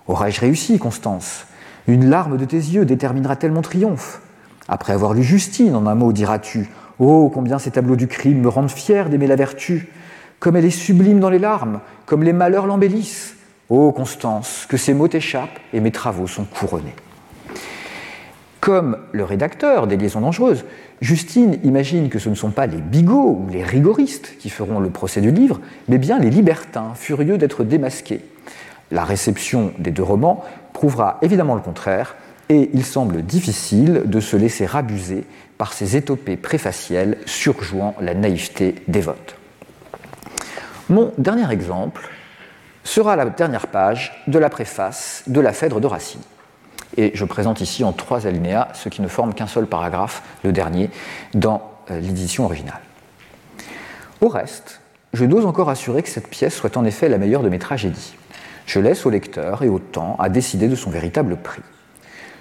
Aurais-je 0.07 0.39
réussi, 0.39 0.77
Constance? 0.77 1.45
Une 1.87 2.09
larme 2.09 2.37
de 2.37 2.45
tes 2.45 2.57
yeux 2.57 2.85
déterminera-t-elle 2.85 3.51
mon 3.51 3.61
triomphe 3.61 4.21
Après 4.67 4.93
avoir 4.93 5.13
lu 5.13 5.23
Justine, 5.23 5.75
en 5.75 5.87
un 5.87 5.95
mot 5.95 6.13
diras-tu, 6.13 6.69
Oh, 6.99 7.31
combien 7.33 7.59
ces 7.59 7.71
tableaux 7.71 7.95
du 7.95 8.07
crime 8.07 8.41
me 8.41 8.49
rendent 8.49 8.71
fier 8.71 9.09
d'aimer 9.09 9.27
la 9.27 9.35
vertu, 9.35 9.87
comme 10.39 10.55
elle 10.55 10.65
est 10.65 10.69
sublime 10.71 11.19
dans 11.19 11.29
les 11.29 11.39
larmes, 11.39 11.79
comme 12.05 12.23
les 12.23 12.33
malheurs 12.33 12.65
l'embellissent. 12.65 13.35
Oh, 13.69 13.91
Constance, 13.91 14.65
que 14.67 14.77
ces 14.77 14.93
mots 14.93 15.07
t'échappent 15.07 15.59
et 15.73 15.79
mes 15.79 15.91
travaux 15.91 16.27
sont 16.27 16.45
couronnés. 16.45 16.95
Comme 18.61 18.97
le 19.11 19.23
rédacteur 19.23 19.87
des 19.87 19.97
Liaisons 19.97 20.21
dangereuses, 20.21 20.65
Justine 20.99 21.59
imagine 21.63 22.09
que 22.09 22.19
ce 22.19 22.29
ne 22.29 22.35
sont 22.35 22.49
pas 22.49 22.65
les 22.65 22.81
bigots 22.81 23.39
ou 23.41 23.49
les 23.51 23.63
rigoristes 23.63 24.35
qui 24.39 24.49
feront 24.49 24.79
le 24.79 24.89
procès 24.89 25.21
du 25.21 25.31
livre, 25.31 25.61
mais 25.87 25.99
bien 25.99 26.17
les 26.17 26.29
libertins, 26.29 26.93
furieux 26.95 27.37
d'être 27.37 27.63
démasqués. 27.63 28.21
La 28.91 29.03
réception 29.03 29.73
des 29.77 29.91
deux 29.91 30.03
romans 30.03 30.43
prouvera 30.73 31.17
évidemment 31.21 31.55
le 31.55 31.61
contraire, 31.61 32.15
et 32.49 32.69
il 32.73 32.85
semble 32.85 33.23
difficile 33.23 34.03
de 34.05 34.19
se 34.19 34.37
laisser 34.37 34.65
rabuser 34.65 35.25
par 35.57 35.73
ces 35.73 35.95
étopées 35.95 36.37
préfacielles 36.37 37.17
surjouant 37.25 37.95
la 37.99 38.13
naïveté 38.13 38.75
dévote. 38.87 39.35
Mon 40.89 41.11
dernier 41.17 41.51
exemple 41.51 42.09
sera 42.83 43.15
la 43.15 43.25
dernière 43.25 43.67
page 43.67 44.23
de 44.27 44.39
la 44.39 44.49
préface 44.49 45.23
de 45.27 45.41
la 45.41 45.51
Phèdre 45.51 45.81
de 45.81 45.87
Racine. 45.87 46.21
Et 46.95 47.11
je 47.13 47.25
présente 47.25 47.59
ici 47.59 47.83
en 47.83 47.91
trois 47.91 48.27
alinéas 48.27 48.69
ce 48.73 48.87
qui 48.87 49.01
ne 49.01 49.09
forme 49.09 49.33
qu'un 49.33 49.47
seul 49.47 49.65
paragraphe, 49.65 50.23
le 50.43 50.53
dernier, 50.53 50.89
dans 51.33 51.61
euh, 51.91 51.99
l'édition 51.99 52.45
originale. 52.45 52.79
Au 54.21 54.29
reste, 54.29 54.79
je 55.13 55.25
n'ose 55.25 55.45
encore 55.45 55.69
assurer 55.69 56.01
que 56.01 56.09
cette 56.09 56.29
pièce 56.29 56.55
soit 56.55 56.77
en 56.77 56.85
effet 56.85 57.09
la 57.09 57.17
meilleure 57.17 57.43
de 57.43 57.49
mes 57.49 57.59
tragédies. 57.59 58.15
Je 58.65 58.79
laisse 58.79 59.05
au 59.05 59.09
lecteur 59.09 59.63
et 59.63 59.69
au 59.69 59.79
temps 59.79 60.15
à 60.19 60.29
décider 60.29 60.67
de 60.67 60.75
son 60.75 60.89
véritable 60.89 61.37
prix. 61.37 61.61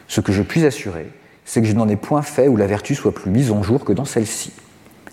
Ce 0.09 0.21
que 0.21 0.33
je 0.33 0.43
puis 0.43 0.65
assurer, 0.65 1.11
c'est 1.47 1.63
que 1.63 1.69
je 1.69 1.73
n'en 1.73 1.89
ai 1.89 1.97
point 1.97 2.21
fait 2.21 2.49
où 2.49 2.57
la 2.57 2.67
vertu 2.67 2.95
soit 2.95 3.15
plus 3.15 3.31
mise 3.31 3.51
en 3.51 3.63
jour 3.63 3.85
que 3.85 3.93
dans 3.93 4.05
celle-ci. 4.05 4.53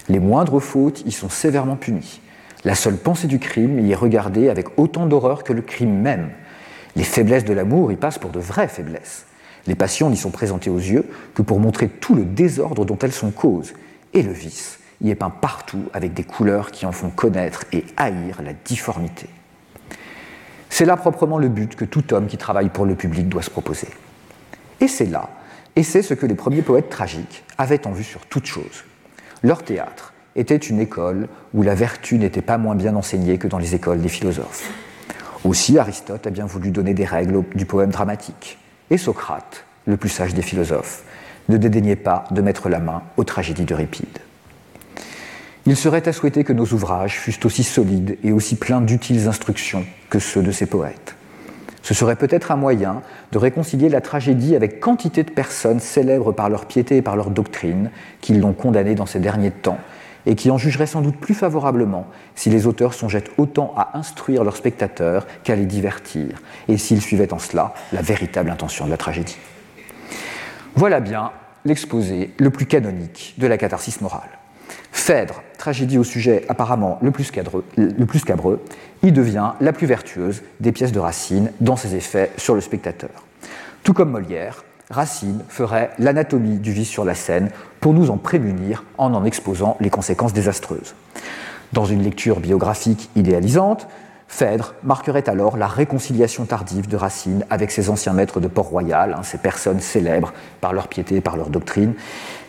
Les 0.09 0.19
moindres 0.19 0.59
fautes 0.59 1.03
y 1.05 1.11
sont 1.11 1.29
sévèrement 1.29 1.77
punies. 1.77 2.19
La 2.65 2.75
seule 2.75 2.97
pensée 2.97 3.27
du 3.27 3.39
crime 3.39 3.79
y 3.79 3.91
est 3.91 3.95
regardée 3.95 4.49
avec 4.49 4.67
autant 4.77 5.05
d'horreur 5.05 5.43
que 5.43 5.53
le 5.53 5.61
crime 5.61 6.01
même. 6.01 6.31
Les 6.95 7.03
faiblesses 7.03 7.45
de 7.45 7.53
l'amour 7.53 7.91
y 7.91 7.95
passent 7.95 8.19
pour 8.19 8.31
de 8.31 8.39
vraies 8.39 8.67
faiblesses. 8.67 9.25
Les 9.67 9.75
passions 9.75 10.09
n'y 10.09 10.17
sont 10.17 10.31
présentées 10.31 10.69
aux 10.69 10.77
yeux 10.77 11.07
que 11.35 11.41
pour 11.41 11.59
montrer 11.59 11.87
tout 11.87 12.15
le 12.15 12.25
désordre 12.25 12.83
dont 12.83 12.97
elles 13.01 13.13
sont 13.13 13.31
cause. 13.31 13.73
Et 14.13 14.23
le 14.23 14.33
vice 14.33 14.79
y 15.01 15.11
est 15.11 15.15
peint 15.15 15.29
partout 15.29 15.83
avec 15.93 16.13
des 16.13 16.23
couleurs 16.23 16.71
qui 16.71 16.85
en 16.85 16.91
font 16.91 17.09
connaître 17.09 17.63
et 17.71 17.85
haïr 17.95 18.41
la 18.43 18.53
difformité. 18.53 19.27
C'est 20.69 20.85
là 20.85 20.97
proprement 20.97 21.37
le 21.37 21.49
but 21.49 21.75
que 21.75 21.85
tout 21.85 22.13
homme 22.13 22.25
qui 22.25 22.37
travaille 22.37 22.69
pour 22.69 22.85
le 22.85 22.95
public 22.95 23.29
doit 23.29 23.43
se 23.43 23.51
proposer. 23.51 23.89
Et 24.79 24.87
c'est 24.87 25.05
là, 25.05 25.29
et 25.75 25.83
c'est 25.83 26.01
ce 26.01 26.13
que 26.13 26.25
les 26.25 26.35
premiers 26.35 26.61
poètes 26.61 26.89
tragiques 26.89 27.43
avaient 27.57 27.87
en 27.87 27.91
vue 27.91 28.03
sur 28.03 28.25
toute 28.25 28.45
chose. 28.45 28.83
Leur 29.41 29.63
théâtre 29.63 30.13
était 30.35 30.55
une 30.55 30.79
école 30.79 31.27
où 31.53 31.63
la 31.63 31.75
vertu 31.75 32.17
n'était 32.17 32.41
pas 32.41 32.57
moins 32.57 32.75
bien 32.75 32.95
enseignée 32.95 33.37
que 33.37 33.47
dans 33.47 33.57
les 33.57 33.75
écoles 33.75 34.01
des 34.01 34.09
philosophes. 34.09 34.71
Aussi, 35.43 35.77
Aristote 35.77 36.25
a 36.25 36.29
bien 36.29 36.45
voulu 36.45 36.71
donner 36.71 36.93
des 36.93 37.05
règles 37.05 37.43
du 37.53 37.65
poème 37.65 37.91
dramatique. 37.91 38.57
Et 38.89 38.97
Socrate, 38.97 39.65
le 39.85 39.97
plus 39.97 40.09
sage 40.09 40.33
des 40.33 40.41
philosophes, 40.41 41.03
ne 41.49 41.57
dédaignait 41.57 41.97
pas 41.97 42.25
de 42.31 42.41
mettre 42.41 42.69
la 42.69 42.79
main 42.79 43.03
aux 43.17 43.23
tragédies 43.23 43.65
d'Euripide. 43.65 44.19
Il 45.65 45.75
serait 45.75 46.07
à 46.07 46.13
souhaiter 46.13 46.43
que 46.43 46.53
nos 46.53 46.65
ouvrages 46.65 47.19
fussent 47.19 47.45
aussi 47.45 47.63
solides 47.63 48.17
et 48.23 48.31
aussi 48.31 48.55
pleins 48.55 48.81
d'utiles 48.81 49.27
instructions 49.27 49.85
que 50.09 50.19
ceux 50.19 50.41
de 50.41 50.51
ces 50.51 50.65
poètes. 50.65 51.15
Ce 51.83 51.93
serait 51.93 52.15
peut-être 52.15 52.51
un 52.51 52.55
moyen 52.55 53.01
de 53.33 53.37
réconcilier 53.37 53.89
la 53.89 54.01
tragédie 54.01 54.55
avec 54.55 54.79
quantité 54.79 55.23
de 55.23 55.29
personnes 55.29 55.81
célèbres 55.81 56.31
par 56.31 56.49
leur 56.49 56.65
piété 56.65 56.97
et 56.97 57.01
par 57.01 57.17
leur 57.17 57.29
doctrine 57.29 57.91
qui 58.21 58.33
l'ont 58.33 58.53
condamnée 58.53 58.95
dans 58.95 59.05
ces 59.05 59.19
derniers 59.19 59.51
temps 59.51 59.77
et 60.25 60.35
qui 60.35 60.49
en 60.49 60.57
jugeraient 60.57 60.87
sans 60.87 61.01
doute 61.01 61.17
plus 61.17 61.33
favorablement 61.33 62.07
si 62.35 62.49
les 62.49 62.65
auteurs 62.67 62.93
songeaient 62.93 63.25
autant 63.37 63.73
à 63.75 63.97
instruire 63.97 64.45
leurs 64.45 64.55
spectateurs 64.55 65.27
qu'à 65.43 65.55
les 65.55 65.65
divertir, 65.65 66.41
et 66.69 66.77
s'ils 66.77 67.01
suivaient 67.01 67.33
en 67.33 67.39
cela 67.39 67.73
la 67.91 68.01
véritable 68.01 68.49
intention 68.49 68.85
de 68.85 68.89
la 68.89 68.97
tragédie. 68.97 69.37
Voilà 70.75 71.01
bien 71.01 71.31
l'exposé 71.65 72.33
le 72.37 72.49
plus 72.49 72.65
canonique 72.65 73.35
de 73.37 73.47
la 73.47 73.57
catharsis 73.57 73.99
morale. 73.99 74.29
Phèdre, 74.91 75.43
tragédie 75.57 75.97
au 75.97 76.03
sujet 76.03 76.45
apparemment 76.49 76.97
le 77.01 77.11
plus, 77.11 77.31
cadreux, 77.31 77.65
cabreux, 78.25 78.63
y 79.01 79.11
devient 79.11 79.51
la 79.59 79.73
plus 79.73 79.87
vertueuse 79.87 80.43
des 80.59 80.71
pièces 80.71 80.91
de 80.91 80.99
Racine 80.99 81.51
dans 81.61 81.75
ses 81.75 81.95
effets 81.95 82.31
sur 82.37 82.55
le 82.55 82.61
spectateur. 82.61 83.09
Tout 83.83 83.93
comme 83.93 84.11
Molière, 84.11 84.63
Racine 84.89 85.43
ferait 85.49 85.91
l'anatomie 85.99 86.57
du 86.57 86.71
vice 86.71 86.89
sur 86.89 87.05
la 87.05 87.15
scène 87.15 87.49
pour 87.79 87.93
nous 87.93 88.11
en 88.11 88.17
prémunir 88.17 88.83
en 88.97 89.13
en 89.13 89.25
exposant 89.25 89.75
les 89.79 89.89
conséquences 89.89 90.33
désastreuses. 90.33 90.95
Dans 91.73 91.85
une 91.85 92.03
lecture 92.03 92.39
biographique 92.39 93.09
idéalisante, 93.15 93.87
Phèdre 94.27 94.73
marquerait 94.83 95.29
alors 95.29 95.57
la 95.57 95.67
réconciliation 95.67 96.45
tardive 96.45 96.87
de 96.87 96.95
Racine 96.97 97.45
avec 97.49 97.71
ses 97.71 97.89
anciens 97.89 98.13
maîtres 98.13 98.39
de 98.39 98.47
Port-Royal, 98.47 99.15
hein, 99.17 99.23
ces 99.23 99.37
personnes 99.37 99.79
célèbres 99.79 100.33
par 100.59 100.73
leur 100.73 100.87
piété 100.87 101.17
et 101.17 101.21
par 101.21 101.37
leur 101.37 101.49
doctrine, 101.49 101.93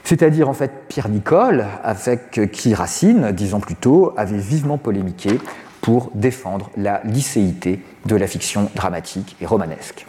c'est-à-dire 0.05 0.49
en 0.49 0.53
fait 0.53 0.71
Pierre 0.89 1.09
Nicole, 1.09 1.65
avec 1.83 2.51
qui 2.53 2.75
Racine, 2.75 3.33
dix 3.33 3.55
ans 3.55 3.61
plus 3.61 3.75
tôt, 3.75 4.13
avait 4.17 4.39
vivement 4.39 4.79
polémiqué 4.79 5.41
pour 5.81 6.11
défendre 6.15 6.71
la 6.77 7.03
licéité 7.05 7.81
de 8.07 8.17
la 8.17 8.27
fiction 8.27 8.71
dramatique 8.75 9.37
et 9.41 9.47
romanesque. 9.47 10.07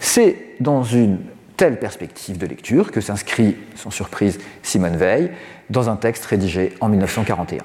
C'est 0.00 0.36
dans 0.60 0.82
une 0.82 1.18
telle 1.56 1.78
perspective 1.78 2.38
de 2.38 2.46
lecture 2.46 2.92
que 2.92 3.00
s'inscrit, 3.00 3.56
sans 3.74 3.90
surprise, 3.90 4.38
Simone 4.62 4.96
Veil 4.96 5.32
dans 5.70 5.90
un 5.90 5.96
texte 5.96 6.24
rédigé 6.24 6.74
en 6.80 6.88
1941. 6.88 7.62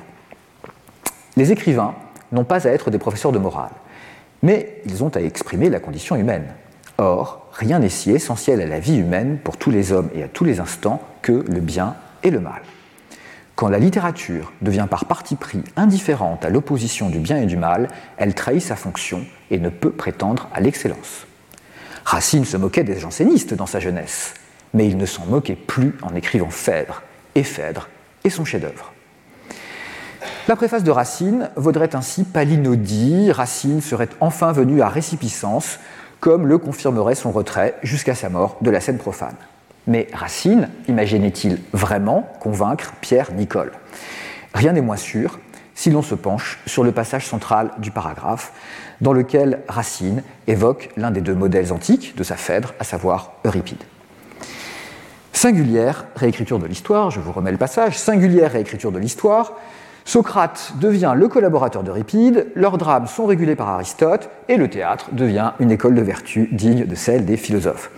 Les 1.37 1.51
écrivains 1.51 1.95
n'ont 2.31 2.43
pas 2.43 2.67
à 2.67 2.71
être 2.71 2.89
des 2.89 2.97
professeurs 2.97 3.31
de 3.31 3.39
morale, 3.39 3.71
mais 4.41 4.81
ils 4.85 5.03
ont 5.03 5.15
à 5.15 5.21
exprimer 5.21 5.69
la 5.69 5.79
condition 5.79 6.15
humaine. 6.15 6.45
Or, 6.97 7.47
rien 7.53 7.79
n'est 7.79 7.89
si 7.89 8.11
essentiel 8.11 8.61
à 8.61 8.67
la 8.67 8.79
vie 8.79 8.97
humaine 8.97 9.39
pour 9.43 9.57
tous 9.57 9.71
les 9.71 9.91
hommes 9.91 10.09
et 10.13 10.23
à 10.23 10.27
tous 10.27 10.43
les 10.43 10.59
instants 10.59 11.01
que 11.21 11.43
le 11.47 11.59
bien 11.59 11.95
et 12.21 12.29
le 12.29 12.39
mal. 12.39 12.61
Quand 13.55 13.69
la 13.69 13.79
littérature 13.79 14.51
devient 14.61 14.87
par 14.89 15.05
parti 15.05 15.35
pris 15.35 15.63
indifférente 15.75 16.43
à 16.45 16.49
l'opposition 16.49 17.09
du 17.09 17.19
bien 17.19 17.37
et 17.37 17.45
du 17.45 17.57
mal, 17.57 17.87
elle 18.17 18.33
trahit 18.33 18.61
sa 18.61 18.75
fonction 18.75 19.25
et 19.51 19.59
ne 19.59 19.69
peut 19.69 19.91
prétendre 19.91 20.49
à 20.53 20.59
l'excellence. 20.59 21.27
Racine 22.03 22.45
se 22.45 22.57
moquait 22.57 22.83
des 22.83 22.99
jansénistes 22.99 23.53
dans 23.53 23.65
sa 23.65 23.79
jeunesse, 23.79 24.33
mais 24.73 24.87
il 24.87 24.97
ne 24.97 25.05
s'en 25.05 25.25
moquait 25.25 25.55
plus 25.55 25.95
en 26.01 26.15
écrivant 26.15 26.49
Phèdre, 26.49 27.03
et 27.35 27.43
Phèdre 27.43 27.89
est 28.23 28.29
son 28.29 28.43
chef-d'œuvre. 28.43 28.91
La 30.47 30.55
préface 30.55 30.83
de 30.83 30.91
Racine 30.91 31.49
vaudrait 31.55 31.95
ainsi 31.95 32.23
palinodie, 32.23 33.31
Racine 33.31 33.81
serait 33.81 34.09
enfin 34.19 34.51
venu 34.51 34.81
à 34.81 34.89
récipiscence, 34.89 35.79
comme 36.23 36.47
le 36.47 36.57
confirmerait 36.57 37.15
son 37.15 37.31
retrait 37.31 37.75
jusqu'à 37.83 38.15
sa 38.15 38.29
mort 38.29 38.55
de 38.61 38.71
la 38.71 38.79
scène 38.79 38.97
profane. 38.97 39.35
Mais 39.87 40.07
Racine 40.13 40.69
imaginait-il 40.87 41.59
vraiment 41.73 42.31
convaincre 42.39 42.93
Pierre 43.01 43.33
Nicole? 43.33 43.73
Rien 44.53 44.71
n'est 44.71 44.79
moins 44.79 44.95
sûr 44.95 45.37
si 45.75 45.89
l'on 45.89 46.01
se 46.01 46.15
penche 46.15 46.61
sur 46.65 46.85
le 46.85 46.93
passage 46.93 47.27
central 47.27 47.71
du 47.79 47.91
paragraphe, 47.91 48.53
dans 49.01 49.11
lequel 49.11 49.63
Racine 49.67 50.23
évoque 50.47 50.91
l'un 50.95 51.11
des 51.11 51.19
deux 51.19 51.35
modèles 51.35 51.73
antiques 51.73 52.15
de 52.15 52.23
sa 52.23 52.37
Phèdre, 52.37 52.73
à 52.79 52.85
savoir 52.85 53.33
Euripide. 53.43 53.83
Singulière 55.33 56.05
réécriture 56.15 56.57
de 56.57 56.67
l'histoire, 56.67 57.11
je 57.11 57.19
vous 57.19 57.33
remets 57.33 57.51
le 57.51 57.57
passage, 57.57 57.97
singulière 57.97 58.53
réécriture 58.53 58.93
de 58.93 58.99
l'histoire, 58.99 59.57
Socrate 60.05 60.73
devient 60.79 61.13
le 61.15 61.27
collaborateur 61.27 61.83
d'Euripide, 61.83 62.47
leurs 62.55 62.77
drames 62.77 63.07
sont 63.07 63.25
régulés 63.25 63.55
par 63.55 63.69
Aristote, 63.69 64.29
et 64.49 64.57
le 64.57 64.69
théâtre 64.69 65.09
devient 65.13 65.53
une 65.59 65.71
école 65.71 65.95
de 65.95 66.01
vertu 66.01 66.49
digne 66.51 66.85
de 66.85 66.95
celle 66.95 67.25
des 67.25 67.37
philosophes. 67.37 67.89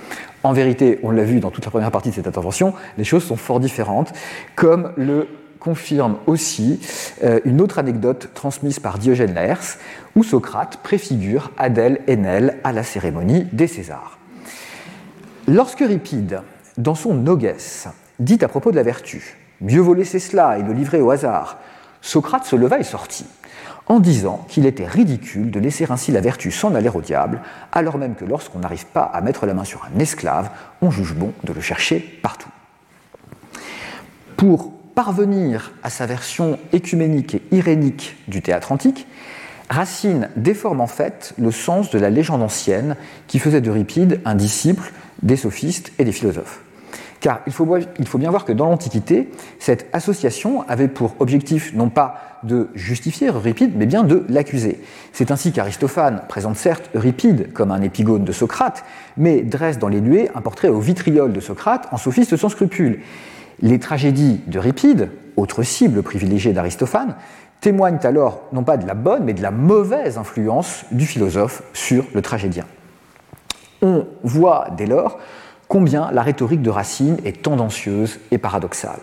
En 0.44 0.54
vérité, 0.54 1.00
on 1.02 1.10
l'a 1.10 1.24
vu 1.24 1.40
dans 1.40 1.50
toute 1.50 1.66
la 1.66 1.72
première 1.72 1.92
partie 1.92 2.10
de 2.10 2.16
cette 2.16 2.28
intervention, 2.28 2.74
les 2.98 3.04
choses 3.04 3.24
sont 3.24 3.36
fort 3.36 3.60
différentes, 3.60 4.14
comme 4.56 4.92
le 4.96 5.28
confirme 5.60 6.18
aussi 6.28 6.80
euh, 7.24 7.40
une 7.44 7.60
autre 7.60 7.80
anecdote 7.80 8.30
transmise 8.36 8.80
par 8.80 9.00
Diogène 9.00 9.34
Laërce, 9.34 9.80
où 10.16 10.24
Socrate 10.24 10.78
préfigure 10.84 11.50
Adèle 11.58 12.02
Haenel 12.08 12.60
à 12.64 12.72
la 12.72 12.84
cérémonie 12.84 13.48
des 13.52 13.66
Césars. 13.66 14.20
Lorsque 15.48 15.82
Euripide, 15.82 16.42
dans 16.78 16.94
son 16.94 17.16
Nogès, 17.16 17.88
dit 18.20 18.38
à 18.44 18.48
propos 18.48 18.70
de 18.70 18.76
la 18.76 18.84
vertu 18.84 19.38
Mieux 19.62 19.82
vaut 19.82 19.96
laisser 19.96 20.20
cela 20.20 20.60
et 20.60 20.64
le 20.64 20.74
livrer 20.74 21.02
au 21.02 21.10
hasard, 21.10 21.58
Socrate 22.06 22.46
se 22.46 22.56
leva 22.56 22.78
et 22.78 22.84
sortit, 22.84 23.26
en 23.88 24.00
disant 24.00 24.46
qu'il 24.48 24.68
était 24.68 24.86
ridicule 24.86 25.50
de 25.50 25.60
laisser 25.60 25.88
ainsi 25.90 26.12
la 26.12 26.22
vertu 26.22 26.52
s'en 26.52 26.76
aller 26.76 26.88
au 26.88 27.02
diable, 27.02 27.42
alors 27.72 27.98
même 27.98 28.14
que 28.14 28.26
lorsqu'on 28.26 28.60
n'arrive 28.60 28.86
pas 28.86 29.02
à 29.02 29.22
mettre 29.22 29.48
la 29.48 29.56
main 29.56 29.64
sur 29.64 29.84
un 29.86 30.00
esclave, 30.00 30.52
on 30.84 30.92
juge 30.92 31.16
bon 31.16 31.34
de 31.44 31.52
le 31.52 31.62
chercher 31.62 32.00
partout. 32.22 32.50
Pour 34.38 34.72
parvenir 34.94 35.74
à 35.82 35.90
sa 35.90 36.06
version 36.06 36.60
écuménique 36.74 37.34
et 37.34 37.42
irénique 37.52 38.18
du 38.28 38.44
théâtre 38.44 38.72
antique, 38.72 39.08
Racine 39.68 40.30
déforme 40.36 40.82
en 40.82 40.88
fait 40.88 41.34
le 41.40 41.50
sens 41.50 41.90
de 41.90 41.98
la 41.98 42.12
légende 42.12 42.44
ancienne 42.44 42.96
qui 43.26 43.40
faisait 43.40 43.62
d'Euripide 43.62 44.22
un 44.26 44.36
disciple 44.36 44.94
des 45.24 45.38
sophistes 45.38 45.92
et 45.98 46.06
des 46.06 46.12
philosophes. 46.12 46.62
Car 47.20 47.42
il 47.48 47.54
faut, 47.54 47.66
bien 48.18 48.30
voir 48.30 48.46
que 48.46 48.52
dans 48.52 48.66
l'Antiquité, 48.66 49.32
cette 49.60 49.88
association 49.94 50.64
avait 50.68 50.88
pour 50.88 51.16
objectif 51.20 51.74
non 51.74 51.90
pas 51.90 52.40
de 52.44 52.70
justifier 52.76 53.30
Euripide, 53.30 53.74
mais 53.76 53.86
bien 53.86 54.04
de 54.04 54.26
l'accuser. 54.30 54.80
C'est 55.12 55.32
ainsi 55.32 55.52
qu'Aristophane 55.52 56.22
présente 56.28 56.58
certes 56.58 56.90
Euripide 56.94 57.52
comme 57.54 57.72
un 57.72 57.82
épigone 57.82 58.24
de 58.24 58.32
Socrate, 58.32 58.84
mais 59.18 59.42
dresse 59.42 59.80
dans 59.80 59.88
les 59.88 60.02
nuées 60.02 60.30
un 60.36 60.42
portrait 60.42 60.68
au 60.68 60.80
vitriol 60.80 61.34
de 61.34 61.40
Socrate 61.40 61.88
en 61.92 61.98
sophiste 61.98 62.38
sans 62.38 62.50
scrupules. 62.50 63.00
Les 63.62 63.80
tragédies 63.80 64.42
d'Euripide, 64.48 65.10
autre 65.38 65.64
cible 65.64 66.04
privilégiée 66.04 66.54
d'Aristophane, 66.54 67.16
témoignent 67.62 68.00
alors 68.04 68.42
non 68.52 68.64
pas 68.64 68.78
de 68.78 68.86
la 68.86 68.94
bonne, 68.94 69.24
mais 69.24 69.34
de 69.34 69.42
la 69.42 69.52
mauvaise 69.52 70.18
influence 70.18 70.86
du 70.92 71.06
philosophe 71.06 71.64
sur 71.74 72.06
le 72.14 72.22
tragédien. 72.22 72.66
On 73.82 74.06
voit 74.24 74.68
dès 74.78 74.86
lors 74.86 75.18
combien 75.68 76.12
la 76.12 76.22
rhétorique 76.22 76.62
de 76.62 76.70
Racine 76.70 77.18
est 77.26 77.42
tendancieuse 77.42 78.20
et 78.32 78.38
paradoxale. 78.38 79.00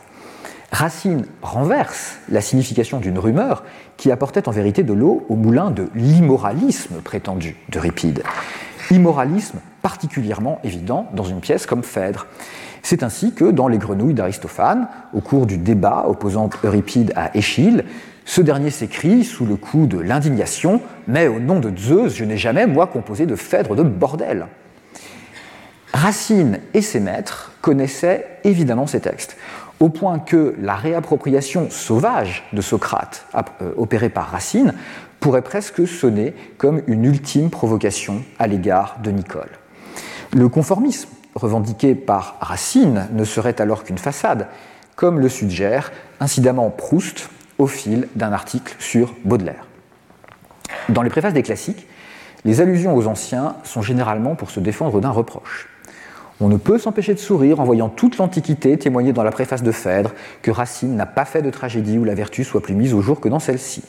Racine 0.73 1.27
renverse 1.43 2.17
la 2.31 2.41
signification 2.41 2.99
d'une 2.99 3.19
rumeur 3.19 3.63
qui 3.99 4.11
apportait 4.11 4.49
en 4.49 4.53
vérité 4.53 4.83
de 4.83 4.95
l'eau 4.95 5.27
au 5.29 5.37
moulin 5.37 5.71
de 5.71 5.89
l'immoralisme 5.95 7.03
prétendu 7.03 7.57
d'Euripide. 7.69 8.23
Immoralisme 8.91 9.59
particulièrement 9.83 10.61
évident 10.65 11.09
dans 11.13 11.25
une 11.25 11.41
pièce 11.41 11.67
comme 11.67 11.83
Phèdre. 11.83 12.27
C'est 12.83 13.03
ainsi 13.03 13.35
que 13.35 13.51
dans 13.51 13.69
Les 13.69 13.79
Grenouilles 13.79 14.15
d'Aristophane, 14.15 14.89
au 15.13 15.21
cours 15.21 15.47
du 15.47 15.59
débat 15.59 16.07
opposant 16.09 16.49
Euripide 16.65 17.13
à 17.17 17.37
Échille, 17.37 17.85
ce 18.25 18.41
dernier 18.41 18.71
s'écrie 18.71 19.25
sous 19.25 19.45
le 19.45 19.57
coup 19.57 19.87
de 19.87 19.99
l'indignation 19.99 20.81
Mais 21.07 21.27
au 21.27 21.39
nom 21.39 21.61
de 21.61 21.77
Zeus, 21.77 22.15
je 22.15 22.25
n'ai 22.25 22.37
jamais, 22.39 22.67
moi, 22.67 22.87
composé 22.87 23.27
de 23.27 23.37
Phèdre 23.37 23.75
de 23.75 23.83
bordel. 23.83 24.47
Racine 26.03 26.59
et 26.75 26.83
ses 26.83 26.99
maîtres 26.99 27.53
connaissaient 27.61 28.27
évidemment 28.43 28.89
ces 28.89 28.99
textes, 28.99 29.37
au 29.79 29.89
point 29.89 30.19
que 30.19 30.57
la 30.61 30.75
réappropriation 30.75 31.71
sauvage 31.71 32.43
de 32.53 32.61
Socrate, 32.61 33.25
euh, 33.37 33.73
opérée 33.77 34.09
par 34.09 34.27
Racine, 34.27 34.75
pourrait 35.21 35.43
presque 35.43 35.87
sonner 35.87 36.35
comme 36.59 36.83
une 36.89 37.05
ultime 37.05 37.51
provocation 37.51 38.25
à 38.41 38.49
l'égard 38.49 38.97
de 39.01 39.13
Nicole. 39.13 39.51
Le 40.33 40.49
conformisme 40.49 41.09
revendiqué 41.37 41.95
par 41.95 42.35
Racine 42.41 43.07
ne 43.13 43.23
serait 43.23 43.61
alors 43.61 43.85
qu'une 43.85 43.97
façade, 43.97 44.49
comme 44.97 45.21
le 45.21 45.29
suggère 45.29 45.93
incidemment 46.19 46.69
Proust 46.71 47.31
au 47.59 47.69
fil 47.69 48.09
d'un 48.17 48.33
article 48.33 48.75
sur 48.81 49.15
Baudelaire. 49.25 49.69
Dans 50.89 51.03
les 51.03 51.11
préfaces 51.11 51.33
des 51.33 51.45
classiques, 51.45 51.87
les 52.45 52.61
allusions 52.61 52.97
aux 52.97 53.07
anciens 53.07 53.55
sont 53.63 53.83
généralement 53.83 54.35
pour 54.35 54.51
se 54.51 54.59
défendre 54.59 55.01
d'un 55.01 55.11
reproche. 55.11 55.69
On 56.43 56.49
ne 56.49 56.57
peut 56.57 56.77
s'empêcher 56.77 57.15
de 57.15 57.21
sourire 57.21 57.61
en 57.61 57.65
voyant 57.65 57.89
toute 57.89 58.19
l'Antiquité 58.19 58.77
témoigner 58.77 59.13
dans 59.13 59.23
la 59.23 59.31
préface 59.31 59.63
de 59.63 59.71
Phèdre 59.71 60.11
que 60.43 60.51
Racine 60.51 60.97
n'a 60.97 61.07
pas 61.07 61.25
fait 61.25 61.41
de 61.41 61.51
tragédie 61.51 61.99
où 61.99 62.05
la 62.05 62.17
vertu 62.17 62.43
soit 62.43 62.61
plus 62.61 62.75
mise 62.75 62.95
au 62.95 63.01
jour 63.01 63.21
que 63.21 63.29
dans 63.29 63.39
celle-ci. 63.39 63.85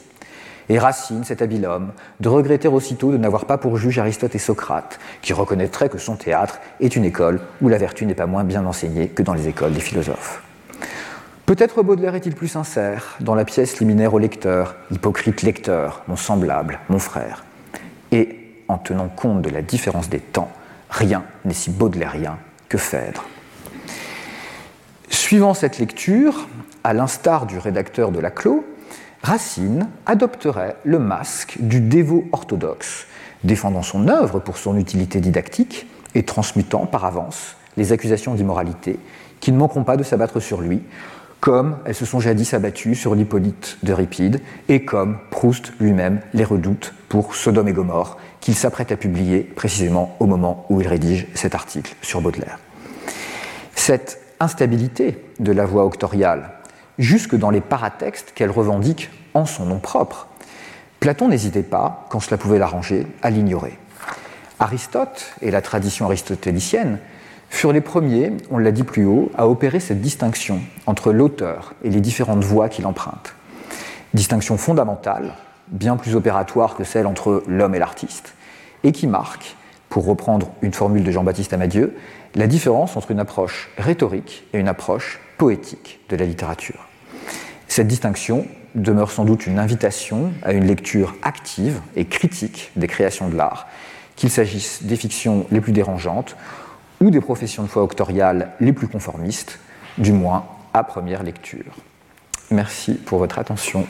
Et 0.68 0.78
Racine, 0.78 1.24
cet 1.24 1.42
habile 1.42 1.66
homme, 1.66 1.90
de 2.20 2.28
regretter 2.28 2.68
aussitôt 2.68 3.10
de 3.10 3.16
n'avoir 3.16 3.46
pas 3.46 3.58
pour 3.58 3.76
juge 3.76 3.98
Aristote 3.98 4.36
et 4.36 4.38
Socrate, 4.38 5.00
qui 5.20 5.32
reconnaîtraient 5.32 5.88
que 5.88 5.98
son 5.98 6.14
théâtre 6.14 6.60
est 6.78 6.94
une 6.94 7.04
école 7.04 7.40
où 7.60 7.68
la 7.68 7.76
vertu 7.76 8.06
n'est 8.06 8.14
pas 8.14 8.26
moins 8.26 8.44
bien 8.44 8.64
enseignée 8.64 9.08
que 9.08 9.24
dans 9.24 9.34
les 9.34 9.48
écoles 9.48 9.72
des 9.72 9.80
philosophes. 9.80 10.40
Peut-être 11.46 11.82
Baudelaire 11.82 12.14
est-il 12.14 12.36
plus 12.36 12.46
sincère 12.46 13.16
dans 13.18 13.34
la 13.34 13.44
pièce 13.44 13.80
liminaire 13.80 14.14
au 14.14 14.20
lecteur, 14.20 14.76
hypocrite 14.92 15.42
lecteur, 15.42 16.04
mon 16.06 16.16
semblable, 16.16 16.78
mon 16.88 17.00
frère. 17.00 17.44
Et, 18.12 18.38
en 18.68 18.78
tenant 18.78 19.08
compte 19.08 19.42
de 19.42 19.50
la 19.50 19.60
différence 19.60 20.08
des 20.08 20.20
temps, 20.20 20.52
Rien 20.94 21.24
n'est 21.44 21.54
si 21.54 21.70
baudelairien 21.70 22.38
que 22.68 22.78
Phèdre. 22.78 23.24
Suivant 25.08 25.52
cette 25.52 25.80
lecture, 25.80 26.46
à 26.84 26.92
l'instar 26.92 27.46
du 27.46 27.58
rédacteur 27.58 28.12
de 28.12 28.20
Laclos, 28.20 28.64
Racine 29.24 29.88
adopterait 30.06 30.76
le 30.84 31.00
masque 31.00 31.56
du 31.58 31.80
dévot 31.80 32.26
orthodoxe, 32.30 33.06
défendant 33.42 33.82
son 33.82 34.06
œuvre 34.06 34.38
pour 34.38 34.56
son 34.56 34.76
utilité 34.76 35.18
didactique 35.18 35.88
et 36.14 36.22
transmutant 36.22 36.86
par 36.86 37.04
avance 37.04 37.56
les 37.76 37.90
accusations 37.90 38.34
d'immoralité 38.34 39.00
qui 39.40 39.50
ne 39.50 39.56
manqueront 39.56 39.82
pas 39.82 39.96
de 39.96 40.04
s'abattre 40.04 40.38
sur 40.38 40.60
lui, 40.60 40.80
comme 41.44 41.76
elles 41.84 41.94
se 41.94 42.06
sont 42.06 42.20
jadis 42.20 42.54
abattues 42.54 42.94
sur 42.94 43.14
l'Hippolyte 43.14 43.76
d'Euripide 43.82 44.40
et 44.70 44.86
comme 44.86 45.18
Proust 45.30 45.74
lui-même 45.78 46.22
les 46.32 46.42
redoute 46.42 46.94
pour 47.10 47.34
Sodome 47.34 47.68
et 47.68 47.74
Gomorre, 47.74 48.16
qu'il 48.40 48.54
s'apprête 48.54 48.92
à 48.92 48.96
publier 48.96 49.40
précisément 49.40 50.16
au 50.20 50.26
moment 50.26 50.64
où 50.70 50.80
il 50.80 50.88
rédige 50.88 51.26
cet 51.34 51.54
article 51.54 51.96
sur 52.00 52.22
Baudelaire. 52.22 52.58
Cette 53.74 54.22
instabilité 54.40 55.22
de 55.38 55.52
la 55.52 55.66
voix 55.66 55.84
octoriale, 55.84 56.48
jusque 56.98 57.36
dans 57.36 57.50
les 57.50 57.60
paratextes 57.60 58.32
qu'elle 58.34 58.50
revendique 58.50 59.10
en 59.34 59.44
son 59.44 59.66
nom 59.66 59.80
propre, 59.80 60.28
Platon 60.98 61.28
n'hésitait 61.28 61.62
pas, 61.62 62.06
quand 62.08 62.20
cela 62.20 62.38
pouvait 62.38 62.58
l'arranger, 62.58 63.06
à 63.20 63.28
l'ignorer. 63.28 63.78
Aristote 64.60 65.34
et 65.42 65.50
la 65.50 65.60
tradition 65.60 66.06
aristotélicienne 66.06 67.00
furent 67.50 67.72
les 67.72 67.80
premiers, 67.80 68.32
on 68.50 68.58
l'a 68.58 68.72
dit 68.72 68.82
plus 68.82 69.04
haut, 69.04 69.30
à 69.36 69.48
opérer 69.48 69.80
cette 69.80 70.00
distinction 70.00 70.60
entre 70.86 71.12
l'auteur 71.12 71.74
et 71.82 71.90
les 71.90 72.00
différentes 72.00 72.44
voix 72.44 72.68
qu'il 72.68 72.86
emprunte. 72.86 73.34
Distinction 74.12 74.56
fondamentale 74.56 75.34
bien 75.68 75.96
plus 75.96 76.14
opératoire 76.14 76.74
que 76.76 76.84
celle 76.84 77.06
entre 77.06 77.42
l'homme 77.46 77.74
et 77.74 77.78
l'artiste, 77.78 78.34
et 78.82 78.92
qui 78.92 79.06
marque, 79.06 79.56
pour 79.88 80.04
reprendre 80.06 80.50
une 80.62 80.72
formule 80.72 81.04
de 81.04 81.10
Jean-Baptiste 81.10 81.52
Amadieu, 81.52 81.96
la 82.34 82.46
différence 82.46 82.96
entre 82.96 83.12
une 83.12 83.20
approche 83.20 83.70
rhétorique 83.78 84.44
et 84.52 84.58
une 84.58 84.68
approche 84.68 85.20
poétique 85.38 86.00
de 86.08 86.16
la 86.16 86.26
littérature. 86.26 86.88
Cette 87.68 87.88
distinction 87.88 88.46
demeure 88.74 89.10
sans 89.10 89.24
doute 89.24 89.46
une 89.46 89.58
invitation 89.58 90.32
à 90.42 90.52
une 90.52 90.66
lecture 90.66 91.14
active 91.22 91.80
et 91.96 92.04
critique 92.06 92.72
des 92.76 92.88
créations 92.88 93.28
de 93.28 93.36
l'art, 93.36 93.68
qu'il 94.16 94.30
s'agisse 94.30 94.82
des 94.82 94.96
fictions 94.96 95.46
les 95.50 95.60
plus 95.60 95.72
dérangeantes 95.72 96.36
ou 97.04 97.10
des 97.10 97.20
professions 97.20 97.62
de 97.62 97.68
foi 97.68 97.82
octoriales 97.82 98.52
les 98.60 98.72
plus 98.72 98.88
conformistes, 98.88 99.58
du 99.98 100.12
moins 100.12 100.46
à 100.72 100.84
première 100.84 101.22
lecture. 101.22 101.74
Merci 102.50 102.94
pour 102.94 103.18
votre 103.18 103.38
attention. 103.38 103.86